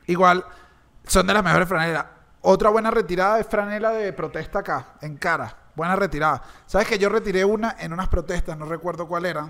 Igual, 0.08 0.44
son 1.06 1.28
de 1.28 1.34
las 1.36 1.44
mejores 1.44 1.70
franelas. 1.70 2.06
Otra 2.42 2.70
buena 2.70 2.90
retirada 2.90 3.40
es 3.40 3.46
franela 3.46 3.92
de 3.92 4.12
protesta 4.14 4.60
acá, 4.60 4.96
en 5.02 5.18
cara. 5.18 5.63
Buena 5.76 5.96
retirada. 5.96 6.42
¿Sabes 6.66 6.88
que 6.88 6.98
yo 7.00 7.10
retiré 7.10 7.44
una 7.46 7.76
en 7.80 7.94
unas 7.94 8.08
protestas? 8.08 8.58
No 8.58 8.66
recuerdo 8.66 9.08
cuál 9.08 9.26
era. 9.26 9.50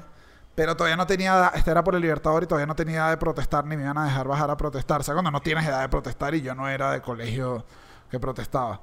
Pero 0.55 0.78
todavía 0.78 0.95
no 0.97 1.07
tenía 1.07 1.34
edad, 1.36 1.51
esta 1.55 1.71
era 1.71 1.84
por 1.84 1.95
el 1.95 2.01
Libertador 2.01 2.43
y 2.43 2.45
todavía 2.45 2.67
no 2.67 2.76
tenía 2.76 2.97
edad 2.97 3.09
de 3.09 3.17
protestar 3.17 3.65
ni 3.65 3.76
me 3.76 3.84
iban 3.84 3.97
a 3.97 4.05
dejar 4.05 4.28
bajar 4.28 4.51
a 4.51 4.55
protestar. 4.57 5.01
O 5.01 5.03
sea, 5.03 5.15
cuando 5.15 5.32
no 5.32 5.41
tienes 5.41 5.65
edad 5.65 5.82
de 5.82 5.89
protestar 5.89 6.36
y 6.36 6.41
yo 6.41 6.53
no 6.53 6.69
era 6.69 6.91
de 6.91 7.01
colegio 7.01 7.65
que 8.09 8.19
protestaba. 8.19 8.80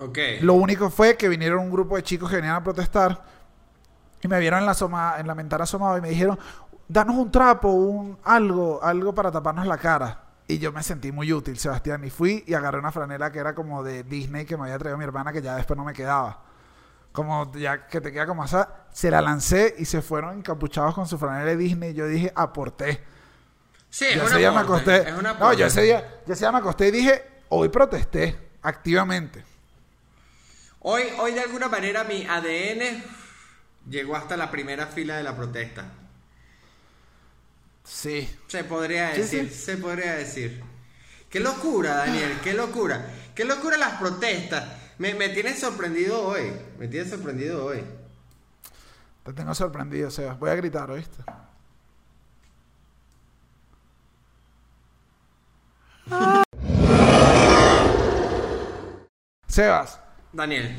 Ok. 0.00 0.18
Lo 0.40 0.54
único 0.54 0.90
fue 0.90 1.16
que 1.16 1.28
vinieron 1.28 1.60
un 1.60 1.70
grupo 1.70 1.96
de 1.96 2.02
chicos 2.02 2.28
que 2.28 2.36
venían 2.36 2.56
a 2.56 2.62
protestar 2.62 3.24
y 4.22 4.28
me 4.28 4.38
vieron 4.38 4.60
en 4.60 4.66
la, 4.66 4.72
asoma- 4.72 5.18
en 5.18 5.26
la 5.26 5.34
ventana 5.34 5.64
asomado 5.64 5.96
y 5.98 6.00
me 6.02 6.10
dijeron, 6.10 6.38
danos 6.88 7.16
un 7.16 7.30
trapo, 7.30 7.68
un 7.68 8.18
algo, 8.24 8.82
algo 8.82 9.14
para 9.14 9.30
taparnos 9.30 9.66
la 9.66 9.78
cara. 9.78 10.20
Y 10.46 10.58
yo 10.58 10.72
me 10.72 10.82
sentí 10.82 11.10
muy 11.10 11.32
útil, 11.32 11.58
Sebastián, 11.58 12.04
y 12.04 12.10
fui 12.10 12.44
y 12.46 12.52
agarré 12.52 12.78
una 12.78 12.92
franela 12.92 13.32
que 13.32 13.38
era 13.38 13.54
como 13.54 13.82
de 13.82 14.02
Disney 14.02 14.44
que 14.44 14.58
me 14.58 14.64
había 14.64 14.78
traído 14.78 14.98
mi 14.98 15.04
hermana 15.04 15.32
que 15.32 15.40
ya 15.40 15.56
después 15.56 15.76
no 15.78 15.84
me 15.84 15.94
quedaba. 15.94 16.42
Como 17.14 17.52
ya 17.54 17.86
que 17.86 18.00
te 18.00 18.12
queda 18.12 18.26
como 18.26 18.44
esa, 18.44 18.86
se 18.92 19.08
la 19.08 19.22
lancé 19.22 19.76
y 19.78 19.84
se 19.84 20.02
fueron 20.02 20.38
encapuchados 20.38 20.96
con 20.96 21.06
su 21.06 21.16
franela 21.16 21.44
de 21.46 21.56
Disney. 21.56 21.92
Y 21.92 21.94
yo 21.94 22.08
dije, 22.08 22.32
aporté. 22.34 23.02
Sí, 23.88 24.06
es 24.06 24.16
Yo 24.16 24.22
una 24.22 24.30
ese 24.30 24.38
día 24.40 24.50
me 24.50 24.60
acosté. 24.60 25.08
Es 25.08 25.14
una 25.16 25.34
No, 25.34 25.52
yo 25.52 25.66
ese 25.66 25.82
día, 25.82 26.22
yo 26.26 26.32
ese 26.34 26.40
día 26.44 26.50
me 26.50 26.58
acosté 26.58 26.88
y 26.88 26.90
dije, 26.90 27.24
hoy 27.50 27.68
protesté 27.68 28.36
activamente. 28.62 29.44
Hoy, 30.80 31.04
hoy 31.20 31.32
de 31.34 31.40
alguna 31.42 31.68
manera 31.68 32.02
mi 32.04 32.26
ADN 32.26 33.02
llegó 33.88 34.16
hasta 34.16 34.36
la 34.36 34.50
primera 34.50 34.88
fila 34.88 35.16
de 35.16 35.22
la 35.22 35.36
protesta. 35.36 35.84
Sí. 37.84 38.28
Se 38.48 38.64
podría 38.64 39.14
Sí, 39.14 39.20
decir, 39.20 39.50
sí. 39.50 39.54
se 39.54 39.76
podría 39.76 40.14
decir. 40.16 40.62
Qué 41.30 41.40
locura, 41.40 41.94
Daniel, 41.96 42.38
qué 42.42 42.54
locura. 42.54 43.06
Qué 43.34 43.44
locura 43.44 43.76
las 43.76 43.98
protestas. 44.00 44.64
Me, 44.98 45.14
me 45.14 45.28
tienes 45.30 45.58
sorprendido 45.58 46.26
hoy. 46.26 46.52
Me 46.78 46.88
tienes 46.88 47.10
sorprendido 47.10 47.64
hoy. 47.66 47.82
Te 49.24 49.32
tengo 49.32 49.54
sorprendido, 49.54 50.10
Sebas. 50.10 50.38
Voy 50.38 50.50
a 50.50 50.54
gritar, 50.54 50.90
¿oíste? 50.90 51.22
Sebas, 59.46 60.00
Daniel, 60.32 60.76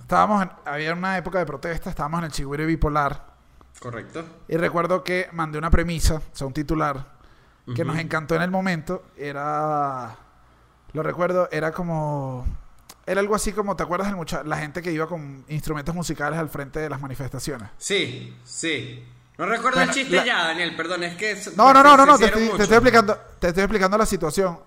estábamos 0.00 0.42
en- 0.42 0.50
había 0.64 0.92
una 0.94 1.18
época 1.18 1.38
de 1.38 1.46
protesta, 1.46 1.90
estábamos 1.90 2.18
en 2.20 2.24
el 2.26 2.32
Chigüire 2.32 2.64
bipolar 2.64 3.26
correcto. 3.80 4.24
y 4.48 4.56
recuerdo 4.56 5.04
que 5.04 5.28
mandé 5.32 5.58
una 5.58 5.70
premisa, 5.70 6.16
o 6.16 6.22
sea, 6.32 6.46
un 6.46 6.52
titular 6.54 7.12
que 7.76 7.84
nos 7.84 7.96
encantó 7.98 8.34
en 8.34 8.42
el 8.42 8.50
momento, 8.50 9.04
era 9.16 10.16
lo 10.92 11.02
recuerdo, 11.02 11.48
era 11.52 11.70
como 11.72 12.44
era 13.06 13.20
algo 13.20 13.34
así 13.34 13.52
como, 13.52 13.74
¿te 13.76 13.82
acuerdas 13.82 14.12
mucha 14.14 14.42
la 14.44 14.56
gente 14.58 14.80
que 14.82 14.92
iba 14.92 15.06
con 15.06 15.44
instrumentos 15.48 15.94
musicales 15.94 16.38
al 16.38 16.48
frente 16.48 16.78
de 16.80 16.88
las 16.88 17.00
manifestaciones? 17.00 17.68
Sí, 17.78 18.34
sí. 18.44 19.04
No 19.38 19.46
recuerdo 19.46 19.78
Bueno, 19.78 19.90
el 19.92 19.98
chiste 19.98 20.16
la- 20.16 20.24
ya, 20.24 20.44
Daniel, 20.44 20.76
perdón, 20.76 21.02
es 21.04 21.16
que... 21.16 21.36
No, 21.56 21.72
no, 21.72 21.82
no, 21.82 21.96
no, 21.96 22.06
no, 22.06 22.18
te 22.18 22.26
estoy, 22.26 22.44
te 22.44 22.50
mucho. 22.50 22.62
estoy 22.62 22.76
explicando, 22.76 23.16
te 23.38 23.48
estoy 23.48 23.62
explicando 23.64 23.98
la 23.98 24.06
situación. 24.06 24.58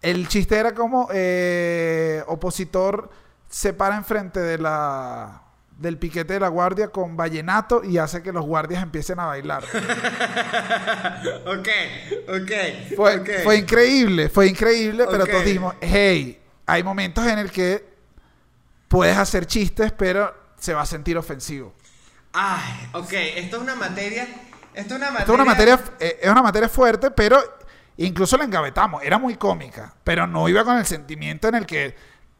El 0.00 0.28
chiste 0.28 0.56
era 0.56 0.74
como 0.74 1.08
eh, 1.12 2.22
opositor 2.28 3.10
se 3.48 3.72
para 3.72 3.96
enfrente 3.96 4.40
de 4.40 4.58
la 4.58 5.42
del 5.78 5.98
piquete 5.98 6.32
de 6.34 6.40
la 6.40 6.48
guardia 6.48 6.88
con 6.88 7.16
vallenato 7.18 7.84
y 7.84 7.98
hace 7.98 8.22
que 8.22 8.32
los 8.32 8.46
guardias 8.46 8.82
empiecen 8.82 9.20
a 9.20 9.26
bailar. 9.26 9.62
Ok, 11.46 11.68
ok. 12.28 12.52
Fue, 12.96 13.16
ok. 13.18 13.28
fue 13.44 13.56
increíble, 13.58 14.28
fue 14.28 14.48
increíble, 14.48 15.04
pero 15.10 15.24
Ok. 15.24 15.30
todos 15.30 15.44
dijimos, 15.44 15.74
hey, 15.80 16.40
hay 16.66 16.82
momentos 16.82 17.26
en 17.26 17.38
el 17.38 17.50
que 17.50 17.96
puedes 18.88 19.16
hacer 19.16 19.46
chistes, 19.46 19.92
pero 19.92 20.34
se 20.58 20.74
va 20.74 20.82
a 20.82 20.86
sentir 20.86 21.16
ofensivo. 21.16 21.74
Ay, 22.32 22.90
ok, 22.92 23.12
esto 23.12 23.56
es 23.56 23.62
una 23.62 23.74
materia... 23.74 24.26
Esto 24.74 24.94
es 24.94 25.00
una 25.00 25.10
materia... 25.10 25.20
Esto 25.20 25.32
es 25.32 25.40
una 25.40 25.44
materia, 25.44 25.80
eh, 26.00 26.18
es 26.22 26.30
una 26.30 26.42
materia 26.42 26.68
fuerte, 26.68 27.10
pero 27.10 27.38
incluso 27.96 28.36
la 28.36 28.44
engavetamos. 28.44 29.02
Era 29.02 29.18
muy 29.18 29.36
cómica, 29.36 29.94
pero 30.04 30.26
no 30.26 30.48
iba 30.48 30.64
con 30.64 30.76
el 30.76 30.84
sentimiento 30.84 31.48
en 31.48 31.54
el 31.54 31.66
que 31.66 31.96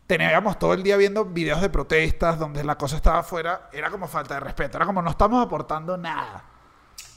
teníamos 0.06 0.58
todo 0.58 0.74
el 0.74 0.82
día 0.82 0.96
viendo 0.96 1.24
videos 1.24 1.60
de 1.60 1.70
protestas 1.70 2.38
donde 2.38 2.62
la 2.62 2.76
cosa 2.76 2.96
estaba 2.96 3.20
afuera. 3.20 3.70
Era 3.72 3.90
como 3.90 4.06
falta 4.06 4.34
de 4.34 4.40
respeto. 4.40 4.76
Era 4.76 4.86
como 4.86 5.00
no 5.02 5.10
estamos 5.10 5.44
aportando 5.44 5.96
nada. 5.96 6.44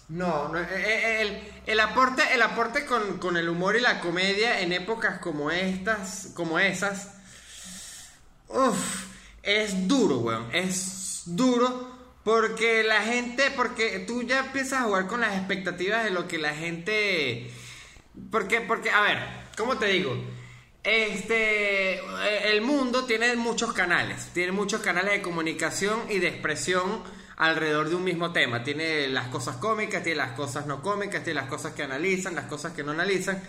No, 0.10 0.50
no, 0.50 0.60
eh, 0.60 0.68
eh, 0.72 1.22
el, 1.22 1.52
el 1.68 1.80
aporte, 1.80 2.24
el 2.34 2.42
aporte 2.42 2.86
con, 2.86 3.20
con 3.20 3.38
el 3.38 3.48
humor 3.48 3.76
y 3.76 3.80
la 3.80 4.00
comedia 4.00 4.60
en 4.62 4.74
épocas 4.74 5.20
como 5.20 5.52
estas, 5.52 6.32
como 6.34 6.58
esas, 6.58 7.14
uf, 8.48 9.06
es 9.44 9.88
duro, 9.88 10.18
weón, 10.18 10.50
es 10.52 11.22
duro 11.26 12.00
porque 12.24 12.84
la 12.84 13.04
gente, 13.04 13.52
porque 13.56 14.00
tú 14.00 14.24
ya 14.24 14.40
empiezas 14.40 14.82
a 14.82 14.84
jugar 14.86 15.06
con 15.06 15.22
las 15.22 15.38
expectativas 15.38 16.04
de 16.04 16.10
lo 16.10 16.28
que 16.28 16.40
la 16.40 16.56
gente, 16.56 17.52
porque, 18.32 18.62
porque, 18.62 18.90
a 18.90 19.02
ver, 19.02 19.20
¿cómo 19.58 19.78
te 19.78 19.88
digo? 19.88 20.16
Este, 20.84 21.96
eh, 21.96 22.52
el 22.52 22.62
mundo 22.62 23.06
tiene 23.06 23.36
muchos 23.36 23.74
canales, 23.74 24.30
tiene 24.34 24.54
muchos 24.54 24.82
canales 24.82 25.12
de 25.12 25.22
comunicación 25.22 26.02
y 26.10 26.18
de 26.18 26.30
expresión 26.30 27.04
alrededor 27.40 27.90
de 27.90 27.96
un 27.96 28.04
mismo 28.04 28.32
tema. 28.32 28.64
Tiene 28.64 29.08
las 29.08 29.28
cosas 29.30 29.56
cómicas, 29.58 30.04
tiene 30.04 30.18
las 30.18 30.32
cosas 30.34 30.66
no 30.68 30.82
cómicas, 30.84 31.24
tiene 31.24 31.40
las 31.42 31.50
cosas 31.50 31.74
que 31.74 31.84
analizan, 31.84 32.36
las 32.36 32.46
cosas 32.46 32.74
que 32.74 32.84
no 32.84 32.92
analizan. 32.92 33.42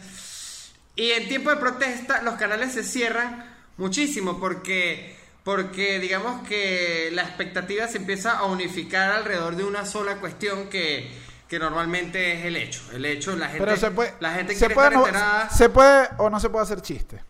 Y 0.97 1.11
en 1.11 1.29
tiempo 1.29 1.51
de 1.51 1.57
protesta 1.57 2.23
los 2.23 2.35
canales 2.35 2.73
se 2.73 2.83
cierran 2.83 3.45
muchísimo 3.77 4.39
porque, 4.41 5.17
porque 5.45 5.99
digamos 5.99 6.47
que 6.47 7.11
la 7.13 7.23
expectativa 7.23 7.87
se 7.89 7.99
empieza 7.99 8.39
a 8.39 8.45
unificar 8.45 9.11
alrededor 9.13 9.57
de 9.57 9.65
una 9.65 9.85
sola 9.87 10.17
cuestión 10.17 10.69
que, 10.69 11.11
que 11.49 11.59
normalmente 11.59 12.39
es 12.39 12.45
el 12.45 12.57
hecho. 12.57 12.81
El 12.93 13.05
hecho, 13.05 13.35
la 13.35 13.47
gente, 13.49 13.65
Pero 13.65 13.77
se 13.77 13.91
puede, 13.91 14.15
la 14.21 14.35
gente 14.35 14.55
se 14.55 14.71
puede, 14.71 14.89
estar 14.89 14.93
no- 15.01 15.07
enterada. 15.07 15.51
se 15.51 15.69
puede 15.69 16.09
o 16.19 16.31
no 16.31 16.39
se 16.39 16.49
puede 16.51 16.63
hacer 16.65 16.81
chiste. 16.83 17.23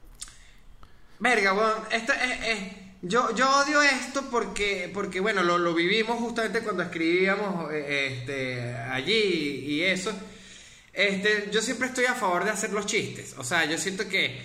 Verga, 1.18 1.52
weón, 1.54 1.74
esto 1.90 2.12
es- 2.12 2.48
es- 2.48 2.72
yo, 3.03 3.34
yo 3.34 3.48
odio 3.61 3.82
esto 3.82 4.28
porque, 4.30 4.90
porque 4.92 5.20
bueno, 5.20 5.42
lo, 5.42 5.59
lo 5.59 5.74
vivimos 5.74 6.18
justamente 6.18 6.61
cuando 6.61 6.82
escribíamos 6.82 7.72
eh, 7.72 8.12
este, 8.20 8.74
allí 8.74 9.12
y, 9.66 9.82
eso. 9.82 10.12
Este, 10.92 11.48
yo 11.53 11.62
siempre 11.62 11.88
estoy 11.88 12.05
a 12.07 12.14
favor 12.14 12.44
de 12.44 12.51
hacer 12.51 12.72
los 12.72 12.86
chistes. 12.86 13.34
O 13.38 13.44
sea, 13.44 13.64
yo 13.64 13.78
siento 13.78 14.09
que, 14.09 14.40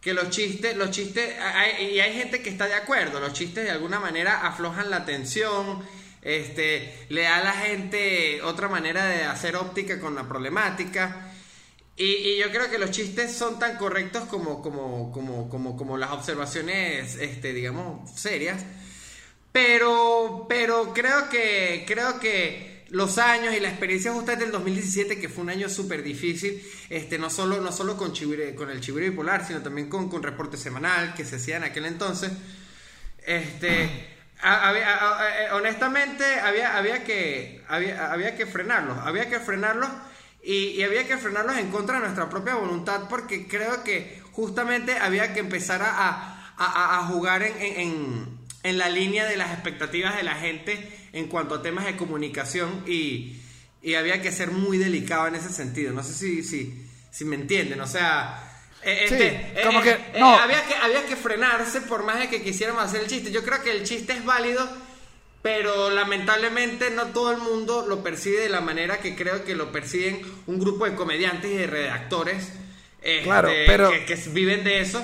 que 0.00 0.12
los 0.12 0.28
chistes, 0.30 0.76
los 0.76 0.90
chistes, 0.90 1.34
hay- 1.40 1.92
y 1.94 2.00
hay 2.00 2.12
gente 2.14 2.42
que 2.42 2.50
está 2.50 2.66
de 2.66 2.74
acuerdo, 2.74 3.20
los 3.20 3.32
chistes 3.32 3.64
de 3.64 3.70
alguna 3.70 4.00
manera 4.00 4.46
aflojan 4.46 4.90
la 4.90 5.04
tensión, 5.04 5.82
este, 6.20 7.06
le 7.10 7.22
da 7.22 7.36
a 7.36 7.44
la 7.44 7.52
gente 7.52 8.42
otra 8.42 8.68
manera 8.68 9.06
de 9.06 9.24
hacer 9.24 9.56
óptica 9.56 10.00
con 10.00 10.14
la 10.14 10.28
problemática. 10.28 11.30
Y, 11.96 12.04
y 12.04 12.38
yo 12.38 12.50
creo 12.50 12.68
que 12.70 12.78
los 12.78 12.90
chistes 12.90 13.32
son 13.36 13.58
tan 13.58 13.76
correctos 13.76 14.24
como, 14.24 14.60
como, 14.62 15.12
como, 15.12 15.48
como, 15.48 15.76
como 15.76 15.96
las 15.96 16.10
observaciones, 16.10 17.16
este, 17.16 17.52
digamos, 17.52 18.10
serias. 18.18 18.64
Pero, 19.52 20.46
pero 20.48 20.92
creo 20.92 21.28
que, 21.28 21.84
creo 21.86 22.18
que 22.18 22.84
los 22.90 23.18
años 23.18 23.54
y 23.54 23.60
la 23.60 23.68
experiencia 23.68 24.12
justamente 24.12 24.44
del 24.44 24.52
2017, 24.52 25.20
que 25.20 25.28
fue 25.28 25.44
un 25.44 25.50
año 25.50 25.68
súper 25.68 26.02
difícil, 26.02 26.60
este, 26.90 27.18
no 27.18 27.30
solo, 27.30 27.60
no 27.60 27.70
solo 27.70 27.96
con, 27.96 28.12
Chibure- 28.12 28.54
con 28.56 28.70
el 28.70 28.80
Chibure 28.80 29.10
Bipolar, 29.10 29.46
sino 29.46 29.62
también 29.62 29.88
con, 29.88 30.08
con 30.10 30.22
reporte 30.24 30.56
semanal 30.56 31.14
que 31.14 31.24
se 31.24 31.36
hacía 31.36 31.56
en 31.58 31.64
aquel 31.64 31.86
entonces. 31.86 32.32
Este, 33.24 33.88
a- 34.42 34.70
a- 34.70 34.70
a- 34.70 35.44
eh, 35.44 35.52
honestamente, 35.52 36.24
había, 36.40 36.76
había, 36.76 37.04
que, 37.04 37.62
había, 37.68 38.12
había 38.12 38.36
que 38.36 38.46
frenarlos, 38.46 38.98
había 38.98 39.28
que 39.30 39.38
frenarlos 39.38 39.88
y, 40.44 40.68
y 40.78 40.82
había 40.82 41.06
que 41.06 41.16
frenarlos 41.16 41.56
en 41.56 41.70
contra 41.70 41.94
de 41.96 42.02
nuestra 42.02 42.28
propia 42.28 42.54
voluntad 42.56 43.08
porque 43.08 43.46
creo 43.48 43.82
que 43.82 44.22
justamente 44.32 44.96
había 44.98 45.32
que 45.32 45.40
empezar 45.40 45.80
a, 45.82 45.90
a- 45.90 46.54
a- 46.56 46.98
a 47.00 47.06
jugar 47.06 47.42
en, 47.42 47.56
en- 47.60 48.38
en- 48.62 48.78
la 48.78 48.88
línea 48.88 49.24
de 49.26 49.36
las 49.36 49.52
expectativas 49.52 50.16
de 50.16 50.22
la 50.22 50.34
gente 50.34 51.08
en 51.12 51.28
cuanto 51.28 51.54
a 51.56 51.62
temas 51.62 51.84
de 51.86 51.96
comunicación 51.96 52.82
y, 52.86 53.36
y 53.82 53.94
había 53.94 54.20
que 54.22 54.32
ser 54.32 54.50
muy 54.50 54.78
delicado 54.78 55.26
en 55.28 55.34
ese 55.36 55.50
sentido. 55.50 55.92
No 55.92 56.02
sé 56.02 56.12
si, 56.14 56.42
si, 56.42 56.86
si 57.10 57.24
me 57.24 57.36
entienden, 57.36 57.80
o 57.80 57.86
sea... 57.86 58.40
eh, 58.82 59.06
Sí, 59.08 59.14
este, 59.14 59.62
como 59.64 59.80
que- 59.82 59.90
eh, 59.92 60.16
no. 60.18 60.34
había 60.38 60.62
que 60.66 60.74
había 60.74 61.06
que 61.06 61.16
frenarse 61.16 61.80
por 61.82 62.04
más 62.04 62.18
de 62.18 62.28
que 62.28 62.42
quisiéramos 62.42 62.82
hacer 62.84 63.00
el 63.02 63.06
chiste. 63.06 63.30
Yo 63.32 63.42
creo 63.44 63.62
que 63.62 63.70
el 63.70 63.84
chiste 63.84 64.12
es 64.12 64.24
válido, 64.24 64.68
pero 65.44 65.90
lamentablemente 65.90 66.88
no 66.90 67.08
todo 67.08 67.30
el 67.30 67.36
mundo 67.36 67.84
lo 67.86 68.02
percibe 68.02 68.40
de 68.40 68.48
la 68.48 68.62
manera 68.62 68.96
que 69.00 69.14
creo 69.14 69.44
que 69.44 69.54
lo 69.54 69.70
perciben 69.72 70.22
un 70.46 70.58
grupo 70.58 70.86
de 70.86 70.94
comediantes 70.94 71.50
y 71.50 71.54
de 71.54 71.66
redactores 71.66 72.48
este, 73.02 73.24
Claro, 73.24 73.50
pero- 73.66 73.90
que, 73.90 74.06
que 74.06 74.14
viven 74.30 74.64
de 74.64 74.80
eso. 74.80 75.02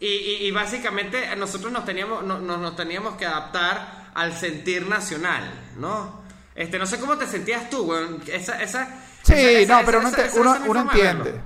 Y, 0.00 0.06
y- 0.06 0.46
y 0.46 0.50
básicamente 0.50 1.36
nosotros 1.36 1.70
nos 1.70 1.84
teníamos, 1.84 2.24
no- 2.24 2.38
no- 2.38 2.56
nos 2.56 2.74
teníamos 2.74 3.16
que 3.16 3.26
adaptar 3.26 4.10
al 4.14 4.32
sentir 4.34 4.86
nacional, 4.88 5.44
¿no? 5.76 6.22
Este, 6.54 6.78
no 6.78 6.86
sé 6.86 6.98
cómo 6.98 7.18
te 7.18 7.26
sentías 7.26 7.68
tú, 7.68 7.82
weón. 7.82 8.22
Esa, 8.28 8.62
esa, 8.62 8.86
Sí, 9.24 9.34
esa- 9.34 9.80
no, 9.80 9.84
pero 9.84 10.00
esa- 10.00 10.24
esa- 10.24 10.40
uno- 10.40 10.56
uno 10.68 10.84
de 10.84 10.90
entiende. 10.90 11.40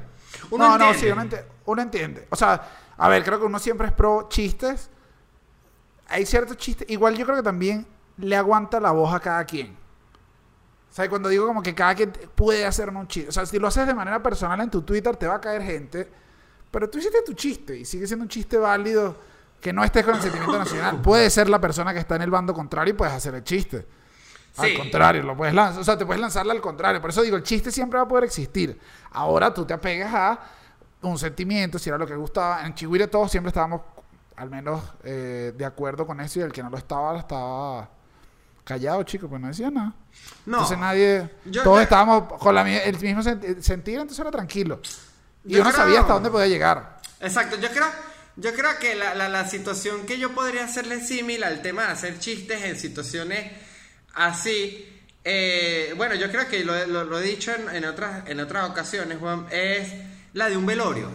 Uno 0.51 0.69
no, 0.69 0.79
no, 0.79 0.85
entiende. 0.93 1.37
sí, 1.39 1.43
uno, 1.43 1.49
uno 1.65 1.83
entiende. 1.83 2.27
O 2.31 2.37
sea, 2.37 2.63
a 2.97 3.09
ver, 3.09 3.25
creo 3.25 3.41
que 3.41 3.47
uno 3.47 3.59
siempre 3.59 3.89
es 3.89 3.93
pro 3.93 4.29
chistes. 4.31 4.89
Hay 6.07 6.25
ciertos 6.27 6.57
chistes. 6.59 6.89
Igual 6.89 7.17
yo 7.17 7.25
creo 7.25 7.39
que 7.39 7.43
también 7.43 7.85
le 8.21 8.37
aguanta 8.37 8.81
la 8.81 8.91
voz 8.93 9.13
a 9.15 9.21
cada 9.21 9.45
quien. 9.45 9.77
O 10.91 10.93
sea, 10.93 11.09
cuando 11.09 11.29
digo 11.29 11.47
como 11.47 11.63
que 11.63 11.75
cada 11.75 11.95
quien 11.95 12.11
puede 12.35 12.67
hacer 12.67 12.89
un 12.91 13.07
chiste. 13.07 13.29
O 13.29 13.33
sea, 13.33 13.47
si 13.47 13.59
lo 13.59 13.69
haces 13.69 13.87
de 13.87 13.95
manera 13.95 14.23
personal 14.23 14.61
en 14.61 14.71
tu 14.71 14.83
Twitter, 14.83 15.17
te 15.17 15.27
va 15.27 15.37
a 15.37 15.41
caer 15.41 15.63
gente. 15.63 16.11
Pero 16.71 16.91
tú 16.91 16.99
hiciste 16.99 17.23
tu 17.25 17.33
chiste 17.35 17.77
y 17.79 17.85
sigue 17.85 18.07
siendo 18.07 18.25
un 18.25 18.29
chiste 18.29 18.57
válido 18.59 19.17
que 19.61 19.73
no 19.73 19.85
estés 19.85 20.05
con 20.05 20.15
el 20.17 20.21
sentimiento 20.23 20.59
nacional. 20.59 21.01
Puede 21.03 21.31
ser 21.31 21.49
la 21.49 21.61
persona 21.61 21.93
que 21.93 22.01
está 22.01 22.17
en 22.17 22.23
el 22.23 22.31
bando 22.31 22.53
contrario 22.55 22.95
y 22.95 22.97
puedes 22.97 23.15
hacer 23.15 23.35
el 23.35 23.45
chiste. 23.45 23.87
Al 24.57 24.69
Sí. 24.71 24.77
contrario, 24.77 25.23
lo 25.23 25.37
puedes 25.37 25.55
lanzar. 25.55 25.81
O 25.81 25.85
sea, 25.85 25.97
te 25.97 26.05
puedes 26.05 26.21
lanzarle 26.21 26.53
al 26.53 26.61
contrario. 26.61 27.01
Por 27.01 27.11
eso 27.11 27.23
digo, 27.23 27.37
el 27.37 27.45
chiste 27.45 27.71
siempre 27.71 27.99
va 27.99 28.05
a 28.05 28.09
poder 28.09 28.25
existir. 28.25 28.79
Ahora 29.13 29.55
tú 29.55 29.65
te 29.65 29.75
apegas 29.75 30.13
a 30.13 30.41
un 31.03 31.19
sentimiento, 31.19 31.79
si 31.79 31.89
era 31.89 31.99
lo 31.99 32.07
que 32.07 32.17
gustaba. 32.17 32.67
En 32.67 32.75
Chihuire 32.75 33.07
todos 33.07 33.31
siempre 33.31 33.49
estábamos, 33.49 33.83
al 34.37 34.51
menos, 34.51 34.83
eh, 35.05 35.53
de 35.57 35.65
acuerdo 35.65 36.05
con 36.07 36.21
eso. 36.21 36.41
Y 36.41 36.43
el 36.43 36.53
que 36.53 36.63
no 36.65 36.71
lo 36.71 36.79
estaba, 36.79 37.17
estaba 37.19 37.89
callado, 38.71 39.03
chico, 39.03 39.29
pues 39.29 39.41
no 39.41 39.49
decía 39.49 39.71
nada. 39.71 39.93
No. 40.47 40.57
Entonces 40.59 40.79
nadie. 40.79 41.29
Yo- 41.45 41.63
todos 41.63 41.79
yo- 41.79 41.83
estábamos 41.83 42.33
con 42.39 42.55
la, 42.55 42.63
el 42.85 42.99
mismo 42.99 43.23
senti- 43.23 43.63
sentir, 43.63 43.95
entonces 43.95 44.19
era 44.21 44.31
tranquilo. 44.31 44.81
Y 45.45 45.55
Yo 45.55 45.63
creo- 45.63 45.75
sabía 45.75 46.01
hasta 46.01 46.13
dónde 46.15 46.31
podía 46.31 46.47
llegar. 46.47 47.01
Exacto, 47.21 47.57
yo 47.59 47.69
creo, 47.71 47.87
yo 48.37 48.53
creo 48.55 48.79
que 48.79 48.95
la, 48.95 49.15
la- 49.15 49.29
la 49.29 49.47
situación 49.49 50.07
que 50.07 50.19
yo 50.19 50.33
podría 50.35 50.65
hacerle 50.65 51.01
símil 51.05 51.45
al 51.45 51.61
tema 51.63 51.83
de 51.87 51.93
hacer 51.93 52.19
chistes 52.19 52.63
en 52.65 52.77
situaciones 52.79 53.53
así, 54.15 54.87
eh, 55.25 55.93
bueno, 55.97 56.15
yo 56.15 56.31
creo 56.31 56.49
que 56.49 56.65
lo, 56.65 56.87
lo- 56.87 57.05
lo 57.05 57.19
he 57.21 57.23
dicho 57.23 57.53
en, 57.53 57.75
en 57.77 57.85
otras, 57.85 58.27
en 58.29 58.41
otras 58.41 58.69
ocasiones, 58.71 59.19
Juan, 59.19 59.47
es 59.51 59.93
la 60.33 60.49
de 60.49 60.57
un 60.57 60.67
velorio. 60.67 61.11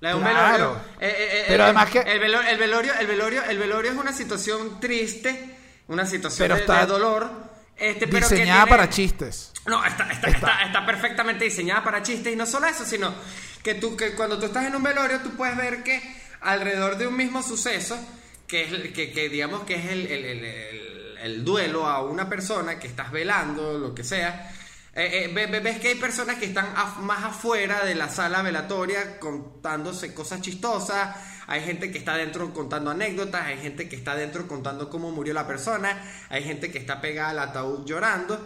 La 0.00 0.10
de 0.10 0.14
un 0.14 0.22
Claro. 0.22 0.52
velorio. 0.52 0.76
eh, 1.00 1.08
eh, 1.08 1.28
eh, 1.40 1.44
Pero 1.48 1.62
eh, 1.62 1.66
además 1.66 1.90
que- 1.90 1.98
el, 2.00 2.08
el 2.08 2.18
velorio, 2.58 2.92
el 2.98 3.06
velorio, 3.06 3.42
el 3.44 3.58
velorio 3.58 3.90
es 3.92 3.98
una 3.98 4.12
situación 4.14 4.80
triste, 4.80 5.56
una 5.90 6.06
situación 6.06 6.44
Pero 6.44 6.54
de, 6.54 6.60
está 6.62 6.80
de 6.80 6.86
dolor. 6.86 7.30
Este, 7.76 8.06
pero 8.08 8.28
que 8.28 8.34
Diseñada 8.34 8.64
tiene- 8.64 8.70
para 8.76 8.90
chistes. 8.90 9.52
no, 9.66 9.84
está, 9.84 10.10
está, 10.10 10.28
está, 10.28 10.62
está 10.64 10.84
perfectamente 10.86 11.44
diseñada 11.44 11.82
para 11.84 12.02
chistes 12.02 12.32
y 12.32 12.36
no 12.36 12.46
solo 12.46 12.66
eso, 12.66 12.84
sino 12.84 13.14
que 13.62 13.74
tú 13.74 13.96
que 13.96 14.14
cuando 14.14 14.38
tú 14.38 14.46
estás 14.46 14.66
en 14.66 14.74
un 14.76 14.82
velorio 14.82 15.20
tú 15.20 15.30
puedes 15.30 15.56
ver 15.56 15.82
que 15.82 16.00
alrededor 16.42 16.96
de 16.98 17.06
un 17.06 17.16
mismo 17.16 17.42
suceso, 17.42 17.98
que 18.46 18.64
es 18.64 18.72
el- 18.72 18.92
que, 18.92 19.12
que 19.12 19.28
digamos 19.28 19.62
que 19.64 19.74
es 19.76 19.86
el, 19.86 20.06
el- 20.06 20.24
el- 20.24 20.44
el- 20.44 21.18
el 21.22 21.44
duelo 21.44 21.86
a 21.86 22.02
una 22.02 22.28
persona 22.28 22.78
que 22.78 22.86
estás 22.86 23.10
velando, 23.12 23.78
lo 23.78 23.94
que 23.94 24.04
sea, 24.04 24.50
eh, 24.94 25.24
eh, 25.24 25.30
ve- 25.32 25.46
ve- 25.46 25.60
ves 25.60 25.78
que 25.80 25.88
hay 25.88 25.94
personas 25.94 26.36
que 26.36 26.46
están 26.46 26.74
af- 26.74 26.96
más 26.96 27.22
afuera 27.24 27.84
de 27.84 27.94
la 27.94 28.08
sala 28.10 28.42
velatoria 28.42 29.18
contándose 29.18 30.12
cosas 30.14 30.40
chistosas, 30.42 31.16
hay 31.50 31.62
gente 31.62 31.90
que 31.90 31.98
está 31.98 32.16
dentro 32.16 32.54
contando 32.54 32.92
anécdotas, 32.92 33.44
hay 33.44 33.58
gente 33.58 33.88
que 33.88 33.96
está 33.96 34.14
dentro 34.14 34.46
contando 34.46 34.88
cómo 34.88 35.10
murió 35.10 35.34
la 35.34 35.48
persona, 35.48 36.00
hay 36.28 36.44
gente 36.44 36.70
que 36.70 36.78
está 36.78 37.00
pegada 37.00 37.30
al 37.30 37.38
ataúd 37.40 37.84
llorando. 37.84 38.40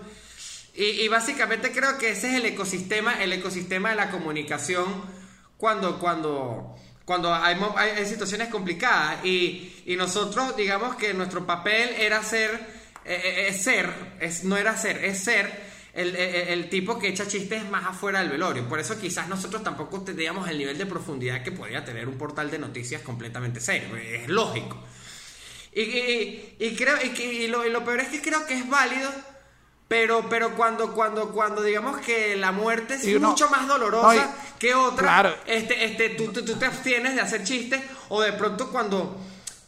Y, 0.74 1.06
básicamente 1.08 1.70
creo 1.70 1.98
que 1.98 2.12
ese 2.12 2.30
es 2.30 2.34
el 2.36 2.46
ecosistema, 2.46 3.22
el 3.22 3.34
ecosistema 3.34 3.90
de 3.90 3.96
la 3.96 4.10
comunicación 4.10 4.86
cuando, 5.58 6.00
cuando, 6.00 6.74
cuando 7.04 7.32
hay, 7.32 7.56
situaciones 8.06 8.48
complicadas. 8.48 9.22
Y, 9.22 9.82
y 9.84 9.96
nosotros, 9.96 10.56
digamos 10.56 10.96
que 10.96 11.12
nuestro 11.12 11.46
papel 11.46 11.90
era 11.98 12.22
ser, 12.22 12.52
eh, 13.04 13.20
eh, 13.22 13.48
es 13.50 13.62
ser, 13.62 13.92
es, 14.18 14.44
no 14.44 14.56
era 14.56 14.78
ser, 14.78 15.04
es 15.04 15.22
ser 15.22 15.73
el, 15.94 16.14
el- 16.16 16.48
el 16.48 16.68
tipo 16.68 16.98
que 16.98 17.08
echa 17.08 17.26
chistes 17.28 17.68
más 17.70 17.84
afuera 17.86 18.20
del 18.20 18.28
velorio. 18.30 18.68
Por 18.68 18.80
eso 18.80 18.98
quizás 19.00 19.28
nosotros 19.28 19.62
tampoco 19.62 20.02
teníamos 20.02 20.48
el 20.48 20.58
nivel 20.58 20.76
de 20.76 20.86
profundidad 20.86 21.42
que 21.42 21.52
podía 21.52 21.84
tener 21.84 22.08
un 22.08 22.18
portal 22.18 22.50
de 22.50 22.58
noticias 22.58 23.02
completamente 23.02 23.60
serio. 23.60 23.96
Es 23.96 24.28
lógico. 24.28 24.82
Y, 25.72 25.80
y- 25.82 26.56
y 26.60 26.76
creo 26.76 26.96
y, 27.02 27.46
lo, 27.48 27.84
peor 27.84 28.00
es 28.00 28.08
que 28.08 28.20
creo 28.22 28.46
que 28.46 28.54
es 28.54 28.68
válido, 28.68 29.10
pero, 29.88 30.28
pero 30.28 30.54
cuando, 30.56 30.92
cuando, 30.92 31.30
cuando 31.32 31.62
digamos 31.62 32.00
que 32.00 32.36
la 32.36 32.52
muerte 32.52 32.94
es 32.94 33.20
mucho 33.20 33.48
más 33.50 33.66
dolorosa 33.68 34.34
que 34.58 34.74
otra, 34.74 35.02
claro. 35.02 35.34
este, 35.46 35.84
este, 35.84 36.10
tú, 36.10 36.32
tú, 36.32 36.44
tú 36.44 36.54
te 36.56 36.64
abstienes 36.66 37.14
de 37.14 37.20
hacer 37.20 37.44
chistes, 37.44 37.80
o 38.08 38.20
de 38.22 38.32
pronto 38.32 38.70
cuando, 38.70 39.16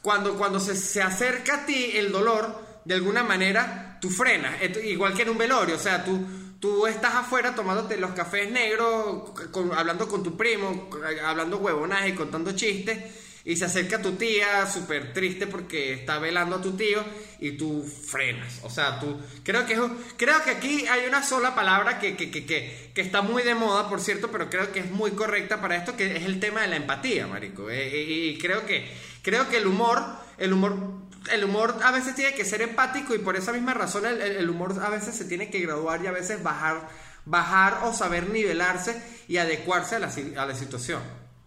cuando, 0.00 0.36
cuando 0.36 0.58
se, 0.60 0.74
se 0.76 1.02
acerca 1.02 1.62
a 1.62 1.66
ti 1.66 1.92
el 1.94 2.10
dolor, 2.12 2.65
de 2.86 2.94
alguna 2.94 3.22
manera, 3.24 3.98
tú 4.00 4.08
frenas, 4.08 4.62
Esto- 4.62 4.80
igual 4.80 5.12
que 5.14 5.22
en 5.22 5.30
un 5.30 5.38
velorio, 5.38 5.74
o 5.76 5.78
sea, 5.78 6.04
tú, 6.04 6.24
tú 6.60 6.86
estás 6.86 7.14
afuera 7.16 7.54
tomándote 7.54 7.96
los 7.96 8.12
cafés 8.12 8.50
negros, 8.50 9.32
hablando 9.76 10.06
con 10.08 10.22
tu 10.22 10.36
primo, 10.36 10.88
hablando 11.24 11.58
huevonaje, 11.58 12.14
contando 12.14 12.52
chistes, 12.52 13.24
y 13.44 13.54
se 13.56 13.64
acerca 13.64 14.02
tu 14.02 14.12
tía 14.12 14.66
súper 14.66 15.12
triste 15.12 15.46
porque 15.46 15.92
está 15.92 16.18
velando 16.18 16.56
a 16.56 16.60
tu 16.62 16.72
tío 16.76 17.04
y 17.38 17.52
tú 17.52 17.84
frenas. 17.84 18.58
O 18.64 18.70
sea, 18.70 18.98
tú... 18.98 19.20
Creo 19.44 19.64
que, 19.66 19.80
creo 20.16 20.42
que 20.42 20.50
aquí 20.50 20.84
hay 20.88 21.06
una 21.06 21.22
sola 21.22 21.54
palabra 21.54 22.00
que, 22.00 22.16
que, 22.16 22.28
que, 22.32 22.44
que, 22.44 22.90
que 22.92 23.00
está 23.00 23.22
muy 23.22 23.44
de 23.44 23.54
moda, 23.54 23.88
por 23.88 24.00
cierto, 24.00 24.30
pero 24.32 24.50
creo 24.50 24.72
que 24.72 24.80
es 24.80 24.90
muy 24.90 25.12
correcta 25.12 25.60
para 25.60 25.76
esto, 25.76 25.96
que 25.96 26.16
es 26.16 26.24
el 26.24 26.40
tema 26.40 26.62
de 26.62 26.66
la 26.68 26.76
empatía, 26.76 27.28
marico. 27.28 27.70
Eh, 27.70 27.86
eh, 27.86 28.02
y 28.32 28.38
creo 28.38 28.66
que, 28.66 28.84
creo 29.22 29.48
que 29.48 29.58
el 29.58 29.66
humor, 29.68 30.02
el 30.38 30.52
humor... 30.52 31.05
El 31.32 31.44
humor 31.44 31.74
a 31.82 31.90
veces 31.92 32.14
tiene 32.14 32.34
que 32.34 32.44
ser 32.44 32.62
empático 32.62 33.14
y 33.14 33.18
por 33.18 33.36
esa 33.36 33.52
misma 33.52 33.74
razón 33.74 34.04
el, 34.06 34.48
humor 34.50 34.74
a 34.82 34.90
veces 34.90 35.14
se 35.16 35.24
tiene 35.24 35.50
que 35.50 35.60
graduar 35.60 36.02
y 36.02 36.06
a 36.06 36.12
veces 36.12 36.42
bajar, 36.42 36.88
bajar 37.24 37.80
o 37.84 37.92
saber 37.92 38.30
nivelarse 38.30 39.00
y 39.28 39.36
adecuarse 39.38 39.96
a 39.96 39.98
la, 39.98 40.10
si- 40.10 40.34
a 40.36 40.46
la 40.46 40.54
situación. 40.54 41.00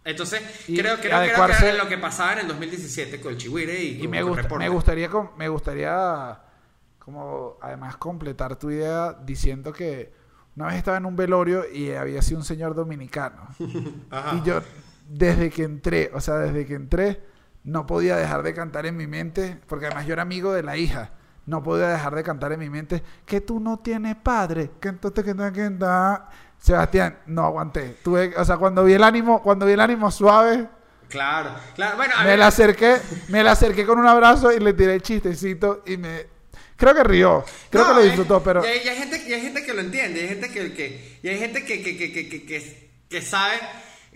Entonces, 0.04 0.40
Y- 0.68 0.76
creo, 0.78 0.96
creo, 0.98 1.10
creo 1.10 1.22
que 1.22 1.30
adecuarse- 1.34 1.64
era 1.68 1.82
lo 1.82 1.88
que 1.88 1.98
pasaba 1.98 2.32
en 2.34 2.38
el 2.40 2.48
2017 2.48 3.20
con 3.20 3.32
el 3.32 3.38
Chihuire 3.38 3.82
y, 3.82 3.88
Y 3.96 4.00
con, 4.00 4.10
me, 4.10 4.22
gusta- 4.22 4.56
me 4.58 4.68
gustaría 4.68 5.10
me 5.36 5.48
gustaría 5.48 6.40
como 6.98 7.56
además 7.60 7.96
completar 7.96 8.56
tu 8.56 8.70
idea 8.70 9.12
diciendo 9.24 9.72
que 9.72 10.12
una 10.56 10.66
vez 10.66 10.76
estaba 10.76 10.96
en 10.96 11.06
un 11.06 11.16
velorio 11.16 11.64
y 11.72 11.92
había 11.92 12.22
sido 12.22 12.38
un 12.38 12.44
señor 12.44 12.74
dominicano. 12.74 13.48
Ajá. 14.10 14.36
Y 14.36 14.42
yo 14.46 14.60
desde 15.08 15.50
que 15.50 15.64
entré, 15.64 16.10
o 16.14 16.20
sea, 16.20 16.36
desde 16.36 16.66
que 16.66 16.74
entré 16.74 17.20
no 17.64 17.86
podía 17.86 18.16
dejar 18.16 18.42
de 18.42 18.54
cantar 18.54 18.86
en 18.86 18.96
mi 18.96 19.06
mente, 19.06 19.58
porque 19.66 19.86
además 19.86 20.06
yo 20.06 20.12
era 20.14 20.22
amigo 20.22 20.52
de 20.52 20.62
la 20.62 20.76
hija. 20.76 21.10
No 21.46 21.62
podía 21.62 21.88
dejar 21.88 22.14
de 22.14 22.22
cantar 22.22 22.52
en 22.52 22.60
mi 22.60 22.70
mente 22.70 23.02
que 23.26 23.40
tú 23.40 23.60
no 23.60 23.78
tienes 23.78 24.14
padre, 24.16 24.70
que 24.80 24.88
entonces 24.88 25.24
que 25.24 25.34
no 25.34 25.52
que 25.52 25.70
no. 25.70 26.20
Sebastián, 26.58 27.18
no 27.26 27.44
aguanté. 27.46 27.96
Tuve, 28.04 28.34
o 28.36 28.44
sea, 28.44 28.58
cuando 28.58 28.84
vi 28.84 28.92
el 28.92 29.02
ánimo, 29.02 29.42
cuando 29.42 29.64
vi 29.66 29.72
el 29.72 29.80
ánimo 29.80 30.10
suave, 30.10 30.68
Claro, 31.08 31.50
claro. 31.74 31.96
Bueno, 31.96 32.14
a 32.16 32.22
me 32.22 32.28
ver, 32.30 32.38
la 32.38 32.46
acerqué, 32.48 32.96
me 33.28 33.42
la 33.42 33.52
acerqué 33.52 33.84
con 33.84 33.98
un 33.98 34.06
abrazo 34.06 34.52
y 34.52 34.60
le 34.60 34.72
tiré 34.74 34.94
el 34.94 35.02
chistecito 35.02 35.82
y 35.86 35.96
me 35.96 36.26
creo 36.76 36.94
que 36.94 37.02
rió, 37.02 37.44
creo 37.68 37.82
no, 37.82 37.88
que 37.88 37.94
lo 37.96 38.00
eh, 38.02 38.04
disfrutó, 38.04 38.40
pero 38.42 38.62
Y 38.64 38.68
hay, 38.68 38.80
y 38.84 38.88
hay 38.88 38.96
gente, 38.96 39.24
y 39.28 39.32
hay 39.32 39.40
gente 39.40 39.64
que 39.64 39.74
lo 39.74 39.80
entiende, 39.80 40.20
y 40.20 40.22
hay 40.22 40.28
gente 40.28 40.50
que, 40.50 40.72
que- 40.72 41.18
y 41.22 41.28
hay 41.28 41.38
gente 41.38 41.64
que, 41.64 41.82
que, 41.82 41.96
que, 41.98 42.28
que- 42.46 42.90
que 43.08 43.22
sabe. 43.22 43.56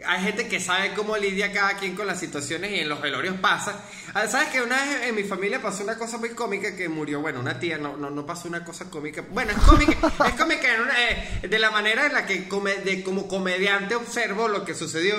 Hay 0.05 0.23
gente 0.25 0.49
que 0.49 0.59
sabe 0.59 0.93
cómo 0.95 1.17
lidia 1.17 1.53
cada 1.53 1.75
quien 1.77 1.95
con 1.95 2.09
las 2.09 2.19
situaciones 2.19 2.73
y 2.73 2.81
en 2.81 2.89
los 2.89 3.01
velorios 3.01 3.37
pasa. 3.37 3.81
Ah, 4.13 4.27
¿Sabes 4.27 4.49
que 4.49 4.61
una 4.61 4.75
vez 4.77 5.03
en 5.05 5.15
mi 5.15 5.23
familia 5.23 5.63
pasó 5.63 5.85
una 5.85 5.97
cosa 5.97 6.19
muy 6.19 6.31
cómica 6.31 6.75
que 6.75 6.89
murió? 6.89 7.21
Bueno, 7.21 7.39
una 7.39 7.61
tía, 7.61 7.79
no, 7.79 7.97
no, 7.97 8.11
no 8.11 8.27
pasó 8.27 8.49
una 8.49 8.65
cosa 8.65 8.91
cómica. 8.91 9.23
Bueno, 9.31 9.53
es 9.53 9.59
cómica, 9.59 9.93
es 10.27 10.35
cómica 10.35 10.75
en 10.75 10.81
una- 10.83 11.11
eh, 11.11 11.47
de 11.49 11.59
la 11.61 11.71
manera 11.71 12.07
en 12.07 12.13
la 12.13 12.27
que 12.27 12.49
come- 12.49 12.75
de, 12.79 13.05
como 13.05 13.29
comediante 13.29 13.95
observo 13.95 14.49
lo 14.49 14.65
que 14.65 14.75
sucedió. 14.75 15.15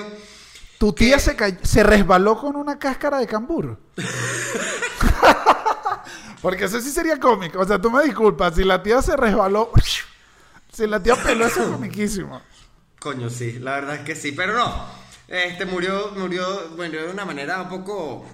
tu 0.76 0.92
tía 0.92 1.18
se 1.18 1.36
cayó- 1.36 1.58
se 1.64 1.82
resbaló 1.82 2.38
con 2.38 2.54
una 2.54 2.78
cáscara 2.78 3.16
de 3.18 3.26
cambur. 3.26 3.78
Porque 6.42 6.66
eso 6.66 6.80
sí 6.80 6.90
sería 6.90 7.18
cómico. 7.18 7.60
O 7.60 7.64
sea, 7.66 7.80
tú 7.80 7.90
me 7.90 8.04
disculpas, 8.04 8.54
si 8.54 8.62
la 8.62 8.82
tía 8.82 9.00
se 9.02 9.16
resbaló, 9.16 9.72
si 10.72 10.86
la 10.86 11.02
tía 11.02 11.16
peló, 11.16 11.46
eso 11.46 11.62
es 11.62 11.68
comiquísimo. 11.70 12.42
Coño, 13.06 13.30
sí, 13.30 13.60
la 13.60 13.74
verdad 13.76 13.94
es 13.94 14.00
que 14.00 14.16
sí, 14.16 14.32
pero 14.32 14.52
no. 14.54 14.84
Este 15.28 15.64
murió, 15.64 16.10
murió, 16.16 16.70
bueno, 16.74 16.98
de 16.98 17.08
una 17.08 17.24
manera 17.24 17.62
un 17.62 17.68
poco. 17.68 18.26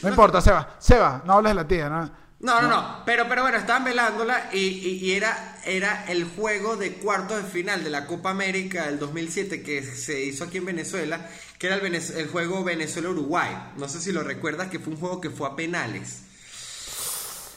No 0.00 0.08
importa, 0.10 0.40
Seba, 0.40 0.76
Seba, 0.78 1.24
no 1.26 1.32
hables 1.32 1.50
de 1.50 1.54
la 1.56 1.66
tía, 1.66 1.88
¿no? 1.88 2.08
No, 2.38 2.62
no, 2.62 2.68
no. 2.68 3.02
Pero, 3.04 3.28
pero 3.28 3.42
bueno, 3.42 3.58
estaban 3.58 3.82
velándola 3.82 4.48
y, 4.52 4.58
y- 4.58 4.98
y 5.06 5.12
era, 5.14 5.58
era 5.64 6.04
el 6.06 6.24
juego 6.24 6.76
de 6.76 6.92
cuartos 6.98 7.42
de 7.42 7.50
final 7.50 7.82
de 7.82 7.90
la 7.90 8.06
Copa 8.06 8.30
América 8.30 8.84
del 8.86 9.00
2007 9.00 9.60
que 9.64 9.82
se 9.82 10.22
hizo 10.22 10.44
aquí 10.44 10.58
en 10.58 10.66
Venezuela, 10.66 11.28
que 11.58 11.66
era 11.66 11.74
el, 11.74 11.82
Venez- 11.82 12.14
el 12.16 12.28
juego 12.28 12.62
Venezuela-Uruguay. 12.62 13.72
No 13.76 13.88
sé 13.88 14.00
si 14.00 14.12
lo 14.12 14.22
recuerdas, 14.22 14.68
que 14.68 14.78
fue 14.78 14.92
un 14.92 15.00
juego 15.00 15.20
que 15.20 15.30
fue 15.30 15.48
a 15.48 15.56
penales. 15.56 16.20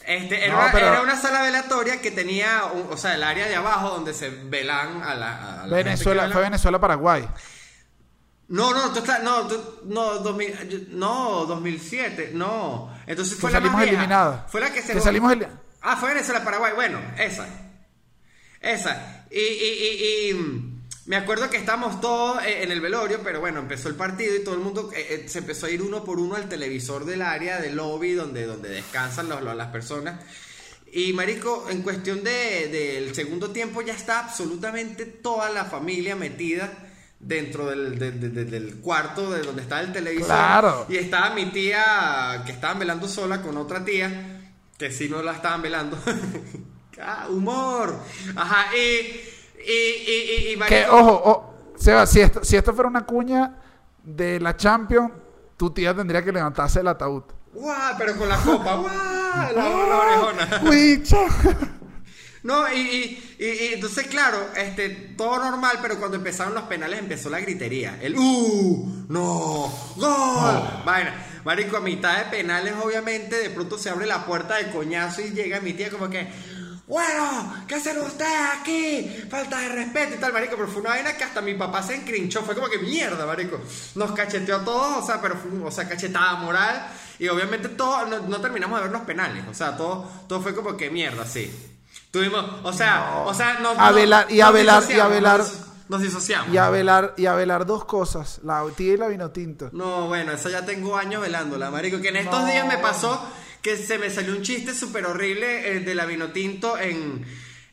Este, 0.06 0.44
era, 0.44 0.54
No, 0.54 0.62
una, 0.62 0.72
pero- 0.72 0.86
era 0.88 1.02
una 1.02 1.16
sala 1.16 1.42
velatoria 1.42 2.00
que 2.00 2.10
tenía, 2.10 2.64
un- 2.72 2.88
o 2.92 2.96
sea, 2.96 3.14
el 3.14 3.22
área 3.22 3.46
de 3.46 3.54
abajo 3.56 3.90
donde 3.90 4.12
se 4.14 4.30
velan 4.30 5.02
a 5.02 5.14
la, 5.14 5.62
a 5.62 5.66
Venezuela, 5.66 6.28
fue 6.30 6.42
Venezuela-Paraguay. 6.42 7.28
No, 8.48 8.74
no, 8.74 8.92
tú 8.92 8.98
estás, 8.98 9.22
no, 9.22 9.46
tú, 9.46 9.80
no, 9.84 10.14
2000, 10.18 10.68
yo- 10.68 10.78
no, 10.90 11.46
2007, 11.46 12.30
no. 12.34 12.92
Entonces 13.06 13.38
fue 13.38 13.50
Que 13.50 13.54
la 13.54 13.58
salimos 13.60 13.80
vieja. 13.80 13.92
eliminados. 13.94 14.40
Fue 14.50 14.60
la 14.60 14.72
que 14.72 14.82
se 14.82 14.92
Que 14.92 15.00
salimos 15.00 15.34
Ah, 15.80 15.96
fue 15.96 16.10
Venezuela, 16.10 16.44
Paraguay, 16.44 16.72
bueno, 16.74 17.00
esa. 17.18 17.46
Esa. 18.60 19.24
Y, 19.30 19.38
y, 19.40 19.40
y, 19.40 20.30
y, 20.30 20.71
me 21.12 21.18
acuerdo 21.18 21.50
que 21.50 21.58
estábamos 21.58 22.00
todos 22.00 22.42
eh, 22.42 22.62
en 22.62 22.72
el 22.72 22.80
velorio, 22.80 23.20
pero 23.22 23.38
bueno, 23.38 23.58
empezó 23.60 23.90
el 23.90 23.96
partido 23.96 24.34
y 24.34 24.42
todo 24.42 24.54
el 24.54 24.62
mundo 24.62 24.90
eh, 24.96 25.06
eh, 25.10 25.28
se 25.28 25.40
empezó 25.40 25.66
a 25.66 25.70
ir 25.70 25.82
uno 25.82 26.02
por 26.04 26.18
uno 26.18 26.36
al 26.36 26.48
televisor 26.48 27.04
del 27.04 27.20
área, 27.20 27.60
del 27.60 27.76
lobby, 27.76 28.12
donde, 28.14 28.46
donde 28.46 28.70
descansan 28.70 29.28
los- 29.28 29.42
los- 29.42 29.54
las 29.54 29.68
personas. 29.68 30.24
Y 30.90 31.12
Marico, 31.12 31.66
en 31.68 31.82
cuestión 31.82 32.24
de- 32.24 32.68
del 32.68 33.14
segundo 33.14 33.50
tiempo 33.50 33.82
ya 33.82 33.92
está 33.92 34.20
absolutamente 34.20 35.04
toda 35.04 35.50
la 35.50 35.66
familia 35.66 36.16
metida 36.16 36.72
dentro 37.20 37.66
del, 37.68 37.98
del- 37.98 38.18
del- 38.18 38.34
del- 38.34 38.50
del 38.50 38.76
cuarto 38.76 39.30
de 39.32 39.42
donde 39.42 39.60
está 39.60 39.80
el 39.82 39.92
televisor. 39.92 40.28
Claro. 40.28 40.86
Y 40.88 40.96
estaba 40.96 41.34
mi 41.34 41.44
tía 41.50 42.42
que 42.46 42.52
estaban 42.52 42.78
velando 42.78 43.06
sola 43.06 43.42
con 43.42 43.58
otra 43.58 43.84
tía 43.84 44.40
que 44.78 44.90
sí 44.90 45.10
no 45.10 45.22
la 45.22 45.32
estaban 45.32 45.60
velando. 45.60 45.98
ah, 47.02 47.26
humor. 47.28 48.00
Ajá, 48.34 48.74
y. 48.74 49.28
Y, 49.66 50.52
y, 50.52 50.52
y, 50.54 50.58
Que, 50.66 50.86
ojo, 50.86 51.22
oh, 51.24 51.54
Seba, 51.76 52.06
si 52.06 52.20
esto, 52.20 52.44
si 52.44 52.56
esto 52.56 52.72
fuera 52.74 52.88
una 52.88 53.04
cuña 53.04 53.56
de 54.02 54.40
la 54.40 54.56
Champions, 54.56 55.10
tu 55.56 55.70
tía 55.70 55.94
tendría 55.94 56.24
que 56.24 56.32
levantarse 56.32 56.80
el 56.80 56.88
ataúd. 56.88 57.24
¡Guau! 57.52 57.94
Pero 57.98 58.16
con 58.16 58.28
la 58.28 58.36
copa, 58.38 58.74
¡guau! 58.76 58.92
La, 58.92 59.52
la 59.52 59.96
orejona. 59.96 60.60
No, 62.42 62.72
y, 62.72 62.76
y, 62.76 63.36
y, 63.38 63.44
y 63.44 63.74
entonces, 63.74 64.08
claro, 64.08 64.38
este, 64.56 64.88
todo 65.16 65.38
normal, 65.38 65.78
pero 65.80 65.98
cuando 65.98 66.16
empezaron 66.16 66.54
los 66.54 66.64
penales 66.64 66.98
empezó 66.98 67.30
la 67.30 67.38
gritería. 67.38 67.98
El 68.02 68.16
¡Uh! 68.16 69.06
¡No! 69.08 69.72
¡Gol! 69.96 70.82
Vaina. 70.84 71.26
Marico, 71.44 71.76
a 71.76 71.80
mitad 71.80 72.18
de 72.18 72.24
penales, 72.36 72.74
obviamente, 72.82 73.36
de 73.36 73.50
pronto 73.50 73.78
se 73.78 73.90
abre 73.90 74.06
la 74.06 74.24
puerta 74.26 74.56
de 74.56 74.70
coñazo 74.70 75.22
y 75.22 75.30
llega 75.30 75.60
mi 75.60 75.72
tía 75.72 75.90
como 75.90 76.08
que. 76.10 76.28
Bueno, 76.92 77.54
¿qué 77.66 77.76
hacen 77.76 77.98
ustedes 78.02 78.38
aquí? 78.60 79.24
Falta 79.30 79.60
de 79.60 79.68
respeto 79.70 80.14
y 80.16 80.18
tal, 80.18 80.30
marico. 80.30 80.56
Pero 80.56 80.68
fue 80.68 80.82
una 80.82 80.90
vaina 80.90 81.16
que 81.16 81.24
hasta 81.24 81.40
mi 81.40 81.54
papá 81.54 81.82
se 81.82 81.94
encrinchó. 81.94 82.42
Fue 82.42 82.54
como 82.54 82.68
que 82.68 82.76
mierda, 82.80 83.24
marico. 83.24 83.58
Nos 83.94 84.12
cacheteó 84.12 84.56
a 84.56 84.62
todos, 84.64 85.02
o 85.02 85.06
sea, 85.06 85.18
pero 85.22 85.36
fue, 85.36 85.50
o 85.66 85.70
sea, 85.70 85.88
cachetada 85.88 86.34
moral. 86.34 86.86
Y 87.18 87.28
obviamente 87.28 87.70
todo, 87.70 88.04
no, 88.04 88.18
no 88.20 88.40
terminamos 88.42 88.78
de 88.78 88.82
ver 88.82 88.92
los 88.92 89.02
penales. 89.06 89.42
O 89.50 89.54
sea, 89.54 89.74
todo, 89.74 90.06
todo 90.28 90.42
fue 90.42 90.54
como 90.54 90.76
que 90.76 90.90
mierda, 90.90 91.24
sí. 91.24 91.50
Tuvimos, 92.10 92.44
o 92.62 92.72
sea, 92.74 93.22
o 93.24 93.32
sea, 93.32 93.54
nos, 93.60 93.72
y 93.74 93.78
nos 93.78 93.88
Abelar- 93.88 94.26
y 94.30 94.40
Abelar- 94.40 95.44
Nos, 95.88 96.02
disociamos. 96.02 96.52
Y 96.54 96.58
a 96.58 96.68
velar, 96.68 97.14
y 97.16 97.24
a 97.24 97.34
velar 97.34 97.64
dos 97.64 97.86
cosas, 97.86 98.40
la 98.44 98.62
tía 98.76 98.92
y 98.92 98.96
la 98.98 99.08
vino 99.08 99.30
tinto. 99.30 99.70
No, 99.72 100.08
bueno, 100.08 100.32
eso 100.32 100.50
ya 100.50 100.62
tengo 100.66 100.94
años 100.94 101.22
velándola, 101.22 101.70
marico. 101.70 102.02
Que 102.02 102.08
en 102.08 102.16
estos 102.16 102.38
No. 102.40 102.46
días 102.46 102.66
me 102.66 102.76
pasó 102.76 103.18
que 103.62 103.76
se 103.76 103.98
me 103.98 104.10
salió 104.10 104.34
un 104.34 104.42
chiste 104.42 104.74
súper 104.74 105.06
horrible 105.06 105.76
eh, 105.76 105.80
de 105.80 105.94
la 105.94 106.04
vino 106.04 106.32
tinto 106.32 106.78
en, 106.78 107.24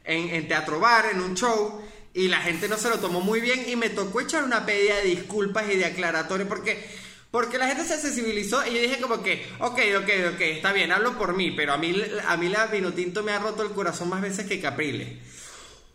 en, 0.03 0.29
en 0.29 0.47
Teatro 0.47 0.79
Bar, 0.79 1.07
en 1.11 1.21
un 1.21 1.35
show. 1.35 1.81
Y 2.13 2.27
la 2.27 2.41
gente 2.41 2.67
no 2.67 2.77
se 2.77 2.89
lo 2.89 2.99
tomó 2.99 3.21
muy 3.21 3.41
bien 3.41 3.65
y 3.67 3.75
me 3.75 3.89
tocó 3.89 4.21
echar 4.21 4.43
una 4.43 4.65
pedida 4.65 4.97
de 4.97 5.03
disculpas 5.03 5.65
y 5.71 5.77
de 5.77 5.85
aclaratorio 5.85 6.47
porque... 6.47 7.09
Porque 7.31 7.59
la 7.59 7.67
gente 7.67 7.85
se 7.85 8.01
sensibilizó 8.01 8.65
y 8.65 8.73
yo 8.73 8.81
dije 8.81 8.99
como 8.99 9.21
que, 9.21 9.45
ok, 9.59 9.79
ok, 9.99 10.09
ok, 10.33 10.41
está 10.41 10.73
bien, 10.73 10.91
hablo 10.91 11.15
por 11.15 11.35
mí, 11.35 11.51
pero 11.51 11.73
a 11.73 11.77
mí, 11.77 11.93
a 12.27 12.37
mí 12.37 12.49
la 12.49 12.65
vino 12.65 12.91
tinto 12.91 13.21
me 13.21 13.31
ha 13.31 13.37
roto 13.37 13.61
el 13.61 13.69
corazón 13.69 14.09
más 14.09 14.19
veces 14.19 14.47
que 14.47 14.59
Capriles. 14.59 15.09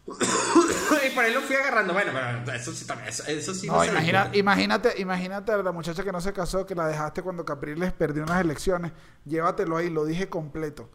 y 1.07 1.11
por 1.15 1.25
ahí 1.25 1.33
lo 1.33 1.41
fui 1.41 1.57
agarrando. 1.57 1.93
Bueno, 1.95 2.13
pero 2.45 2.57
eso 2.57 2.73
sí 2.73 2.87
también, 2.87 3.09
eso, 3.09 3.25
eso 3.27 3.55
sí 3.55 3.67
No, 3.67 3.81
se 3.81 3.87
lo 3.87 3.93
imagina- 3.93 4.19
discuto. 4.25 4.39
imagínate, 4.39 5.01
imagínate 5.01 5.53
a 5.53 5.57
la 5.59 5.73
muchacha 5.73 6.05
que 6.05 6.13
no 6.13 6.21
se 6.21 6.33
casó, 6.33 6.67
que 6.67 6.75
la 6.75 6.87
dejaste 6.87 7.23
cuando 7.23 7.45
Capriles 7.45 7.93
perdió 7.93 8.23
unas 8.25 8.41
elecciones. 8.41 8.93
Llévatelo 9.25 9.77
ahí, 9.79 9.89
lo 9.91 10.05
dije 10.05 10.29
completo. 10.29 10.91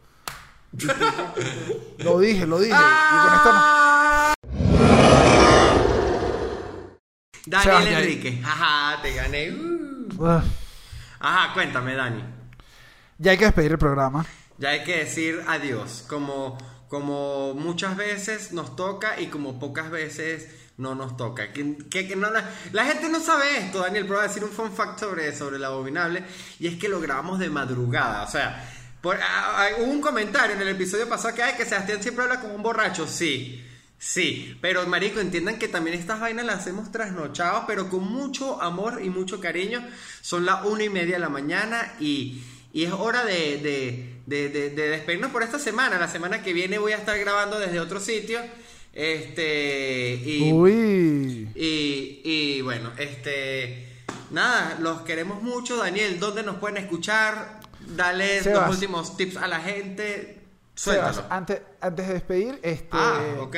lo 1.98 2.20
dije, 2.20 2.46
lo 2.46 2.60
dije. 2.60 2.72
Y 2.76 3.26
con 3.26 3.34
esto 3.34 3.52
no- 3.52 4.34
Daniel. 7.46 7.88
Enrique. 7.94 8.40
Ajá, 8.44 9.02
te 9.02 9.14
gané. 9.14 9.50
Uh. 9.50 10.40
Ajá, 11.18 11.52
cuéntame, 11.54 11.94
Dani. 11.94 12.22
Ya 13.18 13.32
hay 13.32 13.38
que 13.38 13.44
despedir 13.46 13.72
el 13.72 13.78
programa. 13.78 14.24
Ya 14.58 14.70
hay 14.70 14.84
que 14.84 14.98
decir 14.98 15.42
adiós. 15.48 16.04
Como, 16.08 16.56
como 16.90 17.54
muchas 17.54 17.96
veces 17.96 18.52
nos 18.52 18.76
toca 18.76 19.18
y 19.18 19.28
como 19.28 19.58
pocas 19.58 19.90
veces 19.90 20.48
no 20.76 20.94
nos 20.96 21.16
toca. 21.16 21.52
Que, 21.52 21.76
que- 21.88 22.16
no, 22.16 22.30
la, 22.30 22.44
la 22.72 22.84
gente 22.84 23.08
no 23.08 23.20
sabe 23.20 23.58
esto, 23.58 23.78
Daniel, 23.78 24.06
pero 24.06 24.20
a 24.20 24.24
decir 24.24 24.42
un 24.44 24.50
fun 24.50 24.72
fact 24.72 24.98
sobre, 24.98 25.34
sobre 25.34 25.56
el 25.56 25.64
abominable. 25.64 26.24
Y 26.58 26.66
es 26.66 26.76
que 26.78 26.88
lo 26.88 27.00
grabamos 27.00 27.38
de 27.38 27.48
madrugada. 27.48 28.24
O 28.24 28.28
sea, 28.30 28.68
por- 29.00 29.18
hubo 29.78 29.84
un 29.90 30.00
comentario 30.00 30.56
en 30.56 30.62
el 30.62 30.68
episodio 30.68 31.08
pasado 31.08 31.34
que, 31.34 31.42
ay, 31.44 31.54
que 31.56 31.64
Sebastián 31.64 32.02
siempre 32.02 32.24
habla 32.24 32.40
como 32.40 32.54
un 32.54 32.62
borracho. 32.62 33.06
Sí. 33.06 33.64
Sí, 34.02 34.56
pero 34.62 34.86
marico, 34.86 35.20
entiendan 35.20 35.58
que 35.58 35.68
también 35.68 35.96
estas 35.98 36.18
vainas 36.20 36.46
las 36.46 36.60
hacemos 36.60 36.90
trasnochados, 36.90 37.64
pero 37.66 37.90
con 37.90 38.02
mucho 38.02 38.60
amor 38.62 39.00
y 39.04 39.10
mucho 39.10 39.38
cariño. 39.40 39.86
Son 40.22 40.46
las 40.46 40.64
una 40.64 40.82
y 40.84 40.88
media 40.88 41.16
de 41.16 41.20
la 41.20 41.28
mañana 41.28 41.92
y, 42.00 42.42
y 42.72 42.84
es 42.84 42.92
hora 42.92 43.24
de, 43.24 43.58
de, 43.58 44.14
de- 44.26 44.48
de- 44.48 44.70
de 44.70 44.88
despedirnos 44.90 45.30
por 45.32 45.42
esta 45.42 45.58
semana. 45.58 45.98
La 45.98 46.08
semana 46.08 46.42
que 46.42 46.52
viene 46.52 46.78
voy 46.78 46.92
a 46.92 46.96
estar 46.96 47.18
grabando 47.18 47.58
desde 47.58 47.80
otro 47.80 48.00
sitio. 48.00 48.40
Este. 48.92 50.14
Y, 50.24 50.52
Uy. 50.52 51.48
y, 51.54 52.20
y 52.24 52.60
bueno, 52.62 52.92
este. 52.98 53.86
Nada, 54.30 54.78
los 54.80 55.00
queremos 55.02 55.42
mucho. 55.42 55.76
Daniel, 55.76 56.20
¿dónde 56.20 56.42
nos 56.42 56.56
pueden 56.56 56.76
escuchar? 56.76 57.60
Dale 57.80 58.40
Sebas. 58.42 58.66
los 58.66 58.76
últimos 58.76 59.16
tips 59.16 59.36
a 59.36 59.48
la 59.48 59.60
gente. 59.60 60.38
Sebas, 60.74 61.16
Suéltalo. 61.16 61.34
antes, 61.34 61.60
antes 61.80 62.06
de 62.08 62.14
despedir, 62.14 62.58
este, 62.62 62.88
Ah, 62.92 63.20
ok. 63.40 63.56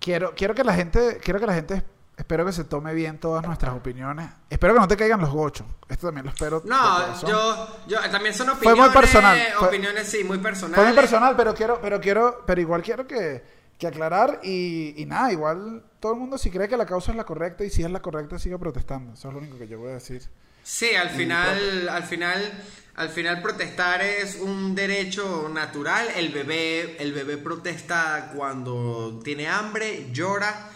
quiero, 0.00 0.34
quiero 0.34 0.54
que 0.54 0.64
la 0.64 0.74
gente, 0.74 1.18
quiero 1.22 1.38
que 1.40 1.46
la 1.46 1.54
gente, 1.54 1.82
espero 2.30 2.46
que 2.46 2.52
se 2.52 2.62
tome 2.62 2.94
bien 2.94 3.18
todas 3.18 3.44
nuestras 3.44 3.74
opiniones. 3.74 4.30
Espero 4.48 4.72
que 4.74 4.78
no 4.78 4.86
te 4.86 4.96
caigan 4.96 5.20
los 5.20 5.30
gochos. 5.30 5.66
Esto 5.88 6.06
también 6.06 6.26
lo 6.26 6.30
espero. 6.30 6.62
No, 6.64 7.20
yo, 7.26 7.78
yo 7.88 7.98
también 8.08 8.32
son 8.32 8.46
Fue 8.46 8.54
opiniones. 8.70 8.84
muy 8.84 9.00
personal, 9.02 9.38
fue- 9.58 9.68
opiniones, 9.68 10.06
sí, 10.08 10.22
muy 10.22 10.38
personales. 10.38 10.76
Fue 10.76 10.84
muy 10.86 10.94
personal, 10.94 11.34
pero 11.36 11.52
quiero, 11.54 11.80
pero 11.82 12.00
quiero, 12.00 12.44
pero 12.46 12.60
igual 12.60 12.82
quiero 12.82 13.04
que, 13.04 13.42
que 13.76 13.86
aclarar 13.88 14.38
y, 14.44 14.94
y 14.96 15.06
nada, 15.06 15.32
igual 15.32 15.82
todo 15.98 16.12
el 16.12 16.20
mundo 16.20 16.38
si 16.38 16.52
cree 16.52 16.68
que 16.68 16.76
la 16.76 16.86
causa 16.86 17.10
es 17.10 17.16
la 17.16 17.24
correcta 17.24 17.64
y 17.64 17.70
si 17.70 17.82
es 17.82 17.90
la 17.90 18.00
correcta 18.00 18.38
sigue 18.38 18.56
protestando. 18.58 19.14
Eso 19.14 19.26
es 19.26 19.34
lo 19.34 19.40
único 19.40 19.58
que 19.58 19.66
yo 19.66 19.80
voy 19.80 19.90
a 19.90 19.94
decir. 19.94 20.22
Sí, 20.62 20.94
al 20.94 21.10
final, 21.10 21.88
al 21.88 22.04
final, 22.04 22.62
al 22.94 23.08
final 23.08 23.42
protestar 23.42 24.02
es 24.02 24.36
un 24.36 24.76
derecho 24.76 25.50
natural. 25.52 26.06
El 26.14 26.28
bebé, 26.28 26.96
el 27.02 27.12
bebé 27.12 27.38
protesta 27.38 28.30
cuando 28.36 29.18
tiene 29.24 29.48
hambre, 29.48 30.10
llora 30.12 30.68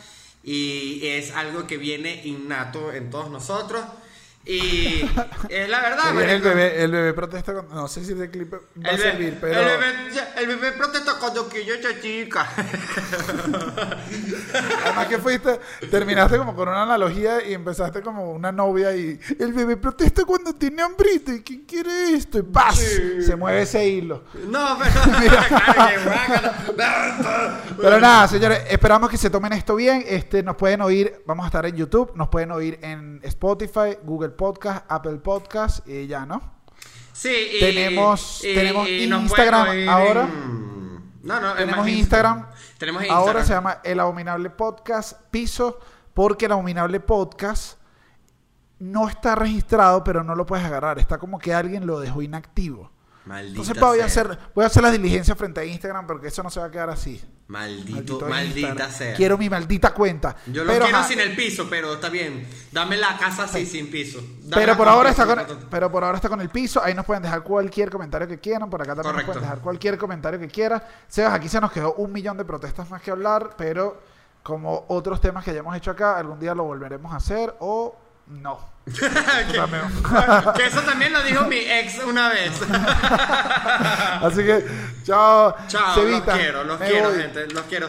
y 0.44 1.06
es 1.06 1.32
algo 1.32 1.66
que 1.66 1.78
viene 1.78 2.20
innato 2.24 2.92
en 2.92 3.10
todos 3.10 3.30
nosotros. 3.30 3.84
Y 4.46 5.08
es 5.48 5.68
la 5.70 5.80
verdad. 5.80 6.22
el, 6.22 6.42
bebé, 6.42 6.82
el 6.82 6.90
bebé 6.90 7.14
protesta 7.14 7.54
con- 7.54 7.68
no 7.70 7.88
sé 7.88 8.04
si 8.04 8.12
ese 8.12 8.30
clip 8.30 8.52
va 8.52 8.58
a 8.58 8.92
bebé, 8.92 8.98
servir, 8.98 9.38
pero 9.40 9.58
el 9.58 9.66
bebé, 9.66 9.94
el 10.36 10.46
bebé 10.48 10.72
protesta 10.72 11.12
cuando 11.18 11.48
que 11.48 11.64
yo 11.64 11.74
chica. 12.02 12.46
además 14.84 15.06
que 15.06 15.18
fuiste, 15.18 15.58
terminaste 15.90 16.36
como 16.36 16.54
con 16.54 16.68
una 16.68 16.82
analogía 16.82 17.42
y 17.42 17.54
empezaste 17.54 18.02
como 18.02 18.32
una 18.32 18.52
novia 18.52 18.94
y 18.94 19.18
el 19.38 19.52
bebé 19.54 19.78
protesta 19.78 20.24
cuando 20.24 20.54
tiene 20.54 20.82
hambrita 20.82 21.32
y 21.34 21.40
quién 21.42 21.64
quiere 21.64 22.12
esto 22.12 22.38
y 22.38 22.42
¡paz! 22.42 22.78
Se 23.24 23.36
mueve 23.36 23.62
ese 23.62 23.88
hilo. 23.88 24.24
No, 24.48 24.78
pero. 25.16 25.36
Pero 27.80 28.00
nada, 28.00 28.28
señores, 28.28 28.62
esperamos 28.68 29.10
que 29.10 29.16
se 29.16 29.30
tomen 29.30 29.52
esto 29.52 29.74
bien. 29.74 30.04
Este, 30.06 30.42
nos 30.42 30.56
pueden 30.56 30.80
oír, 30.82 31.22
vamos 31.26 31.44
a 31.44 31.46
estar 31.48 31.64
en 31.66 31.76
YouTube, 31.76 32.12
nos 32.14 32.28
pueden 32.28 32.50
oír 32.50 32.78
en 32.82 33.20
Spotify, 33.22 33.96
Google 34.02 34.33
Podcast, 34.34 34.84
Apple 34.88 35.16
Podcast 35.16 35.86
y 35.88 36.06
ya, 36.06 36.26
¿no? 36.26 36.52
Sí, 37.12 37.30
y, 37.56 37.60
Tenemos- 37.60 38.40
tenemos 38.42 38.88
Instagram 38.88 39.88
ahora. 39.88 40.22
en- 40.24 41.12
No, 41.22 41.40
no, 41.40 41.54
Tenemos 41.54 41.88
Instagram. 41.88 42.46
Tenemos 42.76 43.02
Instagram. 43.02 43.26
Ahora 43.26 43.44
se 43.44 43.52
llama 43.54 43.78
El 43.82 43.98
Abominable 44.00 44.50
Podcast 44.50 45.20
Piso, 45.30 45.78
porque 46.12 46.46
El 46.46 46.52
Abominable 46.52 47.00
Podcast 47.00 47.78
no 48.78 49.08
está 49.08 49.34
registrado, 49.34 50.04
pero 50.04 50.22
no 50.22 50.34
lo 50.34 50.44
puedes 50.44 50.66
agarrar. 50.66 50.98
Está 50.98 51.16
como 51.18 51.38
que 51.38 51.54
alguien 51.54 51.86
lo 51.86 52.00
dejó 52.00 52.20
inactivo. 52.20 52.90
Maldita 53.26 53.60
Entonces 53.60 53.80
voy 53.80 54.00
a 54.00 54.04
hacer, 54.04 54.38
voy 54.54 54.64
a 54.64 54.66
hacer 54.66 54.82
la 54.82 54.90
diligencia 54.90 55.34
frente 55.34 55.60
a 55.60 55.64
Instagram 55.64 56.06
porque 56.06 56.28
eso 56.28 56.42
no 56.42 56.50
se 56.50 56.60
va 56.60 56.66
a 56.66 56.70
quedar 56.70 56.90
así. 56.90 57.22
Maldito, 57.46 57.92
Maldito 57.94 58.28
maldita 58.28 58.68
Instagram. 58.68 58.92
sea. 58.92 59.14
Quiero 59.14 59.38
mi 59.38 59.48
maldita 59.48 59.94
cuenta. 59.94 60.36
Yo 60.46 60.62
lo 60.64 60.70
Pero, 60.72 60.84
quiero 60.84 60.98
ajá, 60.98 61.08
sin 61.08 61.20
el 61.20 61.34
piso, 61.34 61.66
pero 61.70 61.94
está 61.94 62.10
bien. 62.10 62.46
Dame 62.70 62.96
la 62.98 63.16
casa 63.16 63.44
así, 63.44 63.64
sin 63.64 63.90
piso. 63.90 64.18
Dame 64.42 64.62
Pero 64.62 64.76
por 64.76 64.88
ahora 64.88 65.10
está 65.10 65.24
con, 65.26 65.40
pero 65.70 65.90
por 65.90 66.04
ahora 66.04 66.16
está 66.16 66.28
con 66.28 66.40
el 66.42 66.50
piso. 66.50 66.82
Ahí 66.82 66.92
nos 66.94 67.06
pueden 67.06 67.22
dejar 67.22 67.42
cualquier 67.42 67.90
comentario 67.90 68.28
que 68.28 68.38
quieran. 68.38 68.68
Por 68.68 68.82
acá 68.82 68.94
también 68.94 69.12
Correcto. 69.12 69.26
nos 69.28 69.34
pueden 69.36 69.42
dejar 69.48 69.62
cualquier 69.62 69.98
comentario 69.98 70.38
que 70.38 70.48
quieran. 70.48 70.82
Sebas, 71.08 71.32
aquí 71.32 71.48
se 71.48 71.60
nos 71.60 71.72
quedó 71.72 71.94
un 71.94 72.12
millón 72.12 72.36
de 72.36 72.44
protestas 72.44 72.90
más 72.90 73.00
que 73.00 73.10
hablar, 73.10 73.54
pero 73.56 74.02
como 74.42 74.84
otros 74.88 75.20
temas 75.22 75.44
que 75.44 75.50
hayamos 75.52 75.74
hecho 75.76 75.90
acá, 75.90 76.18
algún 76.18 76.38
día 76.38 76.54
lo 76.54 76.64
volveremos 76.64 77.10
a 77.12 77.16
hacer 77.16 77.54
o 77.60 77.96
No. 78.26 78.73
que, 80.56 80.66
eso 80.66 80.80
también 80.82 81.12
lo 81.12 81.22
dijo 81.22 81.44
mi 81.46 81.56
ex 81.56 81.98
una 82.04 82.28
vez. 82.28 82.52
Así 84.22 84.44
que, 84.44 84.64
chao. 85.04 85.56
Chao, 85.68 86.02
los 86.02 86.22
quiero, 86.22 86.64
los 86.64 86.78
quiero, 86.78 87.14
gente, 87.14 87.46
los 87.48 87.62
quiero. 87.64 87.88